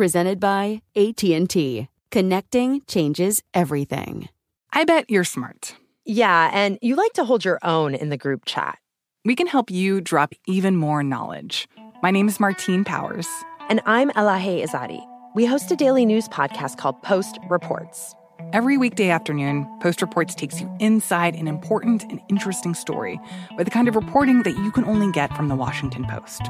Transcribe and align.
Presented 0.00 0.40
by 0.40 0.80
AT&T. 0.96 1.86
Connecting 2.10 2.80
changes 2.86 3.42
everything. 3.52 4.30
I 4.72 4.84
bet 4.84 5.10
you're 5.10 5.24
smart. 5.24 5.76
Yeah, 6.06 6.48
and 6.54 6.78
you 6.80 6.96
like 6.96 7.12
to 7.12 7.24
hold 7.26 7.44
your 7.44 7.58
own 7.62 7.94
in 7.94 8.08
the 8.08 8.16
group 8.16 8.46
chat. 8.46 8.78
We 9.26 9.36
can 9.36 9.46
help 9.46 9.70
you 9.70 10.00
drop 10.00 10.32
even 10.46 10.74
more 10.74 11.02
knowledge. 11.02 11.68
My 12.02 12.10
name 12.10 12.28
is 12.28 12.40
Martine 12.40 12.82
Powers. 12.82 13.28
And 13.68 13.82
I'm 13.84 14.08
Elahe 14.12 14.64
Izadi. 14.64 15.04
We 15.34 15.44
host 15.44 15.70
a 15.70 15.76
daily 15.76 16.06
news 16.06 16.28
podcast 16.28 16.78
called 16.78 17.02
Post 17.02 17.38
Reports. 17.50 18.14
Every 18.52 18.76
weekday 18.76 19.10
afternoon, 19.10 19.68
Post 19.78 20.02
Reports 20.02 20.34
takes 20.34 20.60
you 20.60 20.68
inside 20.80 21.36
an 21.36 21.46
important 21.46 22.02
and 22.10 22.20
interesting 22.28 22.74
story 22.74 23.20
with 23.56 23.66
the 23.68 23.70
kind 23.70 23.86
of 23.86 23.94
reporting 23.94 24.42
that 24.42 24.58
you 24.58 24.72
can 24.72 24.84
only 24.86 25.12
get 25.12 25.32
from 25.36 25.46
the 25.46 25.54
Washington 25.54 26.04
Post. 26.04 26.42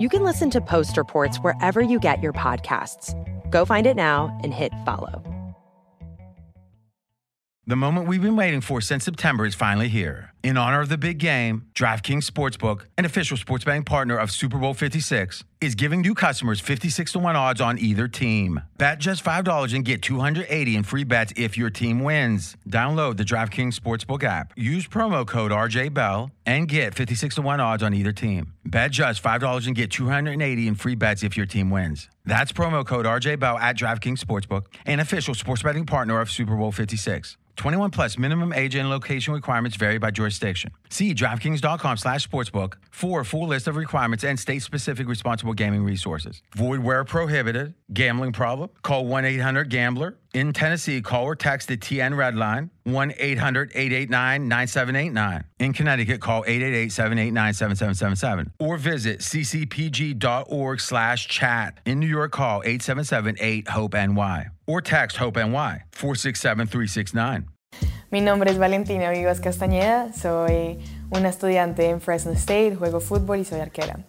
You 0.00 0.08
can 0.08 0.22
listen 0.22 0.48
to 0.48 0.62
Post 0.62 0.96
Reports 0.96 1.36
wherever 1.38 1.82
you 1.82 2.00
get 2.00 2.22
your 2.22 2.32
podcasts. 2.32 3.12
Go 3.50 3.66
find 3.66 3.86
it 3.86 3.96
now 3.96 4.34
and 4.42 4.54
hit 4.54 4.72
follow. 4.86 5.22
The 7.66 7.76
moment 7.76 8.08
we've 8.08 8.22
been 8.22 8.34
waiting 8.34 8.62
for 8.62 8.80
since 8.80 9.04
September 9.04 9.44
is 9.44 9.54
finally 9.54 9.88
here. 9.88 10.32
In 10.42 10.56
honor 10.56 10.80
of 10.80 10.88
the 10.88 10.98
big 10.98 11.18
game, 11.18 11.66
DraftKings 11.74 12.28
Sportsbook, 12.28 12.86
an 12.96 13.04
official 13.04 13.36
sports 13.36 13.64
betting 13.64 13.84
partner 13.84 14.16
of 14.16 14.32
Super 14.32 14.56
Bowl 14.56 14.72
56, 14.72 15.44
is 15.62 15.74
giving 15.74 16.00
new 16.00 16.14
customers 16.14 16.60
56 16.60 17.12
to 17.12 17.18
1 17.20 17.36
odds 17.36 17.60
on 17.60 17.78
either 17.78 18.08
team. 18.08 18.60
Bet 18.78 18.98
just 18.98 19.24
$5 19.24 19.74
and 19.74 19.84
get 19.84 20.02
280 20.02 20.76
in 20.76 20.82
free 20.82 21.04
bets 21.04 21.32
if 21.36 21.56
your 21.56 21.70
team 21.70 22.02
wins. 22.02 22.56
Download 22.68 23.16
the 23.16 23.22
DraftKings 23.22 23.78
Sportsbook 23.78 24.24
app. 24.24 24.52
Use 24.56 24.88
promo 24.88 25.26
code 25.26 25.52
RJ 25.52 25.94
Bell 25.94 26.30
and 26.44 26.66
get 26.68 26.94
56 26.94 27.36
to 27.36 27.42
1 27.42 27.60
odds 27.60 27.82
on 27.82 27.94
either 27.94 28.12
team. 28.12 28.52
Bet 28.66 28.90
just 28.90 29.22
$5 29.22 29.66
and 29.66 29.76
get 29.76 29.90
280 29.90 30.68
in 30.68 30.74
free 30.74 30.94
bets 30.96 31.22
if 31.22 31.36
your 31.36 31.46
team 31.46 31.70
wins. 31.70 32.08
That's 32.24 32.52
promo 32.52 32.84
code 32.84 33.06
RJ 33.06 33.38
Bell 33.38 33.58
at 33.58 33.76
DraftKings 33.76 34.18
Sportsbook, 34.18 34.66
an 34.86 35.00
official 35.00 35.34
sports 35.34 35.62
betting 35.62 35.86
partner 35.86 36.20
of 36.20 36.30
Super 36.30 36.56
Bowl 36.56 36.72
56. 36.72 37.36
21 37.56 37.90
plus 37.90 38.18
minimum 38.18 38.52
age 38.52 38.74
and 38.74 38.88
location 38.88 39.34
requirements 39.34 39.76
vary 39.76 39.98
by 39.98 40.10
jurisdiction. 40.10 40.72
See 40.88 41.14
DraftKings.com 41.14 41.96
slash 41.96 42.26
sportsbook 42.26 42.74
for 42.90 43.20
a 43.20 43.24
full 43.24 43.46
list 43.46 43.68
of 43.68 43.76
requirements 43.76 44.24
and 44.24 44.38
state-specific 44.38 45.06
responsible 45.06 45.51
gaming 45.54 45.82
resources. 45.82 46.42
Void 46.56 46.80
where 46.80 47.04
prohibited. 47.04 47.74
Gambling 47.92 48.32
problem? 48.32 48.70
Call 48.82 49.04
1-800-GAMBLER. 49.04 50.16
In 50.34 50.52
Tennessee, 50.52 51.00
call 51.02 51.24
or 51.24 51.34
text 51.36 51.68
the 51.68 51.76
TN 51.76 52.16
Red 52.16 52.36
Line, 52.36 52.70
1-800-889-9789. 52.86 55.44
In 55.58 55.72
Connecticut, 55.72 56.20
call 56.20 56.44
888-789-7777. 56.44 58.50
Or 58.58 58.76
visit 58.78 59.20
ccpg.org 59.20 60.80
slash 60.80 61.28
chat. 61.28 61.78
In 61.84 62.00
New 62.00 62.06
York, 62.06 62.32
call 62.32 62.62
877-8-HOPE-NY. 62.62 64.46
Or 64.66 64.80
text 64.80 65.18
HOPE-NY, 65.18 65.82
467-369. 65.92 67.44
Mi 68.10 68.20
nombre 68.20 68.50
es 68.50 68.58
Valentina 68.58 69.10
Vivas 69.10 69.40
Castañeda, 69.40 70.12
soy 70.12 70.78
una 71.10 71.30
estudiante 71.30 71.88
en 71.88 72.02
Fresno 72.02 72.32
State, 72.32 72.76
juego 72.76 73.00
fútbol 73.00 73.38
y 73.38 73.46
soy 73.46 73.60
arquera. 73.60 74.00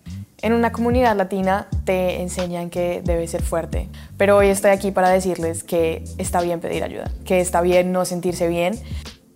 En 0.43 0.53
una 0.53 0.71
comunidad 0.73 1.15
latina 1.15 1.67
te 1.85 2.21
enseñan 2.21 2.69
que 2.69 3.01
debes 3.01 3.31
ser 3.31 3.41
fuerte, 3.41 3.87
pero 4.17 4.35
hoy 4.35 4.49
estoy 4.49 4.71
aquí 4.71 4.91
para 4.91 5.07
decirles 5.07 5.63
que 5.63 6.03
está 6.17 6.41
bien 6.41 6.59
pedir 6.59 6.83
ayuda, 6.83 7.09
que 7.23 7.39
está 7.39 7.61
bien 7.61 7.93
no 7.93 8.03
sentirse 8.03 8.49
bien. 8.49 8.77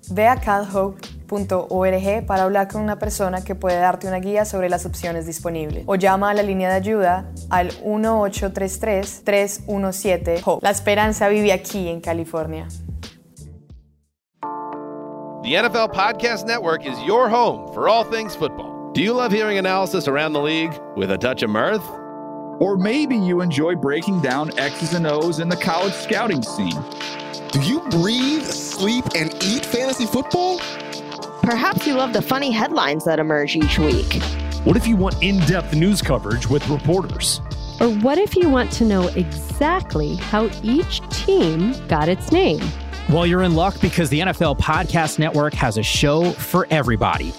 Ve 0.09 0.27
a 0.27 0.35
calhope.org 0.35 2.25
para 2.25 2.43
hablar 2.43 2.67
con 2.67 2.81
una 2.81 2.99
persona 2.99 3.41
que 3.41 3.55
puede 3.55 3.77
darte 3.77 4.09
una 4.09 4.17
guía 4.17 4.43
sobre 4.43 4.67
las 4.67 4.85
opciones 4.85 5.25
disponibles 5.25 5.85
o 5.85 5.95
llama 5.95 6.31
a 6.31 6.33
la 6.33 6.43
línea 6.43 6.67
de 6.67 6.75
ayuda 6.75 7.31
al 7.49 7.71
1833-317-HOPE. 7.85 10.59
La 10.61 10.71
esperanza 10.71 11.29
vive 11.29 11.53
aquí 11.53 11.87
en 11.87 12.01
California. 12.01 12.67
The 15.43 15.61
NFL 15.61 15.91
Podcast 15.93 16.45
Network 16.45 16.85
is 16.85 17.01
your 17.05 17.29
home 17.29 17.73
for 17.73 17.87
all 17.87 18.03
things 18.03 18.35
football. 18.35 18.66
Do 18.97 19.03
you 19.03 19.13
love 19.13 19.31
hearing 19.31 19.59
analysis 19.59 20.07
around 20.07 20.33
the 20.33 20.41
league 20.41 20.73
with 20.95 21.11
a 21.11 21.17
touch 21.19 21.43
of 21.43 21.51
mirth? 21.51 21.87
Or 22.59 22.77
maybe 22.77 23.15
you 23.15 23.41
enjoy 23.41 23.75
breaking 23.75 24.21
down 24.21 24.49
X's 24.57 24.95
and 24.95 25.05
O's 25.05 25.37
in 25.37 25.49
the 25.49 25.55
college 25.55 25.93
scouting 25.93 26.41
scene. 26.41 26.83
Do 27.51 27.61
you 27.61 27.81
breathe, 27.91 28.41
sleep, 28.41 29.05
and 29.13 29.31
eat 29.43 29.63
fantasy 29.63 30.07
football? 30.07 30.57
Perhaps 31.43 31.85
you 31.85 31.93
love 31.93 32.11
the 32.11 32.23
funny 32.23 32.49
headlines 32.49 33.05
that 33.05 33.19
emerge 33.19 33.55
each 33.55 33.77
week. 33.77 34.19
What 34.63 34.75
if 34.75 34.87
you 34.87 34.95
want 34.95 35.21
in 35.21 35.41
depth 35.41 35.75
news 35.75 36.01
coverage 36.01 36.49
with 36.49 36.67
reporters? 36.67 37.39
Or 37.79 37.89
what 37.99 38.17
if 38.17 38.35
you 38.35 38.49
want 38.49 38.71
to 38.71 38.83
know 38.83 39.09
exactly 39.09 40.15
how 40.15 40.49
each 40.63 41.07
team 41.09 41.75
got 41.87 42.09
its 42.09 42.31
name? 42.31 42.67
Well, 43.11 43.27
you're 43.27 43.43
in 43.43 43.53
luck 43.53 43.79
because 43.79 44.09
the 44.09 44.21
NFL 44.21 44.57
Podcast 44.57 45.19
Network 45.19 45.53
has 45.53 45.77
a 45.77 45.83
show 45.83 46.31
for 46.31 46.65
everybody. 46.71 47.31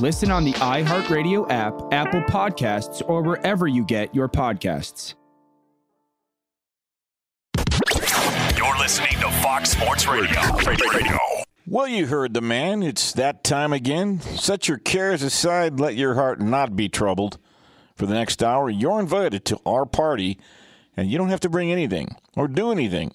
Listen 0.00 0.30
on 0.30 0.44
the 0.44 0.52
iHeartRadio 0.52 1.50
app, 1.50 1.74
Apple 1.92 2.20
Podcasts, 2.22 3.02
or 3.08 3.20
wherever 3.20 3.66
you 3.66 3.84
get 3.84 4.14
your 4.14 4.28
podcasts. 4.28 5.14
You're 8.56 8.78
listening 8.78 9.18
to 9.20 9.28
Fox 9.42 9.70
Sports 9.70 10.06
Radio. 10.06 10.40
Radio. 10.64 11.18
Well, 11.66 11.88
you 11.88 12.06
heard 12.06 12.32
the 12.32 12.40
man. 12.40 12.84
It's 12.84 13.12
that 13.14 13.42
time 13.42 13.72
again. 13.72 14.20
Set 14.20 14.68
your 14.68 14.78
cares 14.78 15.24
aside. 15.24 15.80
Let 15.80 15.96
your 15.96 16.14
heart 16.14 16.40
not 16.40 16.76
be 16.76 16.88
troubled. 16.88 17.38
For 17.96 18.06
the 18.06 18.14
next 18.14 18.40
hour, 18.40 18.70
you're 18.70 19.00
invited 19.00 19.44
to 19.46 19.58
our 19.66 19.84
party, 19.84 20.38
and 20.96 21.10
you 21.10 21.18
don't 21.18 21.30
have 21.30 21.40
to 21.40 21.50
bring 21.50 21.72
anything 21.72 22.14
or 22.36 22.46
do 22.46 22.70
anything. 22.70 23.12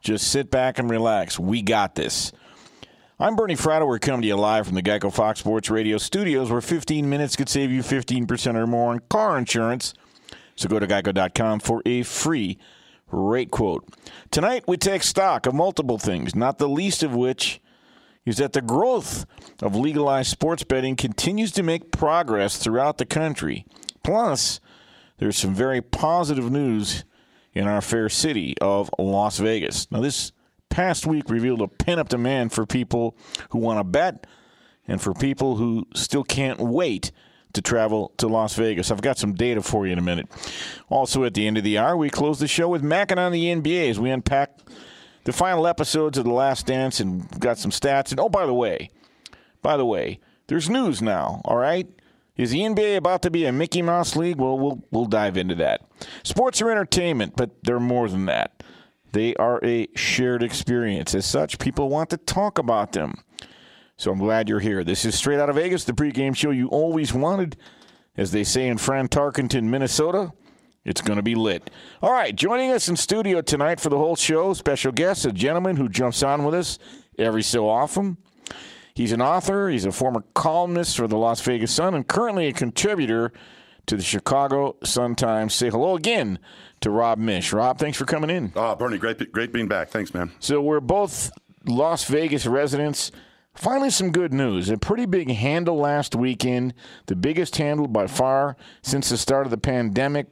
Just 0.00 0.28
sit 0.28 0.50
back 0.50 0.78
and 0.78 0.88
relax. 0.88 1.38
We 1.38 1.60
got 1.60 1.94
this. 1.94 2.32
I'm 3.22 3.36
Bernie 3.36 3.54
Fratto. 3.54 3.86
We're 3.86 4.00
coming 4.00 4.22
to 4.22 4.26
you 4.26 4.34
live 4.34 4.66
from 4.66 4.74
the 4.74 4.82
Geico 4.82 5.12
Fox 5.12 5.38
Sports 5.38 5.70
Radio 5.70 5.96
studios, 5.96 6.50
where 6.50 6.60
15 6.60 7.08
minutes 7.08 7.36
could 7.36 7.48
save 7.48 7.70
you 7.70 7.80
15% 7.80 8.56
or 8.56 8.66
more 8.66 8.90
on 8.90 8.98
car 9.08 9.38
insurance. 9.38 9.94
So 10.56 10.68
go 10.68 10.80
to 10.80 10.88
geico.com 10.88 11.60
for 11.60 11.82
a 11.86 12.02
free 12.02 12.58
rate 13.12 13.52
quote. 13.52 13.88
Tonight, 14.32 14.64
we 14.66 14.76
take 14.76 15.04
stock 15.04 15.46
of 15.46 15.54
multiple 15.54 15.98
things, 15.98 16.34
not 16.34 16.58
the 16.58 16.68
least 16.68 17.04
of 17.04 17.14
which 17.14 17.60
is 18.26 18.38
that 18.38 18.54
the 18.54 18.60
growth 18.60 19.24
of 19.62 19.76
legalized 19.76 20.32
sports 20.32 20.64
betting 20.64 20.96
continues 20.96 21.52
to 21.52 21.62
make 21.62 21.92
progress 21.92 22.58
throughout 22.58 22.98
the 22.98 23.06
country. 23.06 23.64
Plus, 24.02 24.58
there's 25.18 25.38
some 25.38 25.54
very 25.54 25.80
positive 25.80 26.50
news 26.50 27.04
in 27.54 27.68
our 27.68 27.82
fair 27.82 28.08
city 28.08 28.56
of 28.60 28.90
Las 28.98 29.38
Vegas. 29.38 29.88
Now, 29.92 30.00
this 30.00 30.32
past 30.72 31.06
week 31.06 31.28
revealed 31.28 31.60
a 31.60 31.68
pent 31.68 32.00
up 32.00 32.08
demand 32.08 32.50
for 32.52 32.64
people 32.64 33.14
who 33.50 33.58
want 33.58 33.78
to 33.78 33.84
bet 33.84 34.26
and 34.88 35.00
for 35.00 35.12
people 35.12 35.56
who 35.56 35.86
still 35.94 36.24
can't 36.24 36.58
wait 36.58 37.12
to 37.52 37.60
travel 37.60 38.12
to 38.16 38.26
Las 38.26 38.54
Vegas. 38.54 38.90
I've 38.90 39.02
got 39.02 39.18
some 39.18 39.34
data 39.34 39.62
for 39.62 39.86
you 39.86 39.92
in 39.92 39.98
a 39.98 40.02
minute. 40.02 40.28
Also, 40.88 41.24
at 41.24 41.34
the 41.34 41.46
end 41.46 41.58
of 41.58 41.64
the 41.64 41.76
hour, 41.76 41.94
we 41.94 42.08
close 42.08 42.38
the 42.38 42.48
show 42.48 42.70
with 42.70 42.82
Mackin 42.82 43.18
on 43.18 43.32
the 43.32 43.44
NBA 43.44 43.90
as 43.90 44.00
we 44.00 44.10
unpack 44.10 44.58
the 45.24 45.32
final 45.32 45.66
episodes 45.66 46.16
of 46.16 46.24
The 46.24 46.32
Last 46.32 46.66
Dance 46.66 46.98
and 46.98 47.28
got 47.38 47.58
some 47.58 47.70
stats. 47.70 48.10
And 48.10 48.18
oh, 48.18 48.30
by 48.30 48.46
the 48.46 48.54
way, 48.54 48.88
by 49.60 49.76
the 49.76 49.84
way, 49.84 50.20
there's 50.46 50.70
news 50.70 51.02
now, 51.02 51.42
all 51.44 51.58
right? 51.58 51.86
Is 52.36 52.50
the 52.50 52.60
NBA 52.60 52.96
about 52.96 53.20
to 53.22 53.30
be 53.30 53.44
a 53.44 53.52
Mickey 53.52 53.82
Mouse 53.82 54.16
league? 54.16 54.38
Well, 54.38 54.58
we'll 54.58 54.82
we'll 54.90 55.04
dive 55.04 55.36
into 55.36 55.54
that. 55.56 55.82
Sports 56.22 56.62
are 56.62 56.70
entertainment, 56.70 57.34
but 57.36 57.62
they're 57.62 57.78
more 57.78 58.08
than 58.08 58.24
that. 58.24 58.62
They 59.12 59.34
are 59.36 59.60
a 59.62 59.88
shared 59.94 60.42
experience. 60.42 61.14
As 61.14 61.26
such, 61.26 61.58
people 61.58 61.88
want 61.88 62.10
to 62.10 62.16
talk 62.16 62.58
about 62.58 62.92
them. 62.92 63.14
So 63.96 64.10
I'm 64.10 64.18
glad 64.18 64.48
you're 64.48 64.60
here. 64.60 64.84
This 64.84 65.04
is 65.04 65.14
Straight 65.14 65.38
Out 65.38 65.50
of 65.50 65.56
Vegas, 65.56 65.84
the 65.84 65.92
pregame 65.92 66.34
show 66.34 66.50
you 66.50 66.68
always 66.68 67.12
wanted. 67.12 67.56
As 68.16 68.32
they 68.32 68.42
say 68.42 68.68
in 68.68 68.78
Fran 68.78 69.08
Tarkenton, 69.08 69.64
Minnesota, 69.64 70.32
it's 70.84 71.00
going 71.00 71.18
to 71.18 71.22
be 71.22 71.34
lit. 71.34 71.70
All 72.00 72.10
right, 72.10 72.34
joining 72.34 72.70
us 72.70 72.88
in 72.88 72.96
studio 72.96 73.42
tonight 73.42 73.80
for 73.80 73.90
the 73.90 73.98
whole 73.98 74.16
show, 74.16 74.54
special 74.54 74.92
guest, 74.92 75.26
a 75.26 75.32
gentleman 75.32 75.76
who 75.76 75.88
jumps 75.88 76.22
on 76.22 76.44
with 76.44 76.54
us 76.54 76.78
every 77.18 77.42
so 77.42 77.68
often. 77.68 78.16
He's 78.94 79.12
an 79.12 79.22
author, 79.22 79.68
he's 79.68 79.84
a 79.84 79.92
former 79.92 80.24
columnist 80.34 80.96
for 80.96 81.06
the 81.06 81.16
Las 81.16 81.40
Vegas 81.42 81.72
Sun, 81.72 81.94
and 81.94 82.06
currently 82.06 82.48
a 82.48 82.52
contributor 82.52 83.32
to 83.86 83.96
the 83.96 84.02
Chicago 84.02 84.76
Sun-Times. 84.82 85.54
Say 85.54 85.70
hello 85.70 85.96
again 85.96 86.38
to 86.82 86.90
Rob 86.90 87.18
Mish. 87.18 87.52
Rob, 87.52 87.78
thanks 87.78 87.96
for 87.96 88.04
coming 88.04 88.30
in. 88.30 88.52
Oh, 88.54 88.74
Bernie, 88.74 88.98
great, 88.98 89.32
great 89.32 89.52
being 89.52 89.68
back. 89.68 89.88
Thanks, 89.88 90.12
man. 90.14 90.30
So 90.38 90.60
we're 90.60 90.80
both 90.80 91.30
Las 91.66 92.04
Vegas 92.04 92.46
residents. 92.46 93.10
Finally, 93.54 93.90
some 93.90 94.12
good 94.12 94.32
news. 94.32 94.70
A 94.70 94.78
pretty 94.78 95.06
big 95.06 95.30
handle 95.30 95.76
last 95.76 96.14
weekend, 96.14 96.74
the 97.06 97.16
biggest 97.16 97.56
handle 97.56 97.86
by 97.86 98.06
far 98.06 98.56
since 98.82 99.08
the 99.08 99.18
start 99.18 99.46
of 99.46 99.50
the 99.50 99.58
pandemic. 99.58 100.28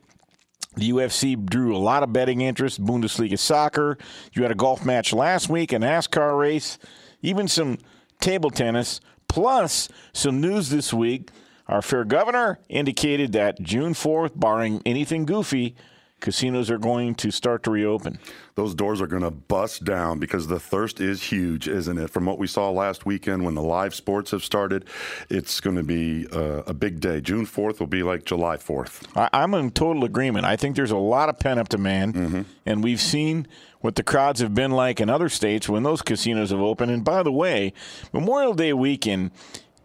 The 0.77 0.91
UFC 0.91 1.45
drew 1.45 1.77
a 1.77 1.79
lot 1.79 2.03
of 2.03 2.13
betting 2.13 2.41
interest, 2.41 2.83
Bundesliga 2.83 3.39
soccer. 3.39 3.99
You 4.33 4.43
had 4.43 4.53
a 4.53 4.57
golf 4.57 4.85
match 4.85 5.13
last 5.13 5.49
week, 5.49 5.73
a 5.73 5.77
NASCAR 5.77 6.39
race, 6.39 6.79
even 7.23 7.49
some 7.49 7.79
table 8.21 8.51
tennis, 8.51 9.01
plus 9.29 9.89
some 10.13 10.41
news 10.41 10.71
this 10.71 10.95
week. 10.95 11.31
Our 11.67 11.83
fair 11.83 12.05
governor 12.05 12.59
indicated 12.69 13.33
that 13.33 13.61
June 13.61 13.95
4th, 13.95 14.39
barring 14.39 14.81
anything 14.87 15.25
goofy, 15.25 15.77
casinos 16.21 16.71
are 16.71 16.79
going 16.79 17.15
to 17.17 17.31
start 17.31 17.63
to 17.65 17.71
reopen. 17.71 18.19
Those 18.55 18.75
doors 18.75 19.01
are 19.01 19.07
going 19.07 19.23
to 19.23 19.31
bust 19.31 19.85
down 19.85 20.19
because 20.19 20.47
the 20.47 20.61
thirst 20.61 21.01
is 21.01 21.23
huge, 21.23 21.67
isn't 21.67 21.99
it? 21.99 22.11
From 22.11 22.27
what 22.27 22.39
we 22.39 22.47
saw 22.47 22.71
last 22.71 23.07
weekend 23.07 23.45
when 23.45 23.55
the 23.55 23.63
live 23.63 23.95
sports 23.95 24.31
have 24.33 24.45
started, 24.45 24.85
it's 25.29 25.61
going 25.61 25.77
to 25.77 25.83
be 25.83 26.27
uh, 26.33 26.63
a 26.67 26.75
big 26.75 27.01
day. 27.01 27.21
June 27.21 27.47
4th 27.47 27.81
will 27.81 27.87
be 27.87 28.03
like 28.03 28.25
July 28.25 28.57
4th. 28.57 29.07
I- 29.17 29.43
am 29.43 29.55
in 29.55 29.71
total 29.71 30.05
agreement. 30.05 30.45
I 30.45 30.57
think 30.57 30.77
there's 30.77 30.91
a 30.91 30.97
lot 30.97 31.29
of 31.29 31.39
pent 31.39 31.59
up 31.59 31.69
demand, 31.69 32.15
mm-hmm. 32.15 32.43
and 32.67 32.85
we've 32.85 33.01
seen 33.01 33.47
what 33.81 33.95
the 33.95 34.03
crowds 34.03 34.41
have 34.41 34.55
been 34.55 34.71
like 34.71 35.01
in 35.01 35.09
other 35.09 35.29
states 35.29 35.69
when 35.69 35.83
those 35.83 36.03
casinos 36.03 36.51
have 36.51 36.61
opened. 36.61 36.91
And 36.91 37.05
by 37.05 37.23
the 37.23 37.33
way, 37.33 37.73
Memorial 38.13 38.55
Day 38.55 38.73
weekend 38.73 39.31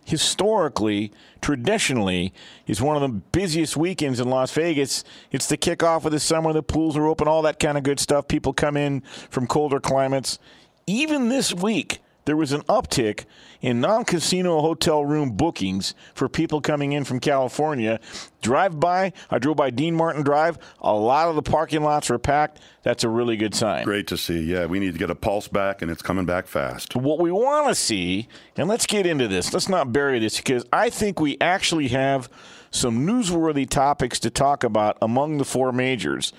historically, 0.06 1.12
traditionally, 1.42 2.34
is 2.68 2.81
one 2.81 2.96
of 2.96 3.02
the 3.02 3.10
busiest 3.10 3.75
weekends 3.75 4.19
in 4.19 4.30
Las 4.30 4.52
Vegas. 4.52 5.04
It's 5.31 5.48
the 5.48 5.57
kickoff 5.57 6.06
of 6.06 6.12
the 6.12 6.19
summer, 6.19 6.54
the 6.54 6.63
pools 6.63 6.96
are 6.96 7.07
open, 7.07 7.28
all 7.28 7.42
that 7.42 7.60
kind 7.60 7.78
of 7.78 7.84
good 7.84 8.00
stuff. 8.00 8.28
People 8.28 8.54
come 8.54 8.78
in 8.78 9.02
from 9.30 9.48
colder 9.48 9.80
climates. 9.80 10.40
Even 10.88 11.30
this 11.30 11.54
week, 11.54 12.00
there 12.25 12.36
was 12.36 12.51
an 12.51 12.62
uptick 12.63 13.25
in 13.62 13.80
non 13.80 14.04
casino 14.04 14.62
hotel 14.62 15.06
room 15.06 15.31
bookings 15.31 15.94
for 16.13 16.27
people 16.27 16.60
coming 16.60 16.92
in 16.92 17.04
from 17.04 17.19
California. 17.19 18.00
Drive 18.42 18.80
by, 18.80 19.13
I 19.31 19.39
drove 19.39 19.57
by 19.57 19.69
Dean 19.69 19.95
Martin 19.95 20.24
Drive. 20.24 20.57
A 20.81 20.94
lot 20.94 21.30
of 21.30 21.36
the 21.36 21.42
parking 21.42 21.83
lots 21.83 22.10
were 22.10 22.19
packed. 22.19 22.60
That's 22.83 23.04
a 23.04 23.10
really 23.10 23.38
good 23.38 23.56
sign. 23.56 23.83
Great 23.86 24.07
to 24.07 24.18
see. 24.18 24.42
Yeah, 24.42 24.66
we 24.66 24.80
need 24.80 24.94
to 24.94 25.00
get 25.00 25.10
a 25.10 25.16
pulse 25.16 25.48
back, 25.48 25.81
and 25.81 25.89
it's 25.89 26.01
coming 26.01 26.25
back 26.25 26.48
fast. 26.48 26.95
What 26.95 27.19
we 27.19 27.31
want 27.31 27.69
to 27.69 27.75
see, 27.75 28.28
and 28.57 28.68
let's 28.68 28.86
get 28.86 29.06
into 29.06 29.28
this, 29.28 29.54
let's 29.54 29.69
not 29.69 29.92
bury 29.92 30.19
this, 30.19 30.38
because 30.38 30.66
I 30.71 30.89
think 30.89 31.19
we 31.19 31.38
actually 31.39 31.88
have 31.89 32.30
some 32.71 33.07
newsworthy 33.07 33.68
topics 33.68 34.19
to 34.19 34.30
talk 34.30 34.63
about 34.63 34.98
among 35.01 35.38
the 35.38 35.45
four 35.45 35.71
majors. 35.71 36.33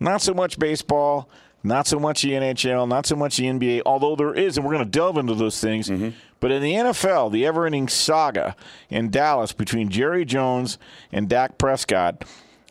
Not 0.00 0.22
so 0.22 0.34
much 0.34 0.58
baseball 0.58 1.28
not 1.66 1.86
so 1.86 1.98
much 1.98 2.22
the 2.22 2.30
NHL, 2.30 2.88
not 2.88 3.06
so 3.06 3.16
much 3.16 3.36
the 3.36 3.44
NBA, 3.44 3.82
although 3.84 4.16
there 4.16 4.34
is, 4.34 4.56
and 4.56 4.64
we're 4.64 4.72
going 4.72 4.84
to 4.84 4.90
delve 4.90 5.18
into 5.18 5.34
those 5.34 5.60
things. 5.60 5.88
Mm-hmm. 5.88 6.10
But 6.40 6.52
in 6.52 6.62
the 6.62 6.72
NFL, 6.72 7.32
the 7.32 7.46
ever 7.46 7.66
ending 7.66 7.88
saga 7.88 8.56
in 8.88 9.10
Dallas 9.10 9.52
between 9.52 9.88
Jerry 9.88 10.24
Jones 10.24 10.78
and 11.10 11.28
Dak 11.28 11.58
Prescott, 11.58 12.24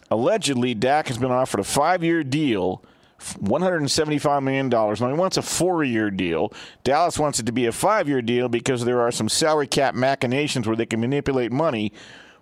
allegedly 0.09 0.73
Dak 0.73 1.07
has 1.07 1.17
been 1.17 1.31
offered 1.31 1.59
a 1.59 1.63
five 1.63 2.03
year 2.03 2.23
deal. 2.23 2.83
$175 3.17 4.43
million. 4.43 4.69
Now, 4.69 4.93
he 4.93 5.13
wants 5.13 5.37
a 5.37 5.41
four 5.41 5.83
year 5.83 6.11
deal. 6.11 6.53
Dallas 6.83 7.17
wants 7.17 7.39
it 7.39 7.45
to 7.45 7.53
be 7.53 7.65
a 7.65 7.71
five 7.71 8.09
year 8.09 8.21
deal 8.21 8.49
because 8.49 8.83
there 8.83 8.99
are 9.01 9.11
some 9.11 9.29
salary 9.29 9.67
cap 9.67 9.95
machinations 9.95 10.67
where 10.67 10.75
they 10.75 10.85
can 10.85 10.99
manipulate 10.99 11.51
money. 11.51 11.93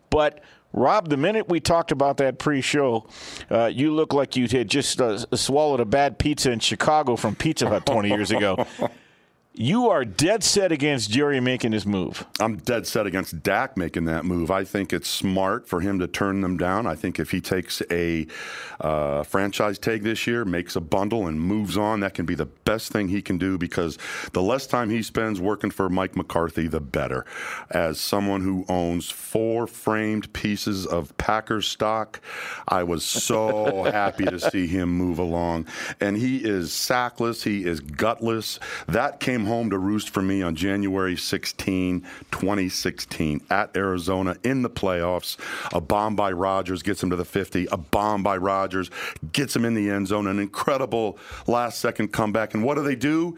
But 0.09 0.43
Rob, 0.73 1.09
the 1.09 1.17
minute 1.17 1.47
we 1.47 1.59
talked 1.59 1.91
about 1.91 2.17
that 2.17 2.39
pre-show, 2.39 3.07
uh, 3.49 3.67
you 3.67 3.93
look 3.93 4.11
like 4.11 4.35
you 4.35 4.47
had 4.47 4.67
just 4.67 4.99
uh, 4.99 5.19
swallowed 5.35 5.79
a 5.79 5.85
bad 5.85 6.17
pizza 6.17 6.51
in 6.51 6.59
Chicago 6.59 7.15
from 7.15 7.35
Pizza 7.35 7.69
Hut 7.69 7.85
20 7.85 8.09
years 8.09 8.31
ago. 8.31 8.65
You 9.55 9.91
are 9.91 10.03
dead 10.03 10.43
set 10.43 10.71
against 10.71 11.11
Jerry 11.11 11.39
making 11.39 11.73
his 11.73 11.85
move. 11.85 12.25
I'm 12.39 12.55
dead 12.57 12.87
set 12.87 13.05
against 13.05 13.43
Dak 13.43 13.77
making 13.77 14.05
that 14.05 14.25
move. 14.25 14.49
I 14.49 14.63
think 14.63 14.91
it's 14.91 15.07
smart 15.07 15.67
for 15.67 15.79
him 15.79 15.99
to 15.99 16.07
turn 16.07 16.41
them 16.41 16.57
down. 16.57 16.87
I 16.87 16.95
think 16.95 17.19
if 17.19 17.29
he 17.29 17.39
takes 17.39 17.79
a 17.91 18.25
uh, 18.81 19.21
franchise 19.21 19.77
tag 19.77 20.01
this 20.01 20.25
year, 20.25 20.43
makes 20.43 20.75
a 20.75 20.81
bundle, 20.81 21.27
and 21.27 21.39
moves 21.39 21.77
on, 21.77 21.99
that 21.99 22.15
can 22.15 22.25
be 22.25 22.33
the 22.33 22.47
best 22.47 22.91
thing 22.91 23.09
he 23.09 23.21
can 23.21 23.37
do 23.37 23.59
because 23.59 23.99
the 24.31 24.41
less 24.41 24.65
time 24.65 24.89
he 24.89 25.03
spends 25.03 25.39
working 25.39 25.69
for 25.69 25.87
Mike 25.87 26.15
McCarthy, 26.15 26.65
the 26.65 26.81
better. 26.81 27.23
As 27.69 27.99
someone 27.99 28.41
who 28.41 28.65
owns 28.67 29.11
four 29.11 29.67
framed 29.67 30.33
pieces 30.33 30.87
of 30.87 31.15
Packers 31.17 31.67
stock, 31.67 32.19
I 32.67 32.81
was 32.81 33.05
so 33.05 33.83
happy 33.91 34.25
to 34.25 34.39
see 34.39 34.65
him 34.65 34.89
move 34.89 35.19
along. 35.19 35.67
And 35.99 36.17
he 36.17 36.37
is 36.37 36.71
sackless, 36.71 37.43
he 37.43 37.65
is 37.65 37.81
gutless. 37.81 38.57
That 38.87 39.19
came 39.19 39.42
came 39.43 39.49
home 39.49 39.69
to 39.69 39.77
roost 39.77 40.09
for 40.09 40.21
me 40.21 40.41
on 40.41 40.55
January 40.55 41.17
16, 41.17 42.01
2016, 42.31 43.41
at 43.49 43.75
Arizona 43.75 44.37
in 44.43 44.61
the 44.61 44.69
playoffs. 44.69 45.37
A 45.73 45.81
bomb 45.81 46.15
by 46.15 46.31
Rodgers 46.31 46.81
gets 46.81 47.03
him 47.03 47.09
to 47.09 47.17
the 47.17 47.25
50. 47.25 47.67
A 47.69 47.75
bomb 47.75 48.23
by 48.23 48.37
Rodgers 48.37 48.89
gets 49.33 49.53
him 49.53 49.65
in 49.65 49.73
the 49.73 49.89
end 49.89 50.07
zone. 50.07 50.27
An 50.27 50.39
incredible 50.39 51.17
last 51.45 51.79
second 51.79 52.13
comeback. 52.13 52.53
And 52.53 52.63
what 52.63 52.75
do 52.75 52.83
they 52.83 52.95
do? 52.95 53.37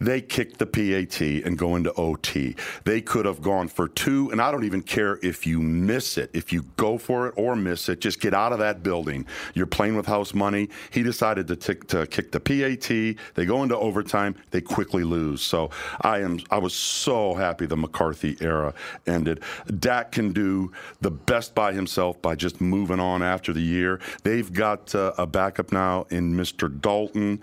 They 0.00 0.22
kick 0.22 0.56
the 0.56 0.64
PAT 0.64 1.20
and 1.20 1.58
go 1.58 1.76
into 1.76 1.92
OT. 1.92 2.56
They 2.84 3.02
could 3.02 3.26
have 3.26 3.42
gone 3.42 3.68
for 3.68 3.86
two, 3.86 4.30
and 4.30 4.40
I 4.40 4.50
don't 4.50 4.64
even 4.64 4.80
care 4.80 5.18
if 5.22 5.46
you 5.46 5.60
miss 5.60 6.16
it. 6.16 6.30
If 6.32 6.54
you 6.54 6.62
go 6.78 6.96
for 6.96 7.28
it 7.28 7.34
or 7.36 7.54
miss 7.54 7.86
it, 7.90 8.00
just 8.00 8.18
get 8.18 8.32
out 8.32 8.52
of 8.54 8.58
that 8.60 8.82
building. 8.82 9.26
You're 9.52 9.66
playing 9.66 9.96
with 9.96 10.06
house 10.06 10.32
money. 10.32 10.70
He 10.90 11.02
decided 11.02 11.46
to, 11.48 11.56
tick, 11.56 11.86
to 11.88 12.06
kick 12.06 12.32
the 12.32 12.40
PAT. 12.40 12.88
They 13.34 13.44
go 13.44 13.62
into 13.62 13.76
overtime. 13.76 14.36
They 14.52 14.62
quickly 14.62 15.04
lose. 15.04 15.42
So 15.42 15.68
I 16.00 16.20
am. 16.20 16.40
I 16.50 16.56
was 16.56 16.72
so 16.72 17.34
happy 17.34 17.66
the 17.66 17.76
McCarthy 17.76 18.38
era 18.40 18.72
ended. 19.06 19.42
Dak 19.78 20.12
can 20.12 20.32
do 20.32 20.72
the 21.02 21.10
best 21.10 21.54
by 21.54 21.74
himself 21.74 22.20
by 22.22 22.36
just 22.36 22.60
moving 22.60 23.00
on 23.00 23.22
after 23.22 23.52
the 23.52 23.60
year. 23.60 24.00
They've 24.22 24.50
got 24.50 24.94
uh, 24.94 25.12
a 25.18 25.26
backup 25.26 25.72
now 25.72 26.06
in 26.08 26.34
Mr. 26.34 26.80
Dalton. 26.80 27.42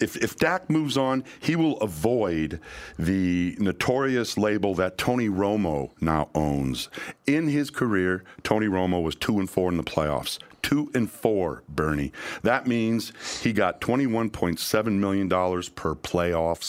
If 0.00 0.16
if 0.16 0.36
Dak 0.36 0.70
moves 0.70 0.96
on, 0.96 1.24
he 1.40 1.56
will 1.56 1.78
avoid 1.78 1.95
the 2.98 3.56
notorious 3.58 4.36
label 4.36 4.74
that 4.74 4.98
Tony 4.98 5.28
Romo 5.28 5.90
now 6.00 6.28
owns. 6.34 6.88
In 7.26 7.48
his 7.48 7.70
career, 7.70 8.22
Tony 8.42 8.66
Romo 8.66 9.02
was 9.02 9.14
two 9.14 9.38
and 9.38 9.48
four 9.48 9.70
in 9.70 9.76
the 9.76 9.82
playoffs. 9.82 10.38
Two 10.62 10.90
and 10.94 11.10
four, 11.10 11.62
Bernie. 11.68 12.12
That 12.42 12.66
means 12.66 13.12
he 13.42 13.52
got 13.52 13.80
$21.7 13.80 14.92
million 14.92 15.28
per 15.28 15.94
playoff 15.94 16.62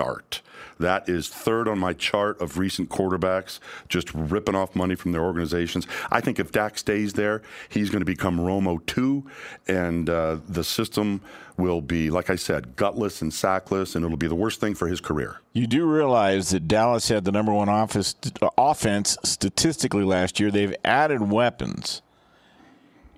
start. 0.00 0.40
That 0.78 1.10
is 1.10 1.28
third 1.28 1.68
on 1.68 1.78
my 1.78 1.92
chart 1.92 2.40
of 2.40 2.56
recent 2.56 2.88
quarterbacks 2.88 3.58
just 3.90 4.12
ripping 4.14 4.54
off 4.54 4.74
money 4.74 4.94
from 4.94 5.12
their 5.12 5.22
organizations. 5.22 5.86
I 6.10 6.22
think 6.22 6.38
if 6.38 6.52
Dak 6.52 6.78
stays 6.78 7.12
there, 7.12 7.42
he's 7.68 7.90
going 7.90 8.00
to 8.00 8.06
become 8.06 8.38
Romo 8.38 8.84
2, 8.86 9.22
and 9.68 10.08
uh, 10.08 10.38
the 10.48 10.64
system 10.64 11.20
will 11.58 11.82
be, 11.82 12.08
like 12.08 12.30
I 12.30 12.36
said, 12.36 12.76
gutless 12.76 13.20
and 13.20 13.30
sackless, 13.30 13.94
and 13.94 14.06
it'll 14.06 14.16
be 14.16 14.26
the 14.26 14.34
worst 14.34 14.58
thing 14.58 14.74
for 14.74 14.88
his 14.88 15.02
career. 15.02 15.42
You 15.52 15.66
do 15.66 15.84
realize 15.84 16.48
that 16.48 16.66
Dallas 16.66 17.08
had 17.08 17.26
the 17.26 17.32
number 17.32 17.52
one 17.52 17.68
office, 17.68 18.14
offense 18.56 19.18
statistically 19.22 20.04
last 20.04 20.40
year. 20.40 20.50
They've 20.50 20.74
added 20.82 21.30
weapons. 21.30 22.00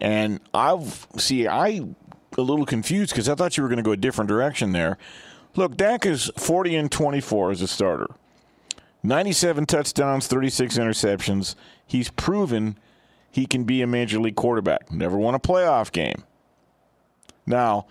And 0.01 0.41
I've 0.53 1.07
see 1.17 1.47
I 1.47 1.83
a 2.37 2.43
little 2.43 2.67
confused 2.67 3.13
because 3.13 3.29
I 3.29 3.37
thought 3.37 3.57
you 3.57 3.63
were 3.63 3.69
going 3.69 3.77
to 3.77 3.85
go 3.85 3.93
a 3.93 3.97
different 3.97 4.29
direction 4.29 4.73
there. 4.73 4.99
Look, 5.55 5.77
Dak 5.77 6.07
is 6.07 6.31
40 6.37 6.77
and 6.77 6.91
24 6.91 7.51
as 7.51 7.63
a 7.63 7.69
starter. 7.69 8.09
97 9.03 9.67
touchdowns, 9.67 10.27
36 10.27 10.79
interceptions. 10.79 11.55
He's 11.87 12.11
proven 12.11 12.79
he 13.31 13.47
can 13.47 13.65
be 13.65 13.83
a 13.83 13.87
major 13.87 14.21
league 14.21 14.37
quarterback. 14.37 14.93
Never 14.93 15.17
won 15.17 15.35
a 15.35 15.41
playoff 15.41 15.91
game. 15.91 16.25
Now, 17.47 17.87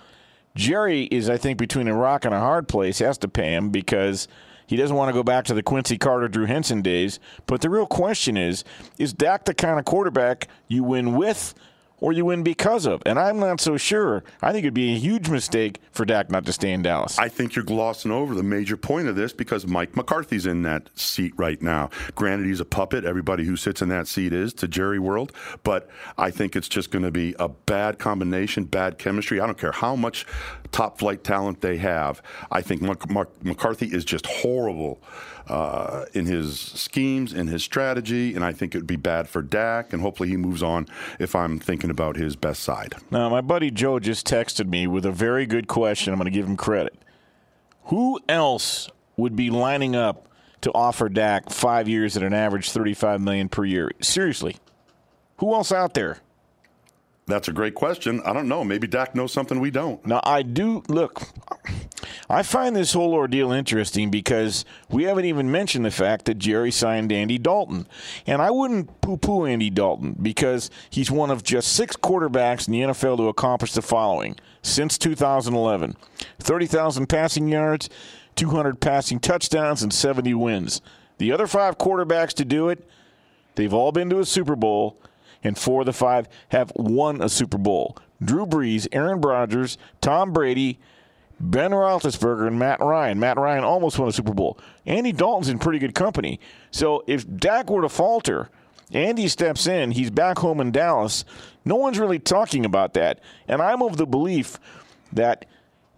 Jerry 0.56 1.04
is, 1.06 1.30
I 1.30 1.38
think, 1.38 1.58
between 1.58 1.88
a 1.88 1.96
rock 1.96 2.26
and 2.26 2.34
a 2.34 2.40
hard 2.40 2.68
place. 2.68 3.00
Has 3.00 3.18
to 3.20 3.28
pay 3.28 3.54
him 3.54 3.70
because 3.70 4.28
he 4.68 4.76
doesn't 4.76 4.96
want 4.96 5.10
to 5.10 5.14
go 5.14 5.24
back 5.24 5.46
to 5.46 5.54
the 5.54 5.64
Quincy 5.64 5.98
Carter, 5.98 6.28
Drew 6.28 6.46
Henson 6.46 6.82
days. 6.82 7.20
But 7.46 7.62
the 7.62 7.70
real 7.70 7.88
question 7.88 8.38
is: 8.38 8.64
Is 8.98 9.14
Dak 9.14 9.46
the 9.46 9.54
kind 9.54 9.80
of 9.80 9.86
quarterback 9.86 10.48
you 10.68 10.84
win 10.84 11.16
with? 11.16 11.54
Or 12.02 12.12
you 12.12 12.26
win 12.26 12.42
because 12.42 12.86
of. 12.88 13.02
And 13.06 13.18
I'm 13.20 13.40
not 13.40 13.62
so 13.62 13.78
sure. 13.78 14.24
I 14.42 14.52
think 14.52 14.66
it'd 14.66 14.74
be 14.74 14.96
a 14.96 14.98
huge 14.98 15.30
mistake 15.30 15.80
for 15.92 16.04
Dak 16.04 16.32
not 16.32 16.46
to 16.48 16.52
stay 16.52 16.72
in 16.72 16.82
Dallas. 16.82 17.18
I 17.20 17.30
think 17.30 17.56
you're 17.56 17.64
glossing 17.64 18.12
over 18.12 18.34
the 18.34 18.44
major 18.44 18.76
point 18.76 19.08
of 19.08 19.16
this 19.16 19.32
because 19.34 19.68
Mike 19.68 19.96
McCarthy's 19.96 20.48
in 20.48 20.64
that 20.64 20.90
seat 20.98 21.34
right 21.38 21.62
now. 21.62 21.92
Granted, 22.16 22.48
he's 22.48 22.60
a 22.60 22.66
puppet. 22.66 23.06
Everybody 23.06 23.46
who 23.46 23.56
sits 23.56 23.84
in 23.84 23.90
that 23.90 24.08
seat 24.08 24.34
is 24.34 24.52
to 24.56 24.68
Jerry 24.68 24.98
World. 24.98 25.32
But 25.64 25.90
I 26.18 26.32
think 26.32 26.56
it's 26.56 26.68
just 26.68 26.90
going 26.90 27.06
to 27.06 27.12
be 27.12 27.36
a 27.40 27.48
bad 27.48 28.00
combination, 28.00 28.66
bad 28.66 28.98
chemistry. 28.98 29.40
I 29.40 29.46
don't 29.46 29.58
care 29.58 29.72
how 29.72 29.96
much 29.96 30.26
top 30.72 30.98
flight 30.98 31.24
talent 31.24 31.62
they 31.62 31.78
have. 31.78 32.22
I 32.50 32.62
think 32.62 32.82
Mark 32.82 33.44
McCarthy 33.44 33.88
is 33.88 34.04
just 34.04 34.26
horrible 34.26 35.02
uh, 35.48 36.06
in 36.14 36.26
his 36.26 36.60
schemes, 36.60 37.34
in 37.34 37.48
his 37.48 37.64
strategy, 37.64 38.36
and 38.36 38.44
I 38.44 38.52
think 38.54 38.76
it 38.76 38.80
would 38.80 38.88
be 38.88 38.96
bad 38.96 39.28
for 39.28 39.42
Dak. 39.42 39.94
And 39.94 40.02
hopefully 40.02 40.30
he 40.30 40.38
moves 40.38 40.64
on 40.64 40.88
if 41.20 41.36
I'm 41.36 41.60
thinking 41.60 41.90
about 41.90 42.16
his 42.16 42.36
best 42.36 42.64
side. 42.64 42.96
Now, 43.10 43.30
my 43.30 43.42
buddy 43.42 43.72
Joe 43.72 44.00
just 44.00 44.28
texted 44.28 44.68
me 44.68 44.88
with 44.88 45.06
a 45.06 45.12
very 45.12 45.46
good 45.46 45.68
question. 45.68 46.14
I'm 46.14 46.20
going 46.20 46.32
to 46.32 46.38
give 46.38 46.48
him 46.48 46.58
credit. 46.58 46.98
Who 47.86 48.20
else 48.30 48.90
would 49.18 49.36
be 49.36 49.50
lining 49.50 49.96
up 49.96 50.28
to 50.62 50.72
offer 50.74 51.10
Dak 51.10 51.50
five 51.50 51.88
years 51.88 52.16
at 52.16 52.24
an 52.24 52.34
average 52.34 52.70
35 52.70 53.22
million 53.22 53.50
per 53.50 53.66
year? 53.66 53.92
Seriously, 54.02 54.58
who 55.38 55.54
else 55.54 55.72
out 55.72 55.94
there? 55.94 56.20
That's 57.28 57.48
a 57.48 57.54
great 57.54 57.76
question. 57.76 58.22
I 58.26 58.34
don't 58.34 58.48
know. 58.48 58.64
Maybe 58.64 58.88
Dak 58.88 59.16
knows 59.16 59.32
something 59.32 59.60
we 59.60 59.72
don't. 59.72 60.06
Now, 60.06 60.22
I 60.24 60.42
do 60.42 60.84
look. 60.88 61.22
I 62.32 62.44
find 62.44 62.74
this 62.74 62.94
whole 62.94 63.14
ordeal 63.14 63.52
interesting 63.52 64.10
because 64.10 64.64
we 64.90 65.04
haven't 65.04 65.26
even 65.26 65.52
mentioned 65.52 65.84
the 65.84 65.92
fact 65.92 66.24
that 66.26 66.38
Jerry 66.38 66.72
signed 66.72 67.12
Andy 67.12 67.38
Dalton. 67.38 67.86
And 68.26 68.42
I 68.42 68.52
wouldn't 68.52 69.02
poo 69.02 69.18
poo 69.18 69.46
Andy 69.46 69.70
Dalton 69.70 70.16
because 70.22 70.70
he's 70.90 71.12
one 71.12 71.30
of 71.30 71.44
just 71.44 71.74
six 71.74 71.98
quarterbacks 71.98 72.70
in 72.70 72.72
the 72.72 72.82
NFL 72.84 73.18
to 73.18 73.28
accomplish 73.28 73.74
the 73.74 73.82
following 73.82 74.38
since 74.62 74.98
2011 74.98 75.98
30,000 76.40 77.08
passing 77.08 77.50
yards, 77.50 77.90
200 78.38 78.80
passing 78.80 79.20
touchdowns, 79.20 79.84
and 79.84 79.94
70 79.94 80.34
wins. 80.34 80.82
The 81.18 81.34
other 81.34 81.48
five 81.48 81.78
quarterbacks 81.78 82.34
to 82.36 82.46
do 82.46 82.70
it, 82.70 82.88
they've 83.56 83.74
all 83.74 83.92
been 83.92 84.10
to 84.10 84.20
a 84.20 84.26
Super 84.26 84.56
Bowl, 84.56 84.98
and 85.44 85.58
four 85.58 85.82
of 85.82 85.86
the 85.86 85.92
five 85.92 86.30
have 86.50 86.72
won 86.78 87.22
a 87.22 87.28
Super 87.28 87.58
Bowl. 87.58 87.98
Drew 88.24 88.46
Brees, 88.46 88.88
Aaron 88.94 89.20
Rodgers, 89.20 89.78
Tom 90.00 90.32
Brady, 90.32 90.80
Ben 91.42 91.72
Roethlisberger 91.72 92.48
and 92.48 92.60
Matt 92.60 92.80
Ryan. 92.80 93.20
Matt 93.20 93.38
Ryan 93.38 93.64
almost 93.64 93.98
won 93.98 94.08
a 94.08 94.12
Super 94.12 94.34
Bowl. 94.34 94.58
Andy 94.86 95.12
Dalton's 95.12 95.50
in 95.50 95.60
pretty 95.60 95.80
good 95.80 95.96
company. 95.96 96.40
So 96.72 97.04
if 97.08 97.26
Dak 97.38 97.70
were 97.70 97.82
to 97.82 97.90
falter, 97.90 98.50
Andy 98.94 99.28
steps 99.28 99.68
in. 99.68 99.92
He's 99.92 100.12
back 100.12 100.40
home 100.40 100.60
in 100.60 100.72
Dallas. 100.72 101.26
No 101.66 101.76
one's 101.76 102.00
really 102.00 102.20
talking 102.20 102.66
about 102.66 102.94
that. 102.94 103.20
And 103.48 103.62
I'm 103.62 103.82
of 103.82 103.98
the 103.98 104.06
belief 104.06 104.60
that 105.14 105.46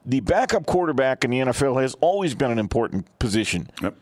the 0.06 0.20
backup 0.22 0.66
quarterback 0.66 1.24
in 1.24 1.32
the 1.32 1.40
NFL 1.40 1.82
has 1.82 1.96
always 2.02 2.36
been 2.36 2.52
an 2.52 2.60
important 2.60 3.08
position. 3.20 3.70
Yep. 3.82 3.96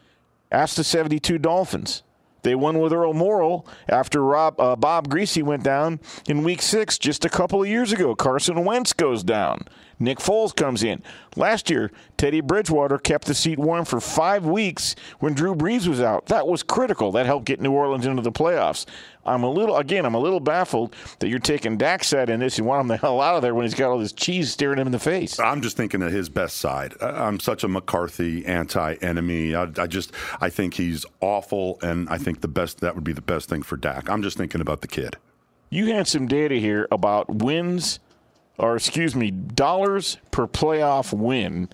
Ask 0.51 0.75
the 0.75 0.83
72 0.83 1.37
Dolphins. 1.37 2.03
They 2.43 2.55
won 2.55 2.79
with 2.79 2.93
Earl 2.93 3.13
Morrall 3.13 3.65
after 3.87 4.23
Rob, 4.23 4.59
uh, 4.59 4.75
Bob 4.75 5.07
Griese 5.09 5.43
went 5.43 5.63
down 5.63 5.99
in 6.27 6.43
week 6.43 6.61
six 6.61 6.97
just 6.97 7.25
a 7.25 7.29
couple 7.29 7.61
of 7.61 7.69
years 7.69 7.91
ago. 7.91 8.15
Carson 8.15 8.65
Wentz 8.65 8.93
goes 8.93 9.23
down. 9.23 9.67
Nick 9.99 10.17
Foles 10.17 10.55
comes 10.55 10.81
in. 10.81 11.03
Last 11.35 11.69
year, 11.69 11.91
Teddy 12.17 12.41
Bridgewater 12.41 12.97
kept 12.97 13.27
the 13.27 13.35
seat 13.35 13.59
warm 13.59 13.85
for 13.85 14.01
five 14.01 14.45
weeks 14.45 14.95
when 15.19 15.35
Drew 15.35 15.53
Brees 15.53 15.87
was 15.87 16.01
out. 16.01 16.25
That 16.25 16.47
was 16.47 16.63
critical. 16.63 17.11
That 17.11 17.27
helped 17.27 17.45
get 17.45 17.61
New 17.61 17.71
Orleans 17.71 18.07
into 18.07 18.23
the 18.23 18.31
playoffs. 18.31 18.85
I'm 19.25 19.43
a 19.43 19.49
little, 19.49 19.77
again, 19.77 20.05
I'm 20.05 20.15
a 20.15 20.19
little 20.19 20.39
baffled 20.39 20.95
that 21.19 21.29
you're 21.29 21.39
taking 21.39 21.77
Dak's 21.77 22.07
side 22.07 22.29
in 22.29 22.39
this. 22.39 22.57
You 22.57 22.63
want 22.63 22.81
him 22.81 22.87
the 22.87 22.97
hell 22.97 23.21
out 23.21 23.35
of 23.35 23.41
there 23.41 23.53
when 23.53 23.65
he's 23.65 23.73
got 23.73 23.91
all 23.91 23.99
this 23.99 24.13
cheese 24.13 24.51
staring 24.51 24.79
him 24.79 24.87
in 24.87 24.91
the 24.91 24.99
face. 24.99 25.39
I'm 25.39 25.61
just 25.61 25.77
thinking 25.77 26.01
of 26.01 26.11
his 26.11 26.29
best 26.29 26.57
side. 26.57 26.93
I'm 27.01 27.39
such 27.39 27.63
a 27.63 27.67
McCarthy 27.67 28.45
anti-enemy. 28.45 29.55
I, 29.55 29.67
I 29.77 29.87
just, 29.87 30.11
I 30.39 30.49
think 30.49 30.73
he's 30.73 31.05
awful, 31.19 31.79
and 31.81 32.09
I 32.09 32.17
think 32.17 32.41
the 32.41 32.47
best 32.47 32.79
that 32.81 32.95
would 32.95 33.03
be 33.03 33.13
the 33.13 33.21
best 33.21 33.49
thing 33.49 33.61
for 33.61 33.77
Dak. 33.77 34.09
I'm 34.09 34.23
just 34.23 34.37
thinking 34.37 34.61
about 34.61 34.81
the 34.81 34.87
kid. 34.87 35.17
You 35.69 35.93
had 35.93 36.07
some 36.07 36.27
data 36.27 36.55
here 36.55 36.87
about 36.91 37.29
wins 37.29 37.99
or 38.57 38.75
excuse 38.75 39.15
me, 39.15 39.31
dollars 39.31 40.17
per 40.29 40.47
playoff 40.47 41.13
win. 41.13 41.67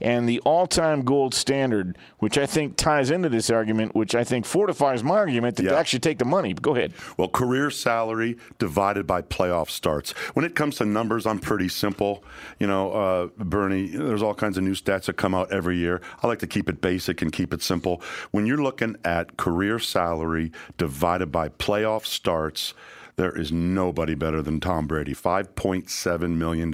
And 0.00 0.28
the 0.28 0.40
all 0.40 0.66
time 0.66 1.02
gold 1.02 1.34
standard, 1.34 1.96
which 2.18 2.38
I 2.38 2.46
think 2.46 2.76
ties 2.76 3.10
into 3.10 3.28
this 3.28 3.50
argument, 3.50 3.94
which 3.94 4.14
I 4.14 4.24
think 4.24 4.46
fortifies 4.46 5.02
my 5.02 5.16
argument 5.16 5.56
that 5.56 5.64
yeah. 5.64 5.84
Should 5.84 6.02
take 6.02 6.18
the 6.18 6.24
money. 6.24 6.54
Go 6.54 6.74
ahead. 6.74 6.94
Well, 7.18 7.28
career 7.28 7.70
salary 7.70 8.38
divided 8.58 9.06
by 9.06 9.20
playoff 9.20 9.68
starts. 9.68 10.12
When 10.32 10.44
it 10.44 10.54
comes 10.54 10.76
to 10.76 10.86
numbers, 10.86 11.26
I'm 11.26 11.38
pretty 11.38 11.68
simple. 11.68 12.24
You 12.58 12.66
know, 12.66 12.92
uh, 12.92 13.26
Bernie, 13.36 13.88
there's 13.88 14.22
all 14.22 14.34
kinds 14.34 14.56
of 14.56 14.64
new 14.64 14.74
stats 14.74 15.04
that 15.04 15.18
come 15.18 15.34
out 15.34 15.52
every 15.52 15.76
year. 15.76 16.00
I 16.22 16.26
like 16.26 16.38
to 16.38 16.46
keep 16.46 16.70
it 16.70 16.80
basic 16.80 17.20
and 17.20 17.30
keep 17.30 17.52
it 17.52 17.62
simple. 17.62 18.00
When 18.30 18.46
you're 18.46 18.62
looking 18.62 18.96
at 19.04 19.36
career 19.36 19.78
salary 19.78 20.52
divided 20.78 21.30
by 21.30 21.50
playoff 21.50 22.06
starts, 22.06 22.72
there 23.16 23.36
is 23.36 23.52
nobody 23.52 24.14
better 24.14 24.42
than 24.42 24.60
Tom 24.60 24.86
Brady. 24.86 25.14
$5.7 25.14 26.30
million 26.30 26.70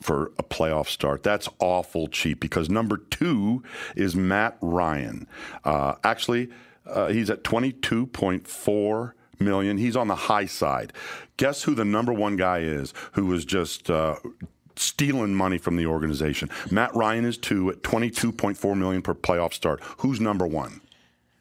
for 0.00 0.32
a 0.38 0.42
playoff 0.42 0.86
start. 0.88 1.22
That's 1.22 1.48
awful 1.58 2.08
cheap 2.08 2.40
because 2.40 2.68
number 2.68 2.98
two 2.98 3.62
is 3.94 4.14
Matt 4.14 4.56
Ryan. 4.60 5.26
Uh, 5.64 5.94
actually, 6.04 6.48
uh, 6.86 7.08
he's 7.08 7.30
at 7.30 7.42
22.4 7.42 9.12
million. 9.38 9.78
He's 9.78 9.96
on 9.96 10.08
the 10.08 10.14
high 10.14 10.46
side. 10.46 10.92
Guess 11.36 11.62
who 11.64 11.74
the 11.74 11.84
number 11.84 12.12
one 12.12 12.36
guy 12.36 12.58
is 12.60 12.94
who 13.12 13.26
was 13.26 13.44
just 13.44 13.90
uh, 13.90 14.16
stealing 14.76 15.34
money 15.34 15.58
from 15.58 15.76
the 15.76 15.86
organization? 15.86 16.50
Matt 16.70 16.94
Ryan 16.94 17.24
is 17.24 17.36
two 17.38 17.70
at 17.70 17.82
22.4 17.82 18.76
million 18.76 19.02
per 19.02 19.14
playoff 19.14 19.52
start. 19.52 19.82
Who's 19.98 20.20
number 20.20 20.46
one? 20.46 20.80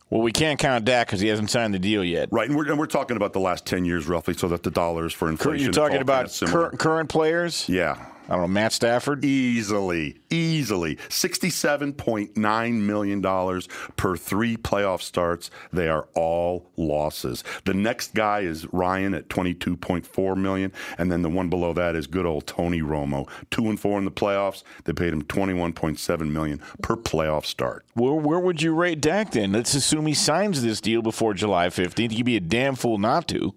Well, 0.09 0.21
we 0.21 0.31
can't 0.31 0.59
count 0.59 0.85
Dak 0.85 1.07
because 1.07 1.19
he 1.19 1.27
hasn't 1.29 1.49
signed 1.49 1.73
the 1.73 1.79
deal 1.79 2.03
yet. 2.03 2.29
Right, 2.31 2.47
and 2.47 2.55
we're, 2.55 2.69
and 2.69 2.77
we're 2.77 2.85
talking 2.85 3.17
about 3.17 3.33
the 3.33 3.39
last 3.39 3.65
10 3.65 3.85
years 3.85 4.07
roughly, 4.07 4.35
so 4.35 4.47
that 4.49 4.61
the 4.61 4.69
dollars 4.69 5.13
for 5.13 5.29
inflation. 5.29 5.65
You're 5.65 5.73
talking 5.73 5.99
about 5.99 6.31
cur- 6.45 6.69
current 6.71 7.09
players? 7.09 7.67
Yeah. 7.67 8.05
I 8.27 8.33
don't 8.33 8.41
know, 8.41 8.47
Matt 8.47 8.73
Stafford? 8.73 9.23
Easily, 9.23 10.17
easily. 10.29 10.95
$67.9 10.95 12.73
million 12.73 13.61
per 13.95 14.17
three 14.17 14.57
playoff 14.57 15.01
starts. 15.01 15.51
They 15.71 15.87
are 15.87 16.07
all 16.15 16.71
losses. 16.75 17.43
The 17.65 17.73
next 17.75 18.15
guy 18.15 18.41
is 18.41 18.65
Ryan 18.73 19.13
at 19.13 19.29
22.4 19.29 20.37
million, 20.37 20.71
and 20.97 21.11
then 21.11 21.21
the 21.21 21.29
one 21.29 21.49
below 21.49 21.73
that 21.73 21.95
is 21.95 22.07
good 22.07 22.25
old 22.25 22.47
Tony 22.47 22.81
Romo. 22.81 23.29
Two 23.51 23.69
and 23.69 23.79
four 23.79 23.99
in 23.99 24.05
the 24.05 24.11
playoffs. 24.11 24.63
They 24.85 24.93
paid 24.93 25.13
him 25.13 25.23
21.7 25.23 26.31
million 26.31 26.61
per 26.81 26.95
playoff 26.95 27.45
start. 27.45 27.85
Where, 27.93 28.13
where 28.13 28.39
would 28.39 28.61
you 28.61 28.73
rate 28.73 29.01
Dak 29.01 29.31
then? 29.31 29.51
Let's 29.51 29.75
assume 29.75 30.07
he 30.07 30.13
signs 30.13 30.63
this 30.63 30.81
deal 30.81 31.01
before 31.01 31.33
July 31.33 31.67
15th. 31.67 32.11
He'd 32.11 32.23
be 32.23 32.37
a 32.37 32.41
damn 32.41 32.75
fool 32.75 32.97
not 32.97 33.27
to. 33.29 33.53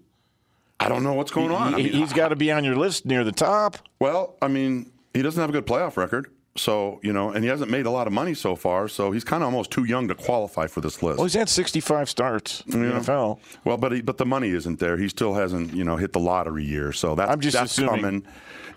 I 0.79 0.87
don't 0.87 1.03
know 1.03 1.13
what's 1.13 1.31
going 1.31 1.51
on. 1.51 1.73
He, 1.73 1.89
I 1.89 1.91
mean, 1.91 2.01
has 2.01 2.13
got 2.13 2.29
to 2.29 2.35
be 2.35 2.51
on 2.51 2.63
your 2.63 2.75
list 2.75 3.05
near 3.05 3.23
the 3.23 3.31
top. 3.31 3.77
Well, 3.99 4.35
I 4.41 4.47
mean, 4.47 4.91
he 5.13 5.21
doesn't 5.21 5.39
have 5.39 5.49
a 5.49 5.53
good 5.53 5.65
playoff 5.65 5.97
record. 5.97 6.31
So, 6.57 6.99
you 7.03 7.13
know, 7.13 7.29
and 7.29 7.43
he 7.43 7.49
hasn't 7.49 7.71
made 7.71 7.85
a 7.85 7.91
lot 7.91 8.07
of 8.07 8.11
money 8.11 8.33
so 8.33 8.55
far, 8.55 8.87
so 8.87 9.11
he's 9.11 9.23
kind 9.23 9.43
of 9.43 9.47
almost 9.47 9.71
too 9.71 9.85
young 9.85 10.07
to 10.09 10.15
qualify 10.15 10.67
for 10.67 10.81
this 10.81 11.01
list. 11.01 11.17
Well, 11.17 11.25
he's 11.25 11.35
had 11.35 11.47
65 11.47 12.09
starts 12.09 12.63
in 12.67 12.81
the 12.81 12.95
NFL. 12.95 13.39
Well, 13.63 13.77
but 13.77 13.93
he, 13.93 14.01
but 14.01 14.17
the 14.17 14.25
money 14.25 14.49
isn't 14.49 14.79
there. 14.79 14.97
He 14.97 15.07
still 15.07 15.35
hasn't, 15.35 15.73
you 15.73 15.83
know, 15.83 15.95
hit 15.95 16.11
the 16.11 16.19
lottery 16.19 16.65
year. 16.65 16.91
So 16.91 17.15
that's, 17.15 17.31
I'm 17.31 17.39
just 17.39 17.55
that's 17.55 17.71
assuming, 17.71 18.01
coming. 18.01 18.25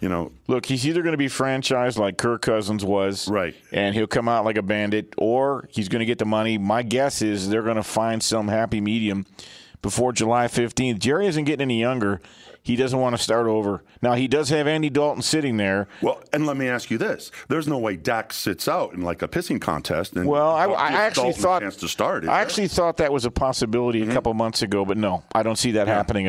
You 0.01 0.09
know, 0.09 0.33
look, 0.49 0.67
he's 0.67 0.87
either 0.87 1.03
going 1.03 1.13
to 1.13 1.19
be 1.19 1.29
franchised 1.29 1.99
like 1.99 2.19
Kirk 2.19 2.43
Cousins 2.43 2.85
was, 2.85 3.29
right, 3.29 3.55
and 3.73 3.95
he'll 3.95 4.09
come 4.09 4.29
out 4.29 4.45
like 4.45 4.59
a 4.59 4.63
bandit, 4.63 5.15
or 5.17 5.69
he's 5.71 5.89
going 5.89 6.01
to 6.01 6.07
get 6.07 6.19
the 6.19 6.25
money. 6.25 6.59
My 6.59 6.83
guess 6.83 7.23
is 7.23 7.49
they're 7.49 7.63
going 7.63 7.77
to 7.77 7.85
find 7.85 8.23
some 8.23 8.49
happy 8.49 8.81
medium 8.81 9.27
before 9.83 10.12
July 10.12 10.47
15th. 10.47 10.99
Jerry 10.99 11.27
isn't 11.27 11.45
getting 11.45 11.62
any 11.62 11.81
younger. 11.81 12.21
He 12.65 12.77
doesn't 12.77 12.99
want 12.99 13.17
to 13.17 13.23
start 13.23 13.49
over. 13.49 13.83
Now 14.01 14.15
he 14.15 14.29
does 14.29 14.49
have 14.51 14.69
Andy 14.69 14.89
Dalton 14.89 15.21
sitting 15.23 15.57
there. 15.57 15.89
Well, 16.01 16.23
and 16.33 16.47
let 16.47 16.57
me 16.57 16.69
ask 16.69 16.91
you 16.93 16.99
this: 16.99 17.33
There's 17.49 17.67
no 17.67 17.77
way 17.77 17.97
Dak 17.97 18.33
sits 18.33 18.69
out 18.69 18.95
in 18.95 19.03
like 19.03 19.21
a 19.21 19.27
pissing 19.29 19.61
contest. 19.61 20.15
And 20.15 20.27
well, 20.27 20.51
I, 20.53 20.67
I 20.67 20.93
actually 20.93 21.25
Dalton 21.31 21.43
thought 21.43 21.62
chance 21.62 21.77
to 21.77 21.89
start. 21.89 22.25
I 22.29 22.41
actually 22.41 22.69
thought 22.69 22.99
that 22.99 23.12
was 23.12 23.25
a 23.25 23.31
possibility 23.33 24.01
Mm-hmm. 24.03 24.11
a 24.12 24.15
couple 24.15 24.33
months 24.35 24.62
ago, 24.62 24.85
but 24.85 24.97
no, 24.97 25.25
I 25.35 25.43
don't 25.43 25.57
see 25.57 25.73
that 25.73 25.89
Yeah. 25.89 25.95
happening. 25.95 26.29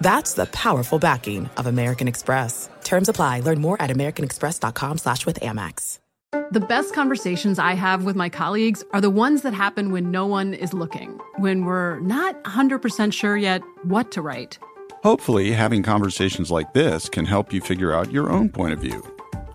That's 0.00 0.34
the 0.34 0.46
powerful 0.46 0.98
backing 0.98 1.50
of 1.56 1.66
American 1.66 2.08
Express. 2.08 2.68
Terms 2.84 3.08
apply. 3.08 3.40
Learn 3.40 3.60
more 3.60 3.80
at 3.80 3.90
americanexpress.com 3.90 4.98
slash 4.98 5.26
with 5.26 5.40
Amex. 5.40 5.98
The 6.50 6.60
best 6.60 6.94
conversations 6.94 7.58
I 7.58 7.74
have 7.74 8.04
with 8.04 8.14
my 8.14 8.28
colleagues 8.28 8.84
are 8.92 9.00
the 9.00 9.10
ones 9.10 9.42
that 9.42 9.54
happen 9.54 9.90
when 9.90 10.10
no 10.10 10.26
one 10.26 10.54
is 10.54 10.74
looking, 10.74 11.18
when 11.38 11.64
we're 11.64 11.98
not 12.00 12.42
100% 12.44 13.12
sure 13.12 13.36
yet 13.36 13.62
what 13.84 14.12
to 14.12 14.22
write. 14.22 14.58
Hopefully, 15.02 15.52
having 15.52 15.82
conversations 15.82 16.50
like 16.50 16.72
this 16.72 17.08
can 17.08 17.24
help 17.24 17.52
you 17.52 17.60
figure 17.60 17.94
out 17.94 18.12
your 18.12 18.30
own 18.30 18.48
point 18.48 18.72
of 18.72 18.80
view. 18.80 19.02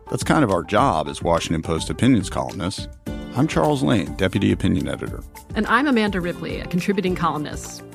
That's 0.09 0.23
kind 0.23 0.43
of 0.43 0.51
our 0.51 0.63
job 0.63 1.07
as 1.07 1.21
Washington 1.21 1.61
Post 1.61 1.89
opinions 1.89 2.29
columnists. 2.29 2.87
I'm 3.35 3.47
Charles 3.47 3.83
Lane, 3.83 4.13
Deputy 4.15 4.51
Opinion 4.51 4.87
Editor. 4.87 5.23
And 5.55 5.65
I'm 5.67 5.87
Amanda 5.87 6.19
Ripley, 6.19 6.59
a 6.59 6.67
contributing 6.67 7.15
columnist. 7.15 7.83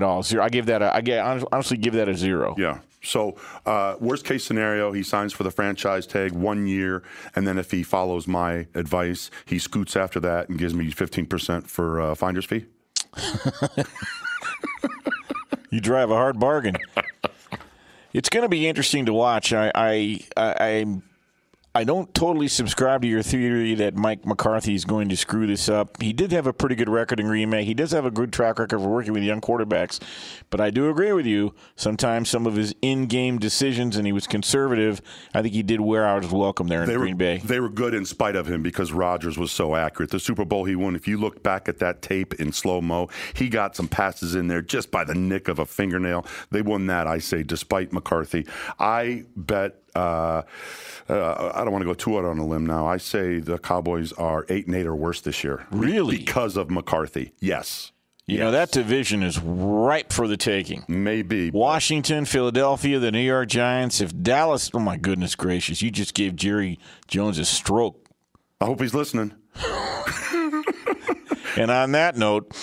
No, 0.00 0.22
zero. 0.22 0.42
I 0.42 0.48
give 0.48 0.66
that. 0.66 0.80
A, 0.80 0.94
I 0.96 1.02
get 1.02 1.24
honestly 1.52 1.76
give 1.76 1.92
that 1.94 2.08
a 2.08 2.14
zero. 2.14 2.54
Yeah. 2.58 2.78
So, 3.02 3.36
uh, 3.64 3.96
worst 4.00 4.24
case 4.24 4.44
scenario, 4.44 4.92
he 4.92 5.02
signs 5.02 5.32
for 5.32 5.42
the 5.42 5.50
franchise 5.50 6.06
tag 6.06 6.32
one 6.32 6.66
year, 6.66 7.02
and 7.36 7.46
then 7.46 7.58
if 7.58 7.70
he 7.70 7.82
follows 7.82 8.26
my 8.26 8.66
advice, 8.74 9.30
he 9.46 9.58
scoots 9.58 9.96
after 9.96 10.18
that 10.20 10.48
and 10.48 10.58
gives 10.58 10.74
me 10.74 10.90
fifteen 10.90 11.26
percent 11.26 11.68
for 11.68 12.00
uh, 12.00 12.14
finder's 12.14 12.46
fee. 12.46 12.64
you 15.70 15.80
drive 15.80 16.10
a 16.10 16.14
hard 16.14 16.40
bargain. 16.40 16.76
it's 18.14 18.28
going 18.30 18.42
to 18.42 18.48
be 18.48 18.66
interesting 18.66 19.06
to 19.06 19.12
watch. 19.12 19.52
I, 19.52 19.70
I, 19.74 20.20
I, 20.36 20.52
I'm 20.80 21.02
I 21.72 21.84
don't 21.84 22.12
totally 22.14 22.48
subscribe 22.48 23.02
to 23.02 23.08
your 23.08 23.22
theory 23.22 23.76
that 23.76 23.94
Mike 23.94 24.26
McCarthy 24.26 24.74
is 24.74 24.84
going 24.84 25.08
to 25.10 25.16
screw 25.16 25.46
this 25.46 25.68
up. 25.68 26.02
He 26.02 26.12
did 26.12 26.32
have 26.32 26.48
a 26.48 26.52
pretty 26.52 26.74
good 26.74 26.88
record 26.88 27.20
in 27.20 27.26
Green 27.26 27.48
Bay. 27.48 27.64
He 27.64 27.74
does 27.74 27.92
have 27.92 28.04
a 28.04 28.10
good 28.10 28.32
track 28.32 28.58
record 28.58 28.80
for 28.80 28.88
working 28.88 29.12
with 29.12 29.22
young 29.22 29.40
quarterbacks. 29.40 30.00
But 30.50 30.60
I 30.60 30.70
do 30.70 30.90
agree 30.90 31.12
with 31.12 31.26
you. 31.26 31.54
Sometimes 31.76 32.28
some 32.28 32.44
of 32.44 32.56
his 32.56 32.74
in-game 32.82 33.38
decisions, 33.38 33.96
and 33.96 34.04
he 34.04 34.12
was 34.12 34.26
conservative. 34.26 35.00
I 35.32 35.42
think 35.42 35.54
he 35.54 35.62
did 35.62 35.80
wear 35.80 36.04
out 36.04 36.24
his 36.24 36.32
welcome 36.32 36.66
there 36.66 36.82
in 36.82 36.88
they 36.88 36.96
Green 36.96 37.14
were, 37.14 37.18
Bay. 37.18 37.38
They 37.38 37.60
were 37.60 37.68
good 37.68 37.94
in 37.94 38.04
spite 38.04 38.34
of 38.34 38.48
him 38.48 38.64
because 38.64 38.92
Rodgers 38.92 39.38
was 39.38 39.52
so 39.52 39.76
accurate. 39.76 40.10
The 40.10 40.18
Super 40.18 40.44
Bowl 40.44 40.64
he 40.64 40.74
won. 40.74 40.96
If 40.96 41.06
you 41.06 41.18
look 41.18 41.40
back 41.44 41.68
at 41.68 41.78
that 41.78 42.02
tape 42.02 42.34
in 42.34 42.52
slow 42.52 42.80
mo, 42.80 43.10
he 43.34 43.48
got 43.48 43.76
some 43.76 43.86
passes 43.86 44.34
in 44.34 44.48
there 44.48 44.60
just 44.60 44.90
by 44.90 45.04
the 45.04 45.14
nick 45.14 45.46
of 45.46 45.60
a 45.60 45.66
fingernail. 45.66 46.26
They 46.50 46.62
won 46.62 46.86
that, 46.88 47.06
I 47.06 47.18
say, 47.18 47.44
despite 47.44 47.92
McCarthy. 47.92 48.44
I 48.80 49.26
bet 49.36 49.76
uh, 49.94 50.42
uh, 51.08 51.52
I 51.54 51.64
don't 51.64 51.72
want 51.72 51.82
to 51.82 51.86
go 51.86 51.94
too 51.94 52.18
out 52.18 52.24
on 52.24 52.38
a 52.38 52.46
limb 52.46 52.66
now. 52.66 52.86
I 52.86 52.96
say 52.98 53.40
the 53.40 53.58
Cowboys 53.58 54.12
are 54.12 54.46
eight 54.48 54.66
and 54.66 54.76
eight 54.76 54.86
or 54.86 54.94
worse 54.94 55.20
this 55.20 55.42
year. 55.42 55.66
Really? 55.70 56.18
Because 56.18 56.56
of 56.56 56.70
McCarthy. 56.70 57.32
Yes. 57.40 57.92
You 58.26 58.36
yes. 58.36 58.44
know, 58.44 58.50
that 58.52 58.70
division 58.70 59.24
is 59.24 59.40
ripe 59.40 60.12
for 60.12 60.28
the 60.28 60.36
taking. 60.36 60.84
Maybe. 60.86 61.50
Washington, 61.50 62.24
Philadelphia, 62.26 63.00
the 63.00 63.10
New 63.10 63.18
York 63.18 63.48
Giants. 63.48 64.00
If 64.00 64.16
Dallas, 64.22 64.70
oh 64.72 64.78
my 64.78 64.96
goodness 64.96 65.34
gracious, 65.34 65.82
you 65.82 65.90
just 65.90 66.14
gave 66.14 66.36
Jerry 66.36 66.78
Jones 67.08 67.38
a 67.38 67.44
stroke. 67.44 68.06
I 68.60 68.66
hope 68.66 68.80
he's 68.80 68.94
listening. 68.94 69.32
and 71.56 71.70
on 71.72 71.92
that 71.92 72.16
note, 72.16 72.54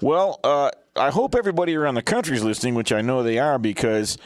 well, 0.00 0.38
uh, 0.44 0.70
I 0.94 1.10
hope 1.10 1.34
everybody 1.34 1.74
around 1.74 1.96
the 1.96 2.02
country 2.02 2.36
is 2.36 2.44
listening, 2.44 2.74
which 2.74 2.92
I 2.92 3.00
know 3.00 3.22
they 3.22 3.38
are 3.38 3.58
because 3.58 4.18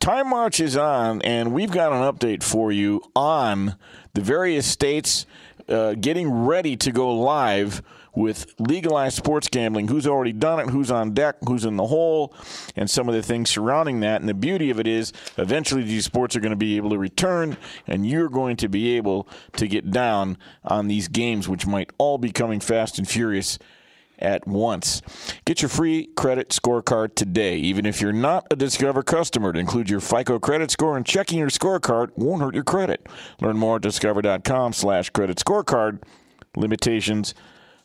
time 0.00 0.30
marches 0.30 0.76
on, 0.76 1.22
and 1.22 1.52
we've 1.52 1.70
got 1.70 1.92
an 1.92 2.00
update 2.00 2.42
for 2.42 2.72
you 2.72 3.02
on 3.14 3.76
the 4.14 4.20
various 4.20 4.66
states 4.66 5.26
uh, 5.68 5.94
getting 5.94 6.30
ready 6.30 6.76
to 6.76 6.92
go 6.92 7.14
live 7.14 7.82
with 8.14 8.54
legalized 8.58 9.16
sports 9.16 9.48
gambling. 9.48 9.88
Who's 9.88 10.06
already 10.06 10.32
done 10.32 10.60
it? 10.60 10.70
Who's 10.70 10.90
on 10.90 11.14
deck? 11.14 11.36
Who's 11.46 11.64
in 11.64 11.76
the 11.76 11.86
hole? 11.86 12.32
And 12.76 12.88
some 12.88 13.08
of 13.08 13.14
the 13.14 13.22
things 13.22 13.50
surrounding 13.50 14.00
that. 14.00 14.20
And 14.20 14.28
the 14.28 14.34
beauty 14.34 14.70
of 14.70 14.78
it 14.78 14.86
is, 14.86 15.12
eventually 15.36 15.82
these 15.82 16.04
sports 16.04 16.36
are 16.36 16.40
going 16.40 16.50
to 16.50 16.56
be 16.56 16.76
able 16.76 16.90
to 16.90 16.98
return, 16.98 17.56
and 17.86 18.06
you're 18.06 18.28
going 18.28 18.56
to 18.58 18.68
be 18.68 18.96
able 18.96 19.28
to 19.56 19.66
get 19.66 19.90
down 19.90 20.38
on 20.64 20.86
these 20.86 21.08
games, 21.08 21.48
which 21.48 21.66
might 21.66 21.90
all 21.98 22.18
be 22.18 22.30
coming 22.30 22.60
fast 22.60 22.98
and 22.98 23.08
furious 23.08 23.58
at 24.18 24.46
once. 24.46 25.02
Get 25.44 25.62
your 25.62 25.68
free 25.68 26.08
credit 26.16 26.50
scorecard 26.50 27.14
today, 27.14 27.56
even 27.56 27.86
if 27.86 28.00
you're 28.00 28.12
not 28.12 28.46
a 28.50 28.56
Discover 28.56 29.02
customer. 29.02 29.52
To 29.52 29.58
include 29.58 29.90
your 29.90 30.00
FICO 30.00 30.38
credit 30.38 30.70
score 30.70 30.96
and 30.96 31.04
checking 31.04 31.38
your 31.38 31.48
scorecard 31.48 32.10
won't 32.16 32.42
hurt 32.42 32.54
your 32.54 32.64
credit. 32.64 33.06
Learn 33.40 33.56
more 33.56 33.76
at 33.76 33.82
discover.com 33.82 34.72
slash 34.72 35.10
credit 35.10 35.36
scorecard. 35.38 36.02
Limitations 36.56 37.34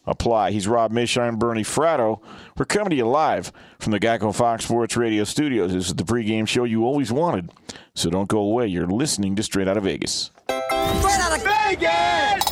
apply. 0.06 0.52
He's 0.52 0.68
Rob 0.68 0.92
Mishine, 0.92 1.38
Bernie 1.38 1.63
Fratto. 1.63 2.22
We're 2.58 2.65
coming 2.65 2.92
to 2.92 2.96
you 2.96 3.08
live 3.08 3.52
from 3.80 3.92
the 3.92 4.00
Geico 4.00 4.34
Fox 4.34 4.65
Sports 4.65 4.98
Radio 4.98 5.24
studios. 5.24 5.74
This 5.74 5.88
is 5.88 5.96
the 5.96 6.04
pregame 6.04 6.48
show 6.48 6.63
you 6.63 6.86
always 6.86 7.12
wanted. 7.12 7.52
So 7.96 8.10
don't 8.10 8.30
go 8.30 8.39
away. 8.39 8.68
You're 8.68 8.88
listening 8.88 9.36
to 9.36 9.44
Straight 9.44 9.68
Out 9.68 9.78
of 9.78 9.84
Vegas. 9.84 10.32
Straight 10.48 11.20
Out 11.20 11.38
of 11.38 11.44
Vegas! 11.44 12.46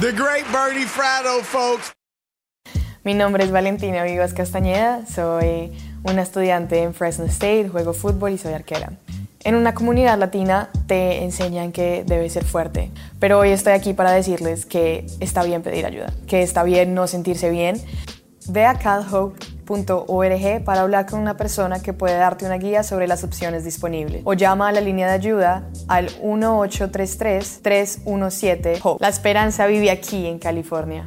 The 0.00 0.12
great 0.12 0.44
Bernie 0.52 0.84
Fratto, 0.84 1.42
folks. 1.42 1.92
Mi 3.02 3.14
nombre 3.14 3.44
es 3.44 3.50
Valentina 3.50 4.04
Vivas 4.04 4.34
Castañeda, 4.34 5.06
soy 5.06 5.72
una 6.02 6.20
estudiante 6.20 6.82
en 6.82 6.92
Fresno 6.92 7.24
State, 7.24 7.70
juego 7.70 7.94
fútbol 7.94 8.32
y 8.32 8.38
soy 8.38 8.52
arquera. 8.52 8.92
En 9.42 9.54
una 9.54 9.72
comunidad 9.72 10.18
latina 10.18 10.68
te 10.86 11.24
enseñan 11.24 11.72
que 11.72 12.04
debes 12.06 12.34
ser 12.34 12.44
fuerte, 12.44 12.90
pero 13.18 13.38
hoy 13.38 13.52
estoy 13.52 13.72
aquí 13.72 13.94
para 13.94 14.12
decirles 14.12 14.66
que 14.66 15.06
está 15.18 15.42
bien 15.44 15.62
pedir 15.62 15.86
ayuda, 15.86 16.12
que 16.26 16.42
está 16.42 16.62
bien 16.62 16.92
no 16.92 17.06
sentirse 17.06 17.48
bien. 17.48 17.80
Ve 18.48 18.66
a 18.66 18.74
calhope.org 18.74 20.62
para 20.62 20.82
hablar 20.82 21.06
con 21.06 21.20
una 21.20 21.38
persona 21.38 21.80
que 21.80 21.94
puede 21.94 22.18
darte 22.18 22.44
una 22.44 22.58
guía 22.58 22.82
sobre 22.82 23.08
las 23.08 23.24
opciones 23.24 23.64
disponibles. 23.64 24.20
O 24.26 24.34
llama 24.34 24.68
a 24.68 24.72
la 24.72 24.82
línea 24.82 25.06
de 25.06 25.14
ayuda 25.14 25.70
al 25.88 26.10
1833-317-HOPE. 26.20 29.00
La 29.00 29.08
esperanza 29.08 29.66
vive 29.66 29.90
aquí 29.90 30.26
en 30.26 30.38
California. 30.38 31.06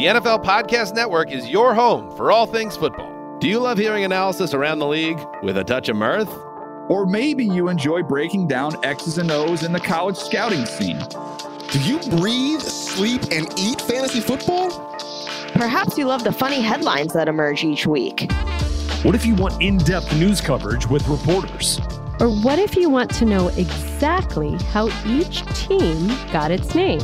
The 0.00 0.06
NFL 0.06 0.42
Podcast 0.42 0.94
Network 0.94 1.30
is 1.30 1.50
your 1.50 1.74
home 1.74 2.10
for 2.16 2.32
all 2.32 2.46
things 2.46 2.74
football. 2.74 3.36
Do 3.38 3.46
you 3.46 3.58
love 3.58 3.76
hearing 3.76 4.02
analysis 4.02 4.54
around 4.54 4.78
the 4.78 4.86
league 4.86 5.20
with 5.42 5.58
a 5.58 5.62
touch 5.62 5.90
of 5.90 5.96
mirth? 5.96 6.34
Or 6.88 7.04
maybe 7.04 7.44
you 7.44 7.68
enjoy 7.68 8.02
breaking 8.02 8.48
down 8.48 8.82
X's 8.82 9.18
and 9.18 9.30
O's 9.30 9.62
in 9.62 9.74
the 9.74 9.78
college 9.78 10.16
scouting 10.16 10.64
scene. 10.64 10.98
Do 11.70 11.80
you 11.80 11.98
breathe, 12.18 12.62
sleep, 12.62 13.24
and 13.30 13.46
eat 13.58 13.82
fantasy 13.82 14.20
football? 14.20 14.70
Perhaps 15.52 15.98
you 15.98 16.06
love 16.06 16.24
the 16.24 16.32
funny 16.32 16.62
headlines 16.62 17.12
that 17.12 17.28
emerge 17.28 17.62
each 17.62 17.86
week. 17.86 18.32
What 19.02 19.14
if 19.14 19.26
you 19.26 19.34
want 19.34 19.60
in 19.60 19.76
depth 19.76 20.16
news 20.16 20.40
coverage 20.40 20.88
with 20.88 21.06
reporters? 21.08 21.78
Or 22.20 22.30
what 22.30 22.58
if 22.58 22.74
you 22.74 22.88
want 22.88 23.10
to 23.16 23.26
know 23.26 23.48
exactly 23.48 24.56
how 24.70 24.88
each 25.04 25.44
team 25.54 26.06
got 26.32 26.50
its 26.50 26.74
name? 26.74 27.02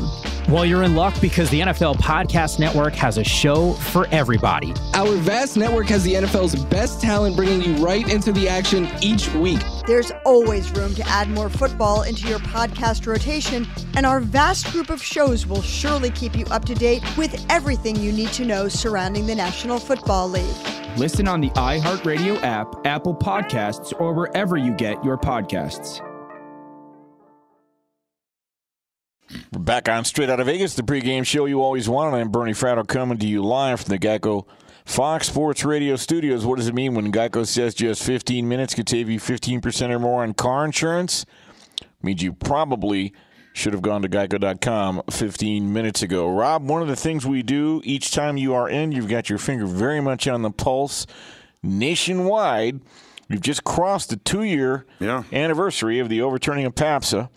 Well, 0.48 0.64
you're 0.64 0.84
in 0.84 0.94
luck 0.94 1.20
because 1.20 1.50
the 1.50 1.58
NFL 1.58 1.96
Podcast 1.96 2.60
Network 2.60 2.94
has 2.94 3.18
a 3.18 3.24
show 3.24 3.72
for 3.72 4.06
everybody. 4.12 4.72
Our 4.94 5.16
vast 5.16 5.56
network 5.56 5.88
has 5.88 6.04
the 6.04 6.14
NFL's 6.14 6.54
best 6.66 7.00
talent 7.00 7.34
bringing 7.34 7.62
you 7.62 7.74
right 7.84 8.08
into 8.08 8.30
the 8.30 8.48
action 8.48 8.88
each 9.02 9.28
week. 9.34 9.58
There's 9.88 10.12
always 10.24 10.70
room 10.70 10.94
to 10.94 11.08
add 11.08 11.28
more 11.30 11.48
football 11.50 12.02
into 12.02 12.28
your 12.28 12.38
podcast 12.38 13.08
rotation, 13.08 13.66
and 13.96 14.06
our 14.06 14.20
vast 14.20 14.70
group 14.70 14.88
of 14.88 15.02
shows 15.02 15.48
will 15.48 15.62
surely 15.62 16.10
keep 16.10 16.36
you 16.36 16.44
up 16.52 16.64
to 16.66 16.76
date 16.76 17.02
with 17.16 17.44
everything 17.50 17.96
you 17.96 18.12
need 18.12 18.28
to 18.34 18.44
know 18.44 18.68
surrounding 18.68 19.26
the 19.26 19.34
National 19.34 19.80
Football 19.80 20.28
League. 20.28 20.56
Listen 20.96 21.26
on 21.26 21.40
the 21.40 21.50
iHeartRadio 21.50 22.40
app, 22.44 22.86
Apple 22.86 23.16
Podcasts, 23.16 23.92
or 23.98 24.12
wherever 24.12 24.56
you 24.56 24.72
get 24.74 25.02
your 25.04 25.18
podcasts. 25.18 26.05
We're 29.52 29.58
back 29.58 29.88
on 29.88 30.04
Straight 30.04 30.30
Out 30.30 30.38
of 30.38 30.46
Vegas, 30.46 30.74
the 30.74 30.82
pregame 30.82 31.26
show 31.26 31.46
you 31.46 31.60
always 31.60 31.88
wanted. 31.88 32.16
I'm 32.16 32.28
Bernie 32.28 32.52
Fratto 32.52 32.86
coming 32.86 33.18
to 33.18 33.26
you 33.26 33.42
live 33.42 33.80
from 33.80 33.90
the 33.90 33.98
Geico 33.98 34.46
Fox 34.84 35.26
Sports 35.26 35.64
Radio 35.64 35.96
studios. 35.96 36.46
What 36.46 36.58
does 36.58 36.68
it 36.68 36.74
mean 36.74 36.94
when 36.94 37.10
Geico 37.10 37.44
says 37.44 37.74
just 37.74 38.04
15 38.04 38.48
minutes 38.48 38.74
could 38.74 38.88
save 38.88 39.10
you 39.10 39.18
15% 39.18 39.90
or 39.90 39.98
more 39.98 40.22
on 40.22 40.32
car 40.32 40.64
insurance? 40.64 41.26
Means 42.02 42.22
you 42.22 42.34
probably 42.34 43.12
should 43.52 43.72
have 43.72 43.82
gone 43.82 44.02
to 44.02 44.08
geico.com 44.08 45.02
15 45.10 45.72
minutes 45.72 46.02
ago. 46.02 46.28
Rob, 46.28 46.68
one 46.68 46.82
of 46.82 46.88
the 46.88 46.94
things 46.94 47.26
we 47.26 47.42
do 47.42 47.80
each 47.84 48.12
time 48.12 48.36
you 48.36 48.54
are 48.54 48.68
in, 48.68 48.92
you've 48.92 49.08
got 49.08 49.28
your 49.28 49.40
finger 49.40 49.66
very 49.66 50.00
much 50.00 50.28
on 50.28 50.42
the 50.42 50.52
pulse 50.52 51.04
nationwide. 51.64 52.80
We've 53.28 53.40
just 53.40 53.64
crossed 53.64 54.10
the 54.10 54.18
two 54.18 54.44
year 54.44 54.86
yeah. 55.00 55.24
anniversary 55.32 55.98
of 55.98 56.08
the 56.08 56.22
overturning 56.22 56.64
of 56.64 56.76
PASPA. 56.76 57.28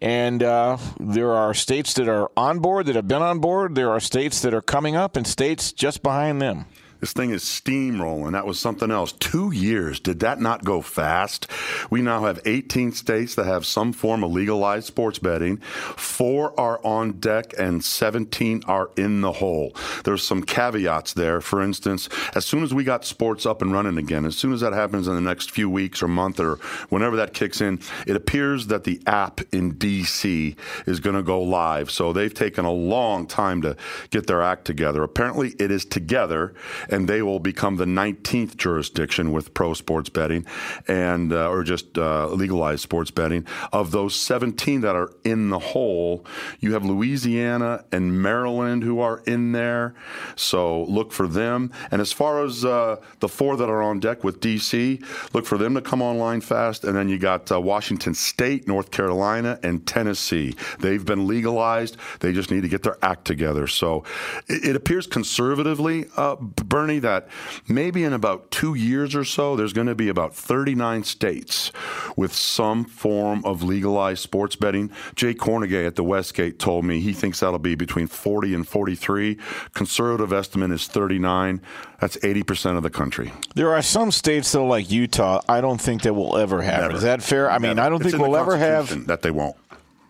And 0.00 0.42
uh, 0.42 0.78
there 0.98 1.32
are 1.32 1.52
states 1.52 1.92
that 1.94 2.08
are 2.08 2.30
on 2.36 2.60
board, 2.60 2.86
that 2.86 2.96
have 2.96 3.08
been 3.08 3.22
on 3.22 3.38
board. 3.38 3.74
There 3.74 3.90
are 3.90 4.00
states 4.00 4.40
that 4.40 4.54
are 4.54 4.62
coming 4.62 4.96
up, 4.96 5.14
and 5.16 5.26
states 5.26 5.72
just 5.72 6.02
behind 6.02 6.40
them. 6.40 6.64
This 7.00 7.12
thing 7.12 7.30
is 7.30 7.42
steamrolling. 7.42 8.32
That 8.32 8.46
was 8.46 8.58
something 8.58 8.90
else. 8.90 9.12
Two 9.12 9.52
years. 9.52 10.00
Did 10.00 10.20
that 10.20 10.40
not 10.40 10.64
go 10.64 10.82
fast? 10.82 11.46
We 11.90 12.02
now 12.02 12.24
have 12.24 12.40
18 12.44 12.92
states 12.92 13.34
that 13.34 13.46
have 13.46 13.64
some 13.64 13.92
form 13.92 14.22
of 14.22 14.32
legalized 14.32 14.86
sports 14.86 15.18
betting. 15.18 15.58
Four 15.58 16.58
are 16.60 16.80
on 16.84 17.12
deck 17.12 17.54
and 17.58 17.82
17 17.82 18.62
are 18.66 18.90
in 18.96 19.22
the 19.22 19.32
hole. 19.32 19.74
There's 20.04 20.22
some 20.22 20.42
caveats 20.42 21.14
there. 21.14 21.40
For 21.40 21.62
instance, 21.62 22.08
as 22.34 22.44
soon 22.44 22.62
as 22.62 22.74
we 22.74 22.84
got 22.84 23.04
sports 23.04 23.46
up 23.46 23.62
and 23.62 23.72
running 23.72 23.96
again, 23.96 24.26
as 24.26 24.36
soon 24.36 24.52
as 24.52 24.60
that 24.60 24.72
happens 24.72 25.08
in 25.08 25.14
the 25.14 25.20
next 25.20 25.50
few 25.50 25.70
weeks 25.70 26.02
or 26.02 26.08
month 26.08 26.38
or 26.38 26.56
whenever 26.90 27.16
that 27.16 27.32
kicks 27.32 27.60
in, 27.60 27.80
it 28.06 28.16
appears 28.16 28.66
that 28.66 28.84
the 28.84 29.00
app 29.06 29.40
in 29.52 29.74
DC 29.74 30.56
is 30.86 31.00
going 31.00 31.16
to 31.16 31.22
go 31.22 31.42
live. 31.42 31.90
So 31.90 32.12
they've 32.12 32.32
taken 32.32 32.64
a 32.64 32.72
long 32.72 33.26
time 33.26 33.62
to 33.62 33.76
get 34.10 34.26
their 34.26 34.42
act 34.42 34.66
together. 34.66 35.02
Apparently, 35.02 35.50
it 35.58 35.70
is 35.70 35.84
together 35.84 36.54
and 36.90 37.08
they 37.08 37.22
will 37.22 37.40
become 37.40 37.76
the 37.76 37.84
19th 37.84 38.56
jurisdiction 38.56 39.32
with 39.32 39.54
pro 39.54 39.74
sports 39.74 40.08
betting 40.08 40.44
and 40.88 41.32
uh, 41.32 41.48
or 41.48 41.62
just 41.62 41.96
uh, 41.96 42.28
legalized 42.28 42.82
sports 42.82 43.10
betting. 43.10 43.46
Of 43.72 43.90
those 43.90 44.14
17 44.16 44.80
that 44.82 44.96
are 44.96 45.12
in 45.24 45.50
the 45.50 45.58
hole, 45.58 46.24
you 46.58 46.74
have 46.74 46.84
Louisiana 46.84 47.84
and 47.92 48.22
Maryland 48.22 48.82
who 48.82 49.00
are 49.00 49.22
in 49.26 49.52
there. 49.52 49.94
So 50.36 50.84
look 50.84 51.12
for 51.12 51.26
them. 51.26 51.72
And 51.90 52.00
as 52.00 52.12
far 52.12 52.44
as 52.44 52.64
uh, 52.64 52.96
the 53.20 53.28
four 53.28 53.56
that 53.56 53.68
are 53.68 53.82
on 53.82 54.00
deck 54.00 54.24
with 54.24 54.40
DC, 54.40 55.04
look 55.34 55.46
for 55.46 55.58
them 55.58 55.74
to 55.74 55.80
come 55.80 56.02
online 56.02 56.40
fast. 56.40 56.84
And 56.84 56.96
then 56.96 57.08
you 57.08 57.18
got 57.18 57.50
uh, 57.50 57.60
Washington 57.60 58.14
State, 58.14 58.66
North 58.66 58.90
Carolina, 58.90 59.58
and 59.62 59.86
Tennessee. 59.86 60.54
They've 60.78 61.04
been 61.04 61.26
legalized. 61.26 61.96
They 62.20 62.32
just 62.32 62.50
need 62.50 62.62
to 62.62 62.68
get 62.68 62.82
their 62.82 62.98
act 63.02 63.24
together. 63.24 63.66
So 63.66 64.04
it, 64.48 64.70
it 64.70 64.76
appears 64.76 65.06
conservatively, 65.06 66.06
uh, 66.16 66.36
Bernie, 66.80 66.98
that 67.00 67.28
maybe 67.68 68.04
in 68.04 68.14
about 68.14 68.50
two 68.50 68.74
years 68.74 69.14
or 69.14 69.22
so, 69.22 69.54
there's 69.54 69.74
going 69.74 69.86
to 69.86 69.94
be 69.94 70.08
about 70.08 70.34
39 70.34 71.04
states 71.04 71.72
with 72.16 72.32
some 72.32 72.86
form 72.86 73.44
of 73.44 73.62
legalized 73.62 74.22
sports 74.22 74.56
betting. 74.56 74.90
Jay 75.14 75.34
Kornegay 75.34 75.86
at 75.86 75.96
the 75.96 76.02
Westgate 76.02 76.58
told 76.58 76.86
me 76.86 77.00
he 77.00 77.12
thinks 77.12 77.40
that'll 77.40 77.58
be 77.58 77.74
between 77.74 78.06
40 78.06 78.54
and 78.54 78.66
43. 78.66 79.36
Conservative 79.74 80.32
estimate 80.32 80.70
is 80.70 80.86
39. 80.86 81.60
That's 82.00 82.16
80% 82.16 82.78
of 82.78 82.82
the 82.82 82.88
country. 82.88 83.30
There 83.54 83.74
are 83.74 83.82
some 83.82 84.10
states, 84.10 84.50
though, 84.52 84.64
like 84.64 84.90
Utah, 84.90 85.42
I 85.46 85.60
don't 85.60 85.80
think 85.80 86.00
that 86.02 86.14
will 86.14 86.38
ever 86.38 86.62
happen. 86.62 86.82
Never. 86.82 86.96
Is 86.96 87.02
that 87.02 87.22
fair? 87.22 87.50
I 87.50 87.58
mean, 87.58 87.76
Never. 87.76 87.80
I 87.82 87.88
don't 87.90 88.00
It's 88.00 88.10
think 88.12 88.22
we'll 88.22 88.38
ever 88.38 88.56
have. 88.56 89.06
That 89.06 89.20
they 89.20 89.30
won't. 89.30 89.56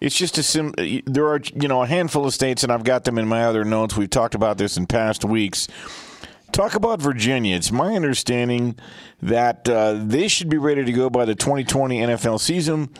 It's 0.00 0.16
just 0.16 0.38
a 0.38 0.44
sim. 0.44 0.72
There 1.04 1.26
are, 1.26 1.40
you 1.52 1.66
know, 1.66 1.82
a 1.82 1.86
handful 1.86 2.24
of 2.26 2.32
states, 2.32 2.62
and 2.62 2.72
I've 2.72 2.84
got 2.84 3.02
them 3.02 3.18
in 3.18 3.26
my 3.26 3.44
other 3.44 3.64
notes. 3.64 3.96
We've 3.96 4.08
talked 4.08 4.36
about 4.36 4.56
this 4.56 4.76
in 4.76 4.86
past 4.86 5.24
weeks. 5.24 5.66
Talk 6.52 6.74
about 6.74 7.00
Virginia. 7.00 7.56
It's 7.56 7.70
my 7.70 7.94
understanding 7.94 8.76
that 9.22 9.68
uh, 9.68 9.94
they 10.02 10.28
should 10.28 10.48
be 10.48 10.58
ready 10.58 10.84
to 10.84 10.92
go 10.92 11.08
by 11.08 11.24
the 11.24 11.34
2020 11.34 11.98
NFL 12.00 12.40
season. 12.40 12.90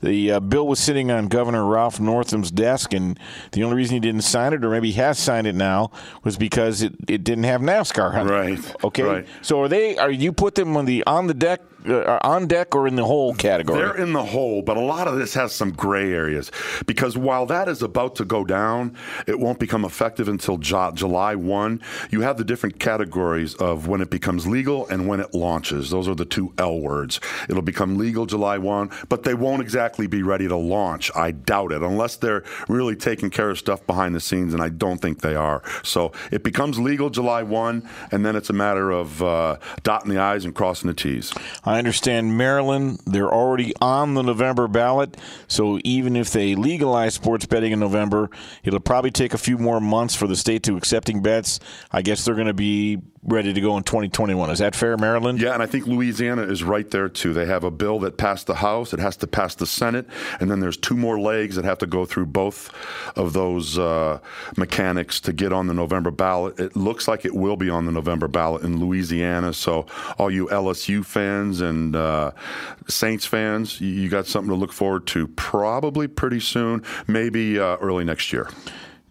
The 0.00 0.32
uh, 0.32 0.40
bill 0.40 0.66
was 0.68 0.78
sitting 0.78 1.10
on 1.10 1.26
Governor 1.26 1.64
Ralph 1.64 1.98
Northam's 1.98 2.52
desk, 2.52 2.92
and 2.92 3.18
the 3.50 3.64
only 3.64 3.76
reason 3.76 3.94
he 3.94 4.00
didn't 4.00 4.20
sign 4.20 4.52
it, 4.52 4.64
or 4.64 4.70
maybe 4.70 4.92
he 4.92 4.98
has 5.00 5.18
signed 5.18 5.46
it 5.48 5.56
now, 5.56 5.90
was 6.22 6.36
because 6.36 6.82
it, 6.82 6.94
it 7.08 7.24
didn't 7.24 7.44
have 7.44 7.60
NASCAR 7.60 8.14
on 8.14 8.28
it. 8.28 8.30
Right. 8.30 8.84
Okay. 8.84 9.02
Right. 9.02 9.26
So 9.42 9.60
are 9.62 9.68
they? 9.68 9.98
Are 9.98 10.10
you 10.10 10.32
put 10.32 10.54
them 10.54 10.76
on 10.76 10.84
the 10.84 11.02
on 11.04 11.26
the 11.26 11.34
deck, 11.34 11.62
uh, 11.86 12.18
on 12.22 12.46
deck, 12.46 12.74
or 12.74 12.86
in 12.86 12.96
the 12.96 13.04
hole 13.04 13.34
category? 13.34 13.78
They're 13.78 13.96
in 13.96 14.12
the 14.12 14.24
hole, 14.24 14.62
but 14.62 14.76
a 14.76 14.80
lot 14.80 15.08
of 15.08 15.16
this 15.16 15.34
has 15.34 15.54
some 15.54 15.72
gray 15.72 16.12
areas 16.12 16.50
because 16.86 17.16
while 17.16 17.46
that 17.46 17.68
is 17.68 17.82
about 17.82 18.16
to 18.16 18.24
go 18.24 18.44
down, 18.44 18.96
it 19.26 19.38
won't 19.38 19.58
become 19.58 19.84
effective 19.84 20.28
until 20.28 20.58
Ju- 20.58 20.92
July 20.94 21.34
1. 21.34 21.80
You 22.10 22.22
have 22.22 22.36
the 22.36 22.44
different 22.44 22.78
categories 22.78 23.54
of 23.56 23.86
when 23.88 24.00
it 24.00 24.10
becomes 24.10 24.46
legal 24.46 24.86
and 24.88 25.06
when 25.06 25.20
it 25.20 25.34
launches. 25.34 25.90
Those 25.90 26.08
are 26.08 26.14
the 26.14 26.24
two 26.24 26.52
L 26.58 26.80
words. 26.80 27.20
It'll 27.48 27.62
become 27.62 27.98
legal 27.98 28.26
July 28.26 28.58
1, 28.58 28.90
but 29.08 29.22
they 29.22 29.34
won't 29.34 29.62
exactly 29.62 30.06
be 30.06 30.22
ready 30.22 30.48
to 30.48 30.56
launch. 30.56 31.10
I 31.14 31.30
doubt 31.32 31.72
it, 31.72 31.82
unless 31.82 32.16
they're 32.16 32.44
really 32.68 32.96
taking 32.96 33.30
care 33.30 33.50
of 33.50 33.58
stuff 33.58 33.86
behind 33.86 34.14
the 34.14 34.20
scenes, 34.20 34.54
and 34.54 34.62
I 34.62 34.68
don't 34.68 34.98
think 35.00 35.20
they 35.20 35.34
are. 35.34 35.62
So 35.82 36.12
it 36.30 36.42
becomes 36.42 36.78
legal 36.78 37.10
July 37.10 37.42
1, 37.42 37.88
and 38.10 38.24
then 38.24 38.36
it's 38.36 38.50
a 38.50 38.52
matter 38.54 38.90
of 38.90 39.22
uh, 39.22 39.56
dotting 39.82 40.10
the 40.10 40.18
I's 40.18 40.44
and 40.44 40.54
crossing 40.54 40.88
the 40.88 40.94
T's. 40.94 41.32
I 41.68 41.76
understand 41.76 42.38
Maryland, 42.38 43.00
they're 43.04 43.30
already 43.30 43.74
on 43.78 44.14
the 44.14 44.22
November 44.22 44.68
ballot. 44.68 45.18
So 45.48 45.78
even 45.84 46.16
if 46.16 46.30
they 46.30 46.54
legalize 46.54 47.12
sports 47.12 47.44
betting 47.44 47.72
in 47.72 47.78
November, 47.78 48.30
it'll 48.64 48.80
probably 48.80 49.10
take 49.10 49.34
a 49.34 49.38
few 49.38 49.58
more 49.58 49.78
months 49.78 50.14
for 50.14 50.26
the 50.26 50.34
state 50.34 50.62
to 50.62 50.78
accepting 50.78 51.20
bets. 51.20 51.60
I 51.92 52.00
guess 52.00 52.24
they're 52.24 52.34
going 52.34 52.46
to 52.46 52.54
be 52.54 53.02
ready 53.22 53.52
to 53.52 53.60
go 53.60 53.76
in 53.76 53.82
2021. 53.82 54.50
Is 54.50 54.58
that 54.60 54.74
fair, 54.74 54.96
Maryland? 54.96 55.40
Yeah, 55.40 55.54
and 55.54 55.62
I 55.62 55.66
think 55.66 55.86
Louisiana 55.86 56.42
is 56.42 56.62
right 56.62 56.88
there 56.90 57.08
too. 57.08 57.32
They 57.32 57.46
have 57.46 57.64
a 57.64 57.70
bill 57.70 57.98
that 58.00 58.16
passed 58.16 58.46
the 58.46 58.56
House, 58.56 58.92
it 58.92 59.00
has 59.00 59.16
to 59.18 59.26
pass 59.26 59.54
the 59.54 59.66
Senate, 59.66 60.06
and 60.40 60.50
then 60.50 60.60
there's 60.60 60.76
two 60.76 60.96
more 60.96 61.18
legs 61.18 61.56
that 61.56 61.64
have 61.64 61.78
to 61.78 61.86
go 61.86 62.04
through 62.04 62.26
both 62.26 62.72
of 63.16 63.32
those 63.32 63.78
uh, 63.78 64.18
mechanics 64.56 65.20
to 65.20 65.32
get 65.32 65.52
on 65.52 65.66
the 65.66 65.74
November 65.74 66.10
ballot. 66.10 66.58
It 66.58 66.76
looks 66.76 67.08
like 67.08 67.24
it 67.24 67.34
will 67.34 67.56
be 67.56 67.70
on 67.70 67.86
the 67.86 67.92
November 67.92 68.28
ballot 68.28 68.62
in 68.62 68.80
Louisiana. 68.80 69.52
So, 69.52 69.86
all 70.18 70.30
you 70.30 70.46
LSU 70.46 71.04
fans 71.04 71.60
and 71.60 71.96
uh, 71.96 72.32
Saints 72.88 73.26
fans, 73.26 73.80
you, 73.80 73.88
you, 73.88 74.08
got 74.08 74.26
something 74.26 74.50
to 74.50 74.56
look 74.56 74.72
forward 74.72 75.06
to 75.08 75.28
probably 75.28 76.08
pretty 76.08 76.40
soon, 76.40 76.82
maybe 77.06 77.58
uh, 77.58 77.76
early 77.76 78.04
next 78.04 78.32
year. 78.32 78.48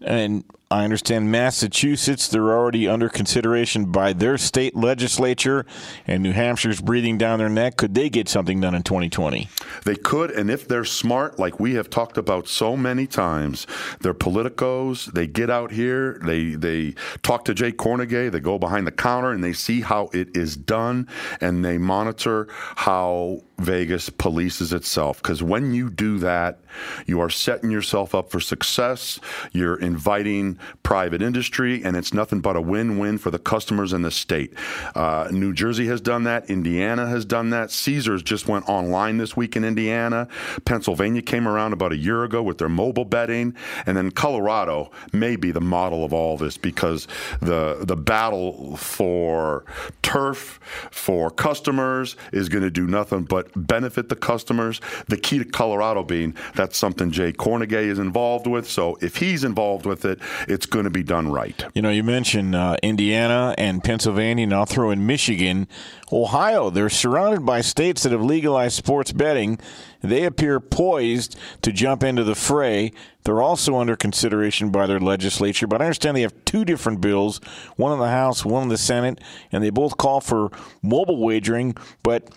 And 0.01 0.43
I 0.69 0.84
understand 0.84 1.32
Massachusetts, 1.32 2.27
they're 2.27 2.51
already 2.51 2.89
under 2.89 3.08
consideration 3.08 3.86
by 3.86 4.12
their 4.12 4.38
state 4.38 4.75
legislature, 4.75 5.65
and 6.06 6.21
New 6.21 6.34
Hampshire's 6.34 6.82
breathing 6.82 7.17
down 7.17 7.39
their 7.39 7.47
neck. 7.47 7.77
Could 7.77 7.95
they 7.95 8.10
get 8.10 8.27
something 8.27 8.60
done 8.60 8.75
in 8.75 8.84
2020? 8.84 9.47
They 9.86 9.95
could, 9.95 10.30
and 10.32 10.51
if 10.51 10.67
they're 10.67 10.84
smart, 10.84 11.39
like 11.39 11.58
we 11.58 11.75
have 11.75 11.89
talked 11.89 12.17
about 12.17 12.49
so 12.49 12.75
many 12.75 13.08
times, 13.08 13.65
they're 14.01 14.13
politicos. 14.13 15.06
They 15.13 15.25
get 15.25 15.49
out 15.49 15.71
here, 15.71 16.19
they 16.25 16.56
they 16.56 16.95
talk 17.23 17.45
to 17.45 17.53
Jay 17.53 17.71
Kornegay, 17.71 18.30
they 18.30 18.41
go 18.41 18.60
behind 18.60 18.86
the 18.86 18.91
counter, 18.91 19.32
and 19.32 19.41
they 19.41 19.53
see 19.53 19.80
how 19.80 20.10
it 20.12 20.36
is 20.36 20.58
done, 20.58 21.08
and 21.39 21.63
they 21.63 21.77
monitor 21.77 22.49
how 22.51 23.41
Vegas 23.60 24.10
polices 24.10 24.73
itself. 24.73 25.21
Because 25.21 25.41
when 25.41 25.73
you 25.73 25.89
do 25.89 26.19
that, 26.19 26.60
you 27.06 27.21
are 27.21 27.30
setting 27.30 27.71
yourself 27.71 28.13
up 28.13 28.30
for 28.30 28.39
success. 28.39 29.19
You're 29.53 29.80
inviting 29.80 30.56
private 30.83 31.21
industry, 31.21 31.83
and 31.83 31.95
it's 31.95 32.13
nothing 32.13 32.39
but 32.39 32.55
a 32.55 32.61
win 32.61 32.97
win 32.97 33.17
for 33.17 33.31
the 33.31 33.39
customers 33.39 33.93
in 33.93 34.01
the 34.01 34.11
state. 34.11 34.53
Uh, 34.95 35.27
New 35.31 35.53
Jersey 35.53 35.87
has 35.87 36.01
done 36.01 36.23
that. 36.23 36.49
Indiana 36.49 37.07
has 37.07 37.25
done 37.25 37.49
that. 37.51 37.71
Caesars 37.71 38.23
just 38.23 38.47
went 38.47 38.67
online 38.67 39.17
this 39.17 39.35
week 39.35 39.55
in 39.55 39.63
Indiana. 39.63 40.27
Pennsylvania 40.65 41.21
came 41.21 41.47
around 41.47 41.73
about 41.73 41.91
a 41.91 41.97
year 41.97 42.23
ago 42.23 42.41
with 42.41 42.57
their 42.57 42.69
mobile 42.69 43.05
betting. 43.05 43.55
And 43.85 43.97
then 43.97 44.11
Colorado 44.11 44.91
may 45.13 45.35
be 45.35 45.51
the 45.51 45.61
model 45.61 46.03
of 46.03 46.13
all 46.13 46.37
this 46.37 46.57
because 46.57 47.07
the, 47.41 47.77
the 47.81 47.95
battle 47.95 48.77
for 48.77 49.65
turf, 50.01 50.59
for 50.91 51.29
customers, 51.29 52.15
is 52.31 52.49
going 52.49 52.63
to 52.63 52.71
do 52.71 52.87
nothing 52.87 53.23
but 53.23 53.49
benefit 53.55 54.09
the 54.09 54.15
customers. 54.15 54.81
The 55.07 55.17
key 55.17 55.39
to 55.39 55.45
Colorado 55.45 56.03
being 56.03 56.35
that's 56.55 56.77
something 56.77 57.11
Jay 57.11 57.31
Kornegay 57.31 57.85
is 57.85 57.99
involved 57.99 58.47
with. 58.47 58.69
So 58.69 58.97
if 59.01 59.17
he's 59.17 59.43
involved 59.43 59.85
with 59.85 60.05
it, 60.05 60.19
it's 60.47 60.65
going 60.65 60.86
to 60.86 60.89
be 60.89 61.03
done 61.03 61.31
right. 61.31 61.65
You 61.73 61.81
know, 61.81 61.89
you 61.89 62.03
mentioned 62.03 62.55
uh, 62.55 62.77
Indiana 62.81 63.53
and 63.57 63.83
Pennsylvania, 63.83 64.43
and 64.43 64.53
I'll 64.53 64.65
throw 64.65 64.91
in 64.91 65.05
Michigan. 65.05 65.67
Ohio, 66.12 66.69
they're 66.69 66.89
surrounded 66.89 67.45
by 67.45 67.62
states 67.62 68.03
that 68.03 68.12
have 68.12 68.23
legalized 68.23 68.75
sports 68.75 69.12
betting. 69.12 69.60
They 70.01 70.23
appear 70.23 70.60
poised 70.60 71.38
to 71.63 71.71
jump 71.71 72.03
into 72.03 72.23
the 72.23 72.36
fray. 72.36 72.93
They're 73.23 73.41
also 73.41 73.75
under 73.75 73.95
consideration 73.95 74.69
by 74.71 74.88
their 74.88 75.01
legislature, 75.01 75.67
but 75.67 75.81
I 75.81 75.86
understand 75.86 76.15
they 76.15 76.21
have 76.21 76.45
two 76.45 76.63
different 76.63 77.01
bills 77.01 77.41
one 77.75 77.91
in 77.91 77.99
the 77.99 78.07
House, 78.07 78.45
one 78.45 78.63
in 78.63 78.69
the 78.69 78.77
Senate, 78.77 79.19
and 79.51 79.63
they 79.63 79.69
both 79.69 79.97
call 79.97 80.21
for 80.21 80.49
mobile 80.81 81.21
wagering, 81.21 81.75
but 82.03 82.29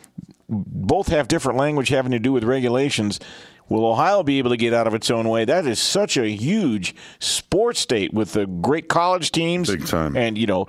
both 0.48 1.08
have 1.08 1.28
different 1.28 1.58
language 1.58 1.90
having 1.90 2.10
to 2.10 2.18
do 2.18 2.32
with 2.32 2.42
regulations. 2.42 3.20
Will 3.70 3.86
Ohio 3.86 4.22
be 4.22 4.38
able 4.38 4.50
to 4.50 4.56
get 4.56 4.74
out 4.74 4.86
of 4.86 4.94
its 4.94 5.10
own 5.10 5.28
way? 5.28 5.46
That 5.46 5.66
is 5.66 5.78
such 5.78 6.16
a 6.16 6.28
huge 6.28 6.94
sports 7.20 7.80
state 7.80 8.12
with 8.12 8.32
the 8.32 8.46
great 8.46 8.88
college 8.88 9.32
teams, 9.32 9.70
big 9.70 9.86
time, 9.86 10.16
and 10.16 10.36
you 10.36 10.46
know 10.46 10.66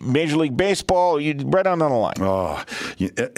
Major 0.00 0.36
League 0.38 0.56
Baseball, 0.56 1.20
you 1.20 1.34
right 1.44 1.66
on 1.66 1.78
down 1.80 1.90
the 1.90 1.96
line. 1.96 2.14
Oh, 2.18 2.64
you, 2.96 3.10
eh, 3.18 3.28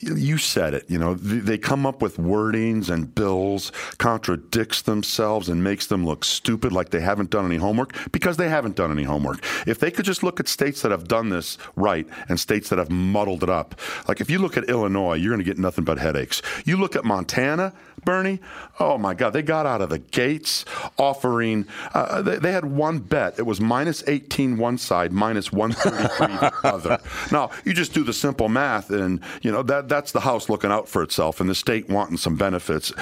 you, 0.00 0.38
said 0.38 0.72
it. 0.72 0.86
You 0.88 0.98
know, 0.98 1.14
they 1.14 1.58
come 1.58 1.84
up 1.84 2.00
with 2.00 2.16
wordings 2.16 2.88
and 2.88 3.14
bills 3.14 3.70
contradicts 3.98 4.82
themselves 4.82 5.50
and 5.50 5.62
makes 5.62 5.86
them 5.86 6.06
look 6.06 6.24
stupid, 6.24 6.72
like 6.72 6.90
they 6.90 7.00
haven't 7.00 7.28
done 7.28 7.44
any 7.44 7.56
homework 7.56 7.94
because 8.10 8.38
they 8.38 8.48
haven't 8.48 8.74
done 8.74 8.90
any 8.90 9.04
homework. 9.04 9.44
If 9.66 9.80
they 9.80 9.90
could 9.90 10.06
just 10.06 10.22
look 10.22 10.40
at 10.40 10.48
states 10.48 10.80
that 10.80 10.92
have 10.92 11.06
done 11.06 11.28
this 11.28 11.58
right 11.76 12.06
and 12.28 12.40
states 12.40 12.70
that 12.70 12.78
have 12.78 12.90
muddled 12.90 13.42
it 13.42 13.50
up, 13.50 13.78
like 14.08 14.22
if 14.22 14.30
you 14.30 14.38
look 14.38 14.56
at 14.56 14.64
Illinois, 14.64 15.14
you're 15.14 15.32
going 15.32 15.44
to 15.44 15.50
get 15.50 15.58
nothing 15.58 15.84
but 15.84 15.98
headaches. 15.98 16.40
You 16.64 16.78
look 16.78 16.96
at 16.96 17.04
Montana, 17.04 17.74
Bernie. 18.04 18.40
Oh 18.78 18.98
my 18.98 19.14
God, 19.14 19.30
they 19.30 19.42
got 19.42 19.66
out 19.66 19.80
of 19.80 19.90
the 19.90 19.98
gates 19.98 20.64
offering. 20.98 21.66
Uh, 21.94 22.22
they, 22.22 22.36
they 22.36 22.52
had 22.52 22.64
one 22.64 22.98
bet. 22.98 23.38
It 23.38 23.46
was 23.46 23.60
minus 23.60 24.02
18 24.06 24.56
one 24.58 24.78
side, 24.78 25.12
minus 25.12 25.52
133 25.52 26.50
other. 26.70 26.98
Now 27.30 27.50
you 27.64 27.72
just 27.72 27.92
do 27.94 28.04
the 28.04 28.12
simple 28.12 28.48
math, 28.48 28.90
and 28.90 29.20
you 29.42 29.50
know 29.50 29.62
that 29.64 29.88
that's 29.88 30.12
the 30.12 30.20
house 30.20 30.48
looking 30.48 30.70
out 30.70 30.88
for 30.88 31.02
itself, 31.02 31.40
and 31.40 31.48
the 31.48 31.54
state 31.54 31.88
wanting 31.88 32.16
some 32.16 32.36
benefits. 32.36 32.92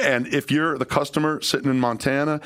And 0.00 0.26
if 0.28 0.50
you're 0.50 0.78
the 0.78 0.86
customer 0.86 1.40
sitting 1.40 1.70
in 1.70 1.80
Montana, 1.80 2.40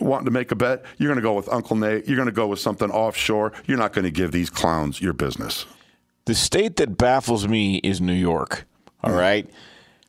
wanting 0.00 0.24
to 0.24 0.30
make 0.30 0.50
a 0.50 0.56
bet, 0.56 0.84
you're 0.98 1.08
going 1.08 1.16
to 1.16 1.22
go 1.22 1.34
with 1.34 1.48
Uncle 1.48 1.76
Nate. 1.76 2.06
You're 2.06 2.16
going 2.16 2.26
to 2.26 2.32
go 2.32 2.46
with 2.46 2.58
something 2.58 2.90
offshore. 2.90 3.52
You're 3.66 3.78
not 3.78 3.92
going 3.92 4.04
to 4.04 4.10
give 4.10 4.32
these 4.32 4.50
clowns 4.50 5.00
your 5.00 5.12
business. 5.12 5.66
The 6.26 6.34
state 6.34 6.76
that 6.76 6.96
baffles 6.96 7.46
me 7.46 7.76
is 7.78 8.00
New 8.00 8.14
York. 8.14 8.64
All 9.02 9.12
right. 9.12 9.48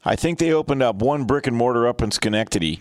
I 0.05 0.15
think 0.15 0.37
they 0.39 0.53
opened 0.53 0.83
up 0.83 0.97
one 0.97 1.25
brick 1.25 1.47
and 1.47 1.55
mortar 1.55 1.87
up 1.87 2.01
in 2.01 2.11
Schenectady, 2.11 2.79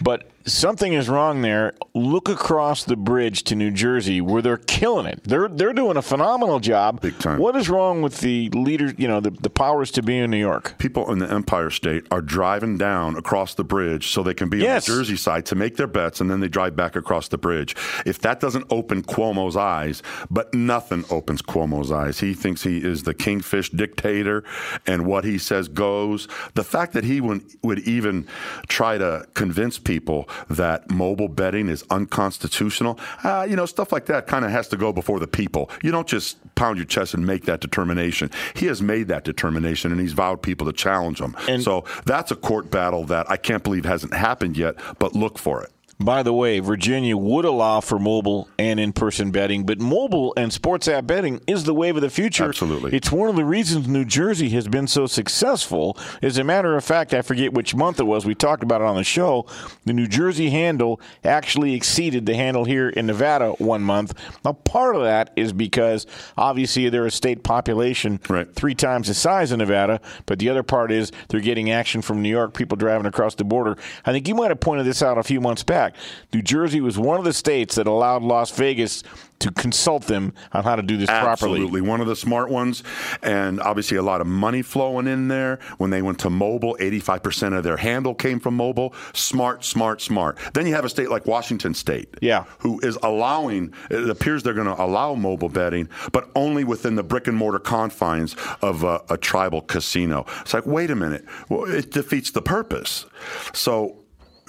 but 0.00 0.30
something 0.52 0.92
is 0.92 1.08
wrong 1.08 1.42
there. 1.42 1.74
Look 1.94 2.28
across 2.28 2.84
the 2.84 2.96
bridge 2.96 3.44
to 3.44 3.54
New 3.54 3.70
Jersey 3.70 4.20
where 4.20 4.42
they're 4.42 4.56
killing 4.56 5.06
it. 5.06 5.24
They're 5.24 5.48
they're 5.48 5.72
doing 5.72 5.96
a 5.96 6.02
phenomenal 6.02 6.60
job. 6.60 7.00
Big 7.00 7.18
time. 7.18 7.38
What 7.38 7.56
is 7.56 7.68
wrong 7.68 8.02
with 8.02 8.20
the 8.20 8.48
leaders, 8.50 8.94
you 8.98 9.08
know, 9.08 9.20
the, 9.20 9.30
the 9.30 9.50
powers 9.50 9.90
to 9.92 10.02
be 10.02 10.18
in 10.18 10.30
New 10.30 10.38
York? 10.38 10.76
People 10.78 11.10
in 11.12 11.18
the 11.18 11.30
Empire 11.30 11.70
State 11.70 12.06
are 12.10 12.20
driving 12.20 12.78
down 12.78 13.16
across 13.16 13.54
the 13.54 13.64
bridge 13.64 14.08
so 14.08 14.22
they 14.22 14.34
can 14.34 14.48
be 14.48 14.58
yes. 14.58 14.88
on 14.88 14.94
the 14.94 15.00
Jersey 15.00 15.16
side 15.16 15.46
to 15.46 15.54
make 15.54 15.76
their 15.76 15.86
bets 15.86 16.20
and 16.20 16.30
then 16.30 16.40
they 16.40 16.48
drive 16.48 16.76
back 16.76 16.96
across 16.96 17.28
the 17.28 17.38
bridge. 17.38 17.74
If 18.06 18.20
that 18.20 18.40
doesn't 18.40 18.66
open 18.70 19.02
Cuomo's 19.02 19.56
eyes, 19.56 20.02
but 20.30 20.52
nothing 20.54 21.04
opens 21.10 21.42
Cuomo's 21.42 21.90
eyes. 21.92 22.20
He 22.20 22.34
thinks 22.34 22.62
he 22.62 22.78
is 22.78 23.02
the 23.02 23.14
kingfish 23.14 23.70
dictator 23.70 24.44
and 24.86 25.06
what 25.06 25.24
he 25.24 25.38
says 25.38 25.68
goes. 25.68 26.28
The 26.54 26.64
fact 26.64 26.92
that 26.92 27.04
he 27.04 27.20
would, 27.20 27.42
would 27.62 27.80
even 27.80 28.26
try 28.68 28.98
to 28.98 29.26
convince 29.34 29.78
people 29.78 30.28
that 30.48 30.90
mobile 30.90 31.28
betting 31.28 31.68
is 31.68 31.84
unconstitutional. 31.90 32.98
Uh, 33.24 33.46
you 33.48 33.56
know, 33.56 33.66
stuff 33.66 33.92
like 33.92 34.06
that 34.06 34.26
kind 34.26 34.44
of 34.44 34.50
has 34.50 34.68
to 34.68 34.76
go 34.76 34.92
before 34.92 35.18
the 35.18 35.26
people. 35.26 35.70
You 35.82 35.90
don't 35.90 36.06
just 36.06 36.38
pound 36.54 36.76
your 36.76 36.86
chest 36.86 37.14
and 37.14 37.26
make 37.26 37.44
that 37.44 37.60
determination. 37.60 38.30
He 38.54 38.66
has 38.66 38.82
made 38.82 39.08
that 39.08 39.24
determination 39.24 39.92
and 39.92 40.00
he's 40.00 40.12
vowed 40.12 40.42
people 40.42 40.66
to 40.66 40.72
challenge 40.72 41.20
him. 41.20 41.36
And 41.48 41.62
so 41.62 41.84
that's 42.04 42.30
a 42.30 42.36
court 42.36 42.70
battle 42.70 43.04
that 43.04 43.30
I 43.30 43.36
can't 43.36 43.62
believe 43.62 43.84
hasn't 43.84 44.14
happened 44.14 44.56
yet, 44.56 44.76
but 44.98 45.14
look 45.14 45.38
for 45.38 45.62
it. 45.62 45.70
By 46.00 46.22
the 46.22 46.32
way, 46.32 46.60
Virginia 46.60 47.16
would 47.16 47.44
allow 47.44 47.80
for 47.80 47.98
mobile 47.98 48.48
and 48.56 48.78
in 48.78 48.92
person 48.92 49.32
betting, 49.32 49.66
but 49.66 49.80
mobile 49.80 50.32
and 50.36 50.52
sports 50.52 50.86
app 50.86 51.08
betting 51.08 51.40
is 51.48 51.64
the 51.64 51.74
wave 51.74 51.96
of 51.96 52.02
the 52.02 52.10
future. 52.10 52.44
Absolutely. 52.44 52.96
It's 52.96 53.10
one 53.10 53.28
of 53.28 53.34
the 53.34 53.44
reasons 53.44 53.88
New 53.88 54.04
Jersey 54.04 54.50
has 54.50 54.68
been 54.68 54.86
so 54.86 55.08
successful. 55.08 55.98
As 56.22 56.38
a 56.38 56.44
matter 56.44 56.76
of 56.76 56.84
fact, 56.84 57.14
I 57.14 57.22
forget 57.22 57.52
which 57.52 57.74
month 57.74 57.98
it 57.98 58.04
was, 58.04 58.24
we 58.24 58.36
talked 58.36 58.62
about 58.62 58.80
it 58.80 58.84
on 58.86 58.94
the 58.94 59.02
show. 59.02 59.46
The 59.86 59.92
New 59.92 60.06
Jersey 60.06 60.50
handle 60.50 61.00
actually 61.24 61.74
exceeded 61.74 62.26
the 62.26 62.36
handle 62.36 62.64
here 62.64 62.90
in 62.90 63.06
Nevada 63.06 63.50
one 63.58 63.82
month. 63.82 64.14
Now, 64.44 64.52
part 64.52 64.94
of 64.94 65.02
that 65.02 65.32
is 65.34 65.52
because 65.52 66.06
obviously 66.36 66.88
they're 66.90 67.06
a 67.06 67.10
state 67.10 67.42
population 67.42 68.20
right. 68.28 68.54
three 68.54 68.76
times 68.76 69.08
the 69.08 69.14
size 69.14 69.50
of 69.50 69.58
Nevada, 69.58 70.00
but 70.26 70.38
the 70.38 70.48
other 70.48 70.62
part 70.62 70.92
is 70.92 71.10
they're 71.28 71.40
getting 71.40 71.72
action 71.72 72.02
from 72.02 72.22
New 72.22 72.30
York, 72.30 72.54
people 72.54 72.76
driving 72.76 73.06
across 73.06 73.34
the 73.34 73.44
border. 73.44 73.76
I 74.06 74.12
think 74.12 74.28
you 74.28 74.36
might 74.36 74.52
have 74.52 74.60
pointed 74.60 74.86
this 74.86 75.02
out 75.02 75.18
a 75.18 75.24
few 75.24 75.40
months 75.40 75.64
back 75.64 75.87
fact, 75.92 76.02
New 76.32 76.42
Jersey 76.42 76.80
was 76.80 76.98
one 76.98 77.18
of 77.18 77.24
the 77.24 77.32
states 77.32 77.76
that 77.76 77.86
allowed 77.86 78.22
Las 78.22 78.50
Vegas 78.52 79.02
to 79.40 79.52
consult 79.52 80.04
them 80.04 80.32
on 80.52 80.64
how 80.64 80.76
to 80.76 80.82
do 80.82 80.96
this 80.96 81.08
Absolutely. 81.08 81.26
properly. 81.26 81.60
Absolutely. 81.62 81.80
One 81.88 82.00
of 82.00 82.06
the 82.06 82.16
smart 82.16 82.50
ones. 82.50 82.82
And 83.22 83.60
obviously, 83.60 83.96
a 83.96 84.02
lot 84.02 84.20
of 84.20 84.26
money 84.26 84.62
flowing 84.62 85.06
in 85.06 85.28
there. 85.28 85.58
When 85.78 85.90
they 85.90 86.02
went 86.02 86.18
to 86.20 86.30
mobile, 86.30 86.76
85% 86.80 87.56
of 87.56 87.64
their 87.64 87.76
handle 87.76 88.14
came 88.14 88.40
from 88.40 88.54
mobile. 88.54 88.94
Smart, 89.14 89.64
smart, 89.64 90.00
smart. 90.00 90.38
Then 90.54 90.66
you 90.66 90.74
have 90.74 90.84
a 90.84 90.88
state 90.88 91.10
like 91.10 91.26
Washington 91.26 91.74
State. 91.74 92.08
Yeah. 92.20 92.44
Who 92.60 92.80
is 92.80 92.98
allowing, 93.02 93.72
it 93.90 94.10
appears 94.10 94.42
they're 94.42 94.54
going 94.54 94.66
to 94.66 94.82
allow 94.82 95.14
mobile 95.14 95.48
betting, 95.48 95.88
but 96.12 96.30
only 96.34 96.64
within 96.64 96.96
the 96.96 97.02
brick 97.02 97.28
and 97.28 97.36
mortar 97.36 97.58
confines 97.58 98.36
of 98.62 98.82
a, 98.82 99.02
a 99.08 99.16
tribal 99.16 99.60
casino. 99.60 100.26
It's 100.40 100.54
like, 100.54 100.66
wait 100.66 100.90
a 100.90 100.96
minute. 100.96 101.24
Well, 101.48 101.64
it 101.64 101.90
defeats 101.92 102.30
the 102.30 102.42
purpose. 102.42 103.06
So, 103.52 103.97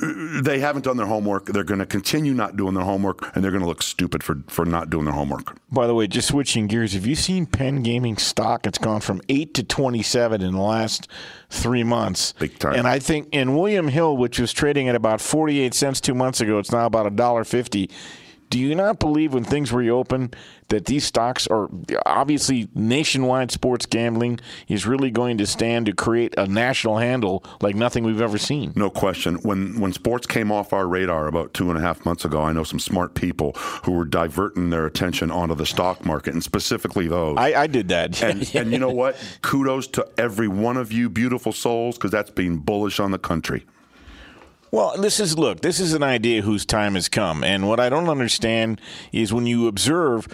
they 0.02 0.60
haven't 0.60 0.84
done 0.84 0.98
their 0.98 1.06
homework. 1.06 1.46
They're 1.46 1.64
going 1.64 1.80
to 1.80 1.86
continue 1.86 2.34
not 2.34 2.56
doing 2.56 2.74
their 2.74 2.84
homework, 2.84 3.36
and 3.36 3.44
they're 3.44 3.52
going 3.52 3.64
to 3.64 3.68
look 3.68 3.82
stupid 3.82 4.24
for, 4.24 4.38
for 4.48 4.66
not 4.66 4.90
doing 4.90 5.06
their 5.06 5.14
homework. 5.14 5.58
By 5.72 5.88
the 5.88 5.94
way, 5.94 6.08
just 6.08 6.30
switching 6.30 6.68
gears, 6.68 6.94
have 6.94 7.06
you 7.06 7.16
seen 7.16 7.46
Penn 7.46 7.84
Gaming 7.84 8.18
stock? 8.18 8.66
It's 8.66 8.78
gone 8.78 9.02
from 9.02 9.22
8 9.30 9.54
to 9.56 9.64
27 9.64 10.42
in 10.42 10.54
the 10.54 10.62
last 10.62 11.08
three 11.50 11.84
months. 11.84 12.34
Big 12.34 12.58
time. 12.60 12.76
And 12.76 12.88
I 12.88 13.00
think 13.00 13.30
in 13.32 13.56
William 13.56 13.88
Hill, 13.88 14.16
which 14.16 14.40
was 14.40 14.54
trading 14.54 14.88
at 14.88 14.96
about 14.96 15.22
48 15.22 15.74
cents 15.74 16.00
two 16.00 16.16
months 16.16 16.40
ago, 16.40 16.60
it's 16.60 16.72
now 16.72 16.86
about 16.86 17.14
$1.50 17.14 17.92
Do 18.50 18.58
you 18.58 18.74
not 18.74 19.00
believe 19.00 19.34
when 19.34 19.44
things 19.44 19.72
reopen 19.72 20.34
that 20.70 20.86
these 20.86 21.04
stocks 21.04 21.46
are 21.48 21.70
obviously 22.06 22.68
nationwide 22.74 23.52
sports 23.52 23.86
gambling 23.86 24.40
is 24.68 24.88
really 24.88 25.12
going 25.12 25.38
to 25.38 25.46
stand 25.46 25.86
to 25.86 25.94
create 25.94 26.34
a 26.38 26.48
national 26.48 26.98
handle 26.98 27.44
like 27.62 27.76
nothing 27.76 28.04
we've 28.04 28.22
ever 28.22 28.40
seen? 28.40 28.74
No 28.76 28.90
question. 28.90 29.36
When 29.44 29.80
when 29.80 29.94
sports 29.94 30.26
came 30.26 30.52
off 30.52 30.74
our 30.74 30.88
radar 30.88 31.28
about 31.28 31.54
two 31.54 31.70
and 31.70 31.78
a 31.78 31.82
half 31.82 32.06
months 32.06 32.26
ago, 32.26 32.42
I 32.42 32.52
know 32.52 32.64
some 32.64 32.80
smart 32.80 33.14
people 33.14 33.54
who 33.84 33.92
were 33.92 34.06
diverting 34.06 34.72
their 34.72 34.86
attention 34.88 35.30
onto 35.30 35.54
the 35.54 35.66
stock 35.66 36.04
market 36.04 36.34
and 36.34 36.44
specifically 36.44 37.08
those. 37.08 37.38
I, 37.38 37.54
I 37.54 37.68
did 37.68 37.90
that. 37.90 38.22
and, 38.24 38.50
and 38.56 38.72
you 38.72 38.80
know 38.80 38.90
what? 38.90 39.16
Kudos 39.42 39.88
to 39.88 40.08
every 40.18 40.48
one 40.48 40.78
of 40.78 40.92
you, 40.92 41.10
beautiful 41.10 41.52
souls, 41.52 41.98
because 41.98 42.12
that's 42.12 42.32
being 42.32 42.58
bullish 42.58 43.00
on 43.00 43.12
the 43.12 43.20
country. 43.20 43.66
Well, 44.72 44.96
this 44.98 45.20
is 45.20 45.38
look, 45.38 45.62
this 45.62 45.80
is 45.80 45.94
an 45.94 46.04
idea 46.04 46.42
whose 46.42 46.66
time 46.66 46.96
has 46.96 47.10
come. 47.10 47.44
And 47.44 47.68
what 47.68 47.80
I 47.80 47.90
don't 47.90 48.10
understand 48.10 48.80
is 49.12 49.34
when 49.34 49.46
you 49.48 49.68
observe 49.68 50.28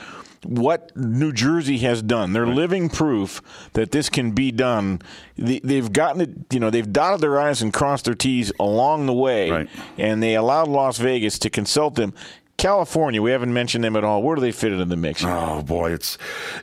what 0.43 0.95
New 0.95 1.31
Jersey 1.33 1.79
has 1.79 2.03
done. 2.03 2.33
They're 2.33 2.45
living 2.45 2.87
proof 2.87 3.41
that 3.73 3.91
this 3.91 4.09
can 4.09 4.31
be 4.31 4.51
done. 4.51 5.01
They've 5.37 5.91
gotten 5.91 6.21
it, 6.21 6.29
you 6.53 6.59
know, 6.59 6.69
they've 6.69 6.91
dotted 6.93 7.21
their 7.21 7.39
I's 7.39 7.63
and 7.63 7.73
crossed 7.73 8.05
their 8.05 8.13
T's 8.13 8.51
along 8.59 9.07
the 9.07 9.13
way, 9.13 9.49
Right. 9.49 9.69
and 9.97 10.21
they 10.21 10.35
allowed 10.35 10.67
Las 10.67 10.99
Vegas 10.99 11.39
to 11.39 11.49
consult 11.49 11.95
them. 11.95 12.13
California, 12.57 13.21
we 13.23 13.31
haven't 13.31 13.53
mentioned 13.53 13.83
them 13.83 13.95
at 13.95 14.03
all. 14.03 14.21
Where 14.21 14.35
do 14.35 14.41
they 14.41 14.51
fit 14.51 14.71
into 14.71 14.85
the 14.85 14.95
mix? 14.95 15.23
Oh 15.25 15.63
boy, 15.63 15.91
it's 15.93 16.17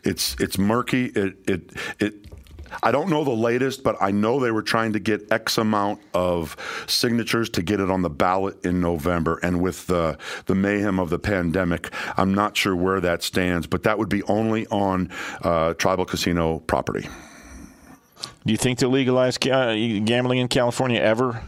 it's 0.05 0.37
it's 0.39 0.57
murky. 0.59 1.07
It 1.07 1.35
it 1.49 1.71
it. 1.99 2.15
I 2.83 2.93
don't 2.93 3.09
know 3.09 3.25
the 3.25 3.31
latest, 3.31 3.83
but 3.83 3.97
I 4.01 4.11
know 4.11 4.41
they 4.41 4.51
were 4.51 4.63
trying 4.63 4.93
to 4.93 4.99
get 4.99 5.31
X 5.33 5.59
amount 5.59 6.01
of 6.15 6.57
signatures 6.87 7.51
to 7.51 7.63
get 7.63 7.81
it 7.81 7.91
on 7.91 8.03
the 8.03 8.11
ballot 8.11 8.65
in 8.65 8.81
November. 8.81 9.39
And 9.43 9.61
with 9.61 9.87
the 9.87 10.19
the 10.47 10.55
mayhem 10.55 10.99
of 10.99 11.11
the 11.11 11.19
pandemic, 11.19 11.91
I'm 12.17 12.35
not 12.35 12.57
sure 12.57 12.77
where 12.77 13.01
that 13.01 13.23
stands. 13.23 13.67
But 13.67 13.83
that 13.85 13.99
would 13.99 14.09
be 14.09 14.23
only 14.25 14.67
on 14.69 15.11
uh, 15.43 15.75
tribal 15.75 16.05
casino 16.05 16.61
property. 16.61 17.09
Do 18.45 18.53
you 18.53 18.57
think 18.57 18.79
they'll 18.79 18.91
legalize 18.91 19.39
gambling 19.39 20.39
in 20.39 20.49
California 20.49 21.01
ever? 21.01 21.43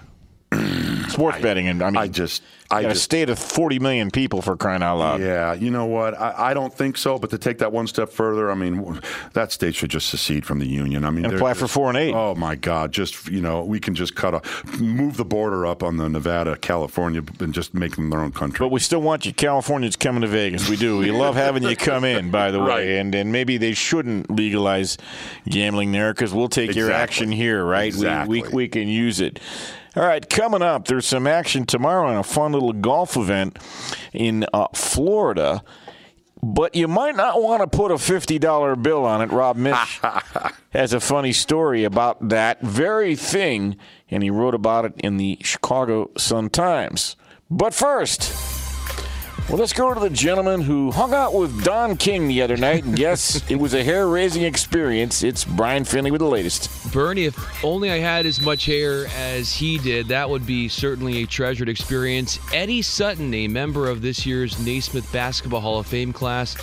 Sports 1.15 1.41
betting, 1.41 1.69
and 1.69 1.83
I 1.83 1.87
mean, 1.87 1.97
I 1.97 2.09
just, 2.09 2.43
I 2.71 2.83
got 2.83 2.93
a 2.93 2.95
state 2.95 3.31
of 3.31 3.39
40 3.39 3.79
million 3.79 4.11
people 4.11 4.43
for 4.43 4.57
crying 4.57 4.83
out 4.83 4.99
loud. 4.99 5.21
Yeah, 5.21 5.53
you 5.53 5.71
know 5.71 5.87
what? 5.87 6.15
I, 6.15 6.51
I 6.51 6.55
don't 6.55 6.73
think 6.73 6.97
so. 6.97 7.19
But 7.19 7.31
to 7.31 7.39
take 7.39 7.59
that 7.59 7.73
one 7.73 7.87
step 7.87 8.11
further, 8.11 8.51
I 8.51 8.55
mean, 8.55 9.01
that 9.33 9.53
state 9.53 9.75
should 9.75 9.91
just 9.91 10.09
secede 10.09 10.45
from 10.45 10.59
the 10.59 10.67
union. 10.67 11.05
I 11.05 11.11
mean, 11.11 11.25
And 11.25 11.35
apply 11.35 11.55
for 11.55 11.69
four 11.69 11.89
and 11.89 11.97
eight. 11.97 12.15
Oh 12.15 12.35
my 12.35 12.55
God! 12.55 12.93
Just 12.93 13.29
you 13.29 13.41
know, 13.41 13.65
we 13.65 13.81
can 13.81 13.95
just 13.95 14.15
cut 14.15 14.35
a 14.35 14.77
move 14.79 15.17
the 15.17 15.25
border 15.25 15.67
up 15.67 15.83
on 15.83 15.97
the 15.99 16.09
Nevada, 16.09 16.57
California, 16.57 17.23
and 17.41 17.55
just 17.55 17.75
make 17.75 17.97
them 17.97 18.11
their 18.11 18.21
own 18.21 18.33
country. 18.33 18.65
But 18.65 18.73
we 18.73 18.81
still 18.81 19.03
want 19.03 19.27
you 19.27 19.33
Californians 19.33 19.97
coming 19.97 20.23
to 20.23 20.29
Vegas. 20.29 20.69
We 20.69 20.77
do. 20.77 20.99
We 20.99 21.11
love 21.13 21.37
having 21.37 21.63
you 21.63 21.77
come 21.77 22.05
in, 22.05 22.31
by 22.31 22.51
the 22.51 22.61
way. 22.61 22.67
Right. 22.67 22.89
And 22.89 23.15
and 23.15 23.31
maybe 23.31 23.57
they 23.57 23.75
shouldn't 23.75 24.31
legalize 24.31 24.99
gambling 25.49 25.93
there 25.93 26.13
because 26.13 26.33
we'll 26.33 26.49
take 26.49 26.75
your 26.75 26.91
action 26.91 27.31
here, 27.31 27.65
right? 27.65 27.87
Exactly. 27.87 28.43
We, 28.43 28.49
we, 28.49 28.55
we 28.55 28.69
can 28.69 28.89
use 28.89 29.21
it. 29.21 29.41
All 29.97 30.03
right, 30.03 30.29
coming 30.29 30.61
up, 30.61 30.89
there's 30.89 31.07
some 31.07 31.27
action 31.29 31.67
tomorrow 31.67 32.09
on 32.09 32.17
a 32.17 32.25
fun 32.25 32.51
little 32.51 32.73
golf 32.73 33.17
event 33.17 33.59
in 34.13 34.45
uh, 34.53 34.67
Florida. 34.75 35.63
But 36.43 36.75
you 36.75 36.89
might 36.89 37.15
not 37.15 37.41
want 37.41 37.63
to 37.63 37.77
put 37.77 37.93
a 37.93 37.95
$50 37.95 38.83
bill 38.83 39.05
on 39.05 39.23
it. 39.23 39.31
Rob 39.31 39.57
Miech 39.57 40.53
has 40.71 40.93
a 40.93 41.01
funny 41.01 41.33
story 41.33 41.85
about 41.85 42.29
that 42.29 42.61
very 42.61 43.15
thing, 43.15 43.77
and 44.11 44.23
he 44.23 44.31
wrote 44.31 44.55
about 44.55 44.85
it 44.85 44.95
in 44.99 45.17
the 45.17 45.39
Chicago 45.43 46.11
Sun-Times. 46.19 47.15
But 47.49 47.73
first, 47.73 48.33
well, 49.49 49.59
let's 49.59 49.73
go 49.75 49.93
to 49.93 50.01
the 50.01 50.11
gentleman 50.11 50.63
who 50.63 50.91
hung 50.91 51.13
out 51.13 51.35
with 51.35 51.65
Don 51.65 51.97
King 51.97 52.29
the 52.29 52.41
other 52.41 52.57
night. 52.57 52.85
And 52.85 52.99
yes, 52.99 53.43
it 53.51 53.57
was 53.57 53.75
a 53.75 53.85
hair 53.85 54.09
raising 54.09 54.43
experience. 54.43 55.23
It's 55.23 55.45
Brian 55.45 55.85
Finley 55.85 56.11
with 56.11 56.21
the 56.21 56.27
latest. 56.27 56.93
Bernie, 56.93 57.27
if 57.27 57.65
only 57.65 57.91
I 57.91 57.99
had 57.99 58.25
as 58.25 58.41
much 58.41 58.65
hair 58.65 59.07
as 59.17 59.53
he 59.53 59.79
did, 59.79 60.09
that 60.09 60.29
would 60.29 60.47
be 60.47 60.69
certainly 60.69 61.23
a 61.23 61.27
treasured 61.27 61.69
experience. 61.69 62.39
Eddie 62.55 62.83
Sutton, 62.83 63.35
a 63.35 63.49
member 63.49 63.89
of 63.89 64.01
this 64.01 64.25
year's 64.25 64.59
Naismith 64.65 65.11
Basketball 65.13 65.61
Hall 65.61 65.79
of 65.79 65.87
Fame 65.87 66.13
class, 66.13 66.57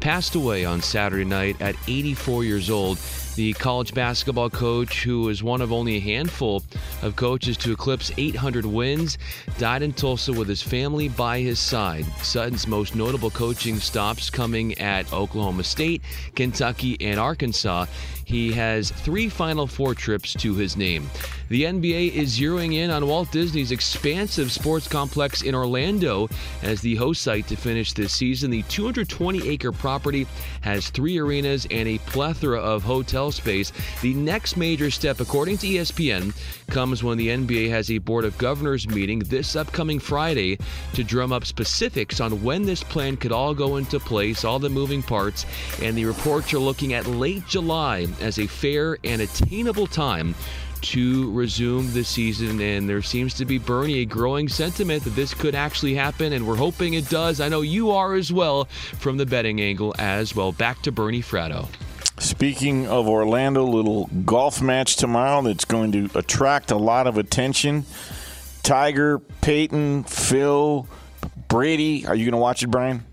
passed 0.00 0.34
away 0.34 0.64
on 0.64 0.80
Saturday 0.80 1.24
night 1.24 1.60
at 1.60 1.76
84 1.86 2.44
years 2.44 2.70
old. 2.70 2.98
The 3.34 3.54
college 3.54 3.94
basketball 3.94 4.50
coach, 4.50 5.04
who 5.04 5.22
was 5.22 5.42
one 5.42 5.62
of 5.62 5.72
only 5.72 5.96
a 5.96 6.00
handful 6.00 6.62
of 7.00 7.16
coaches 7.16 7.56
to 7.58 7.72
eclipse 7.72 8.12
800 8.18 8.66
wins, 8.66 9.16
died 9.58 9.82
in 9.82 9.94
Tulsa 9.94 10.34
with 10.34 10.48
his 10.48 10.60
family 10.60 11.08
by 11.08 11.40
his 11.40 11.58
side. 11.58 12.04
Sutton's 12.22 12.66
most 12.66 12.94
notable 12.94 13.30
coaching 13.30 13.78
stops 13.78 14.28
coming 14.28 14.78
at 14.78 15.10
Oklahoma 15.14 15.64
State, 15.64 16.02
Kentucky, 16.34 16.98
and 17.00 17.18
Arkansas. 17.18 17.86
He 18.24 18.52
has 18.52 18.90
three 18.90 19.28
Final 19.28 19.66
Four 19.66 19.94
trips 19.94 20.32
to 20.34 20.54
his 20.54 20.76
name. 20.76 21.10
The 21.48 21.64
NBA 21.64 22.14
is 22.14 22.38
zeroing 22.38 22.74
in 22.74 22.90
on 22.90 23.06
Walt 23.06 23.30
Disney's 23.30 23.72
expansive 23.72 24.50
sports 24.50 24.88
complex 24.88 25.42
in 25.42 25.54
Orlando 25.54 26.30
as 26.62 26.80
the 26.80 26.94
host 26.94 27.20
site 27.20 27.46
to 27.48 27.56
finish 27.56 27.92
this 27.92 28.12
season. 28.12 28.50
The 28.50 28.62
220 28.62 29.48
acre 29.48 29.70
property 29.70 30.26
has 30.62 30.88
three 30.88 31.18
arenas 31.18 31.66
and 31.70 31.88
a 31.88 31.98
plethora 31.98 32.58
of 32.58 32.82
hotel 32.82 33.30
space. 33.32 33.70
The 34.00 34.14
next 34.14 34.56
major 34.56 34.90
step, 34.90 35.20
according 35.20 35.58
to 35.58 35.66
ESPN, 35.66 36.34
comes 36.68 37.04
when 37.04 37.18
the 37.18 37.28
NBA 37.28 37.68
has 37.68 37.90
a 37.90 37.98
Board 37.98 38.24
of 38.24 38.38
Governors 38.38 38.88
meeting 38.88 39.18
this 39.18 39.54
upcoming 39.54 39.98
Friday 39.98 40.58
to 40.94 41.04
drum 41.04 41.32
up 41.32 41.44
specifics 41.44 42.18
on 42.18 42.42
when 42.42 42.62
this 42.62 42.82
plan 42.82 43.18
could 43.18 43.32
all 43.32 43.52
go 43.52 43.76
into 43.76 44.00
place, 44.00 44.42
all 44.44 44.58
the 44.58 44.70
moving 44.70 45.02
parts, 45.02 45.44
and 45.82 45.98
the 45.98 46.06
reports 46.06 46.54
are 46.54 46.58
looking 46.58 46.94
at 46.94 47.06
late 47.06 47.46
July 47.46 48.06
as 48.20 48.38
a 48.38 48.46
fair 48.46 48.98
and 49.04 49.22
attainable 49.22 49.86
time 49.86 50.34
to 50.82 51.30
resume 51.32 51.92
the 51.92 52.04
season. 52.04 52.60
And 52.60 52.88
there 52.88 53.02
seems 53.02 53.34
to 53.34 53.44
be, 53.44 53.58
Bernie, 53.58 54.00
a 54.00 54.04
growing 54.04 54.48
sentiment 54.48 55.04
that 55.04 55.10
this 55.10 55.32
could 55.32 55.54
actually 55.54 55.94
happen, 55.94 56.32
and 56.32 56.46
we're 56.46 56.56
hoping 56.56 56.94
it 56.94 57.08
does. 57.08 57.40
I 57.40 57.48
know 57.48 57.62
you 57.62 57.92
are 57.92 58.14
as 58.14 58.32
well 58.32 58.64
from 58.98 59.16
the 59.16 59.26
betting 59.26 59.60
angle 59.60 59.94
as 59.98 60.34
well. 60.34 60.52
Back 60.52 60.82
to 60.82 60.92
Bernie 60.92 61.22
Fratto. 61.22 61.68
Speaking 62.18 62.86
of 62.86 63.08
Orlando, 63.08 63.64
little 63.64 64.06
golf 64.24 64.60
match 64.60 64.96
tomorrow 64.96 65.42
that's 65.42 65.64
going 65.64 65.92
to 65.92 66.10
attract 66.16 66.70
a 66.70 66.76
lot 66.76 67.06
of 67.06 67.16
attention. 67.18 67.84
Tiger, 68.62 69.18
Peyton, 69.40 70.04
Phil, 70.04 70.86
Brady. 71.48 72.06
Are 72.06 72.14
you 72.14 72.24
going 72.24 72.32
to 72.32 72.38
watch 72.38 72.62
it, 72.62 72.68
Brian? 72.68 73.04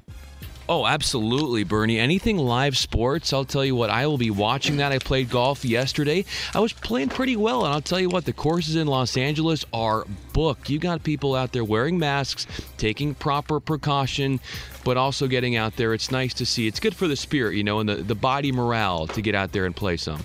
Oh, 0.69 0.85
absolutely, 0.85 1.63
Bernie. 1.63 1.97
Anything 1.97 2.37
live 2.37 2.77
sports, 2.77 3.33
I'll 3.33 3.43
tell 3.43 3.65
you 3.65 3.75
what, 3.75 3.89
I 3.89 4.05
will 4.05 4.19
be 4.19 4.29
watching 4.29 4.77
that. 4.77 4.91
I 4.91 4.99
played 4.99 5.31
golf 5.31 5.65
yesterday. 5.65 6.25
I 6.53 6.59
was 6.59 6.73
playing 6.73 7.09
pretty 7.09 7.35
well, 7.35 7.65
and 7.65 7.73
I'll 7.73 7.81
tell 7.81 7.99
you 7.99 8.07
what, 8.07 8.25
the 8.25 8.33
courses 8.33 8.75
in 8.75 8.85
Los 8.85 9.17
Angeles 9.17 9.65
are 9.73 10.05
booked. 10.31 10.69
You 10.69 10.77
got 10.77 11.01
people 11.01 11.33
out 11.33 11.53
there 11.53 11.63
wearing 11.63 11.97
masks, 11.97 12.45
taking 12.77 13.15
proper 13.15 13.59
precaution, 13.59 14.39
but 14.83 14.95
also 14.95 15.25
getting 15.25 15.55
out 15.55 15.75
there. 15.75 15.95
It's 15.95 16.11
nice 16.11 16.35
to 16.35 16.45
see. 16.45 16.67
It's 16.67 16.79
good 16.79 16.95
for 16.95 17.07
the 17.07 17.15
spirit, 17.15 17.55
you 17.55 17.63
know, 17.63 17.79
and 17.79 17.89
the, 17.89 17.95
the 17.95 18.13
body 18.13 18.51
morale 18.51 19.07
to 19.07 19.23
get 19.23 19.33
out 19.33 19.51
there 19.51 19.65
and 19.65 19.75
play 19.75 19.97
some. 19.97 20.23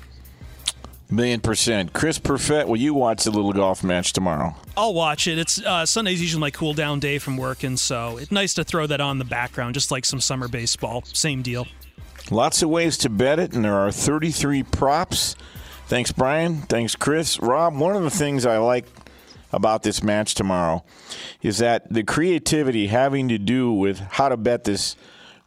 Million 1.10 1.40
percent. 1.40 1.92
Chris 1.92 2.18
Perfett, 2.18 2.66
will 2.66 2.76
you 2.76 2.94
watch 2.94 3.24
the 3.24 3.30
little 3.30 3.52
golf 3.52 3.84
match 3.84 4.12
tomorrow? 4.12 4.56
I'll 4.76 4.94
watch 4.94 5.28
it. 5.28 5.38
It's 5.38 5.60
uh, 5.60 5.84
Sunday's 5.86 6.20
usually 6.20 6.40
my 6.40 6.50
cool 6.50 6.74
down 6.74 6.98
day 6.98 7.18
from 7.18 7.36
working, 7.36 7.76
so 7.76 8.16
it's 8.16 8.32
nice 8.32 8.54
to 8.54 8.64
throw 8.64 8.86
that 8.86 9.00
on 9.00 9.18
the 9.18 9.24
background, 9.24 9.74
just 9.74 9.90
like 9.90 10.04
some 10.04 10.20
summer 10.20 10.48
baseball. 10.48 11.02
Same 11.06 11.42
deal. 11.42 11.66
Lots 12.30 12.62
of 12.62 12.70
ways 12.70 12.96
to 12.98 13.10
bet 13.10 13.38
it, 13.38 13.52
and 13.52 13.64
there 13.64 13.74
are 13.74 13.92
33 13.92 14.62
props. 14.62 15.36
Thanks, 15.86 16.10
Brian. 16.10 16.62
Thanks, 16.62 16.96
Chris. 16.96 17.38
Rob, 17.38 17.76
one 17.76 17.94
of 17.94 18.02
the 18.02 18.10
things 18.10 18.46
I 18.46 18.56
like 18.56 18.86
about 19.52 19.82
this 19.82 20.02
match 20.02 20.34
tomorrow 20.34 20.82
is 21.42 21.58
that 21.58 21.92
the 21.92 22.02
creativity 22.02 22.86
having 22.86 23.28
to 23.28 23.38
do 23.38 23.72
with 23.72 23.98
how 23.98 24.30
to 24.30 24.36
bet 24.36 24.64
this 24.64 24.96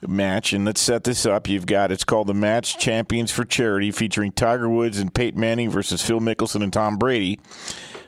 match. 0.05 0.53
And 0.53 0.65
let's 0.65 0.81
set 0.81 1.03
this 1.03 1.25
up. 1.25 1.47
You've 1.47 1.65
got 1.65 1.91
it's 1.91 2.03
called 2.03 2.27
the 2.27 2.33
Match 2.33 2.77
Champions 2.77 3.31
for 3.31 3.45
Charity, 3.45 3.91
featuring 3.91 4.31
Tiger 4.31 4.69
Woods 4.69 4.99
and 4.99 5.13
Peyton 5.13 5.39
Manning 5.39 5.69
versus 5.69 6.01
Phil 6.01 6.19
Mickelson 6.19 6.61
and 6.63 6.71
Tom 6.73 6.97
Brady. 6.97 7.39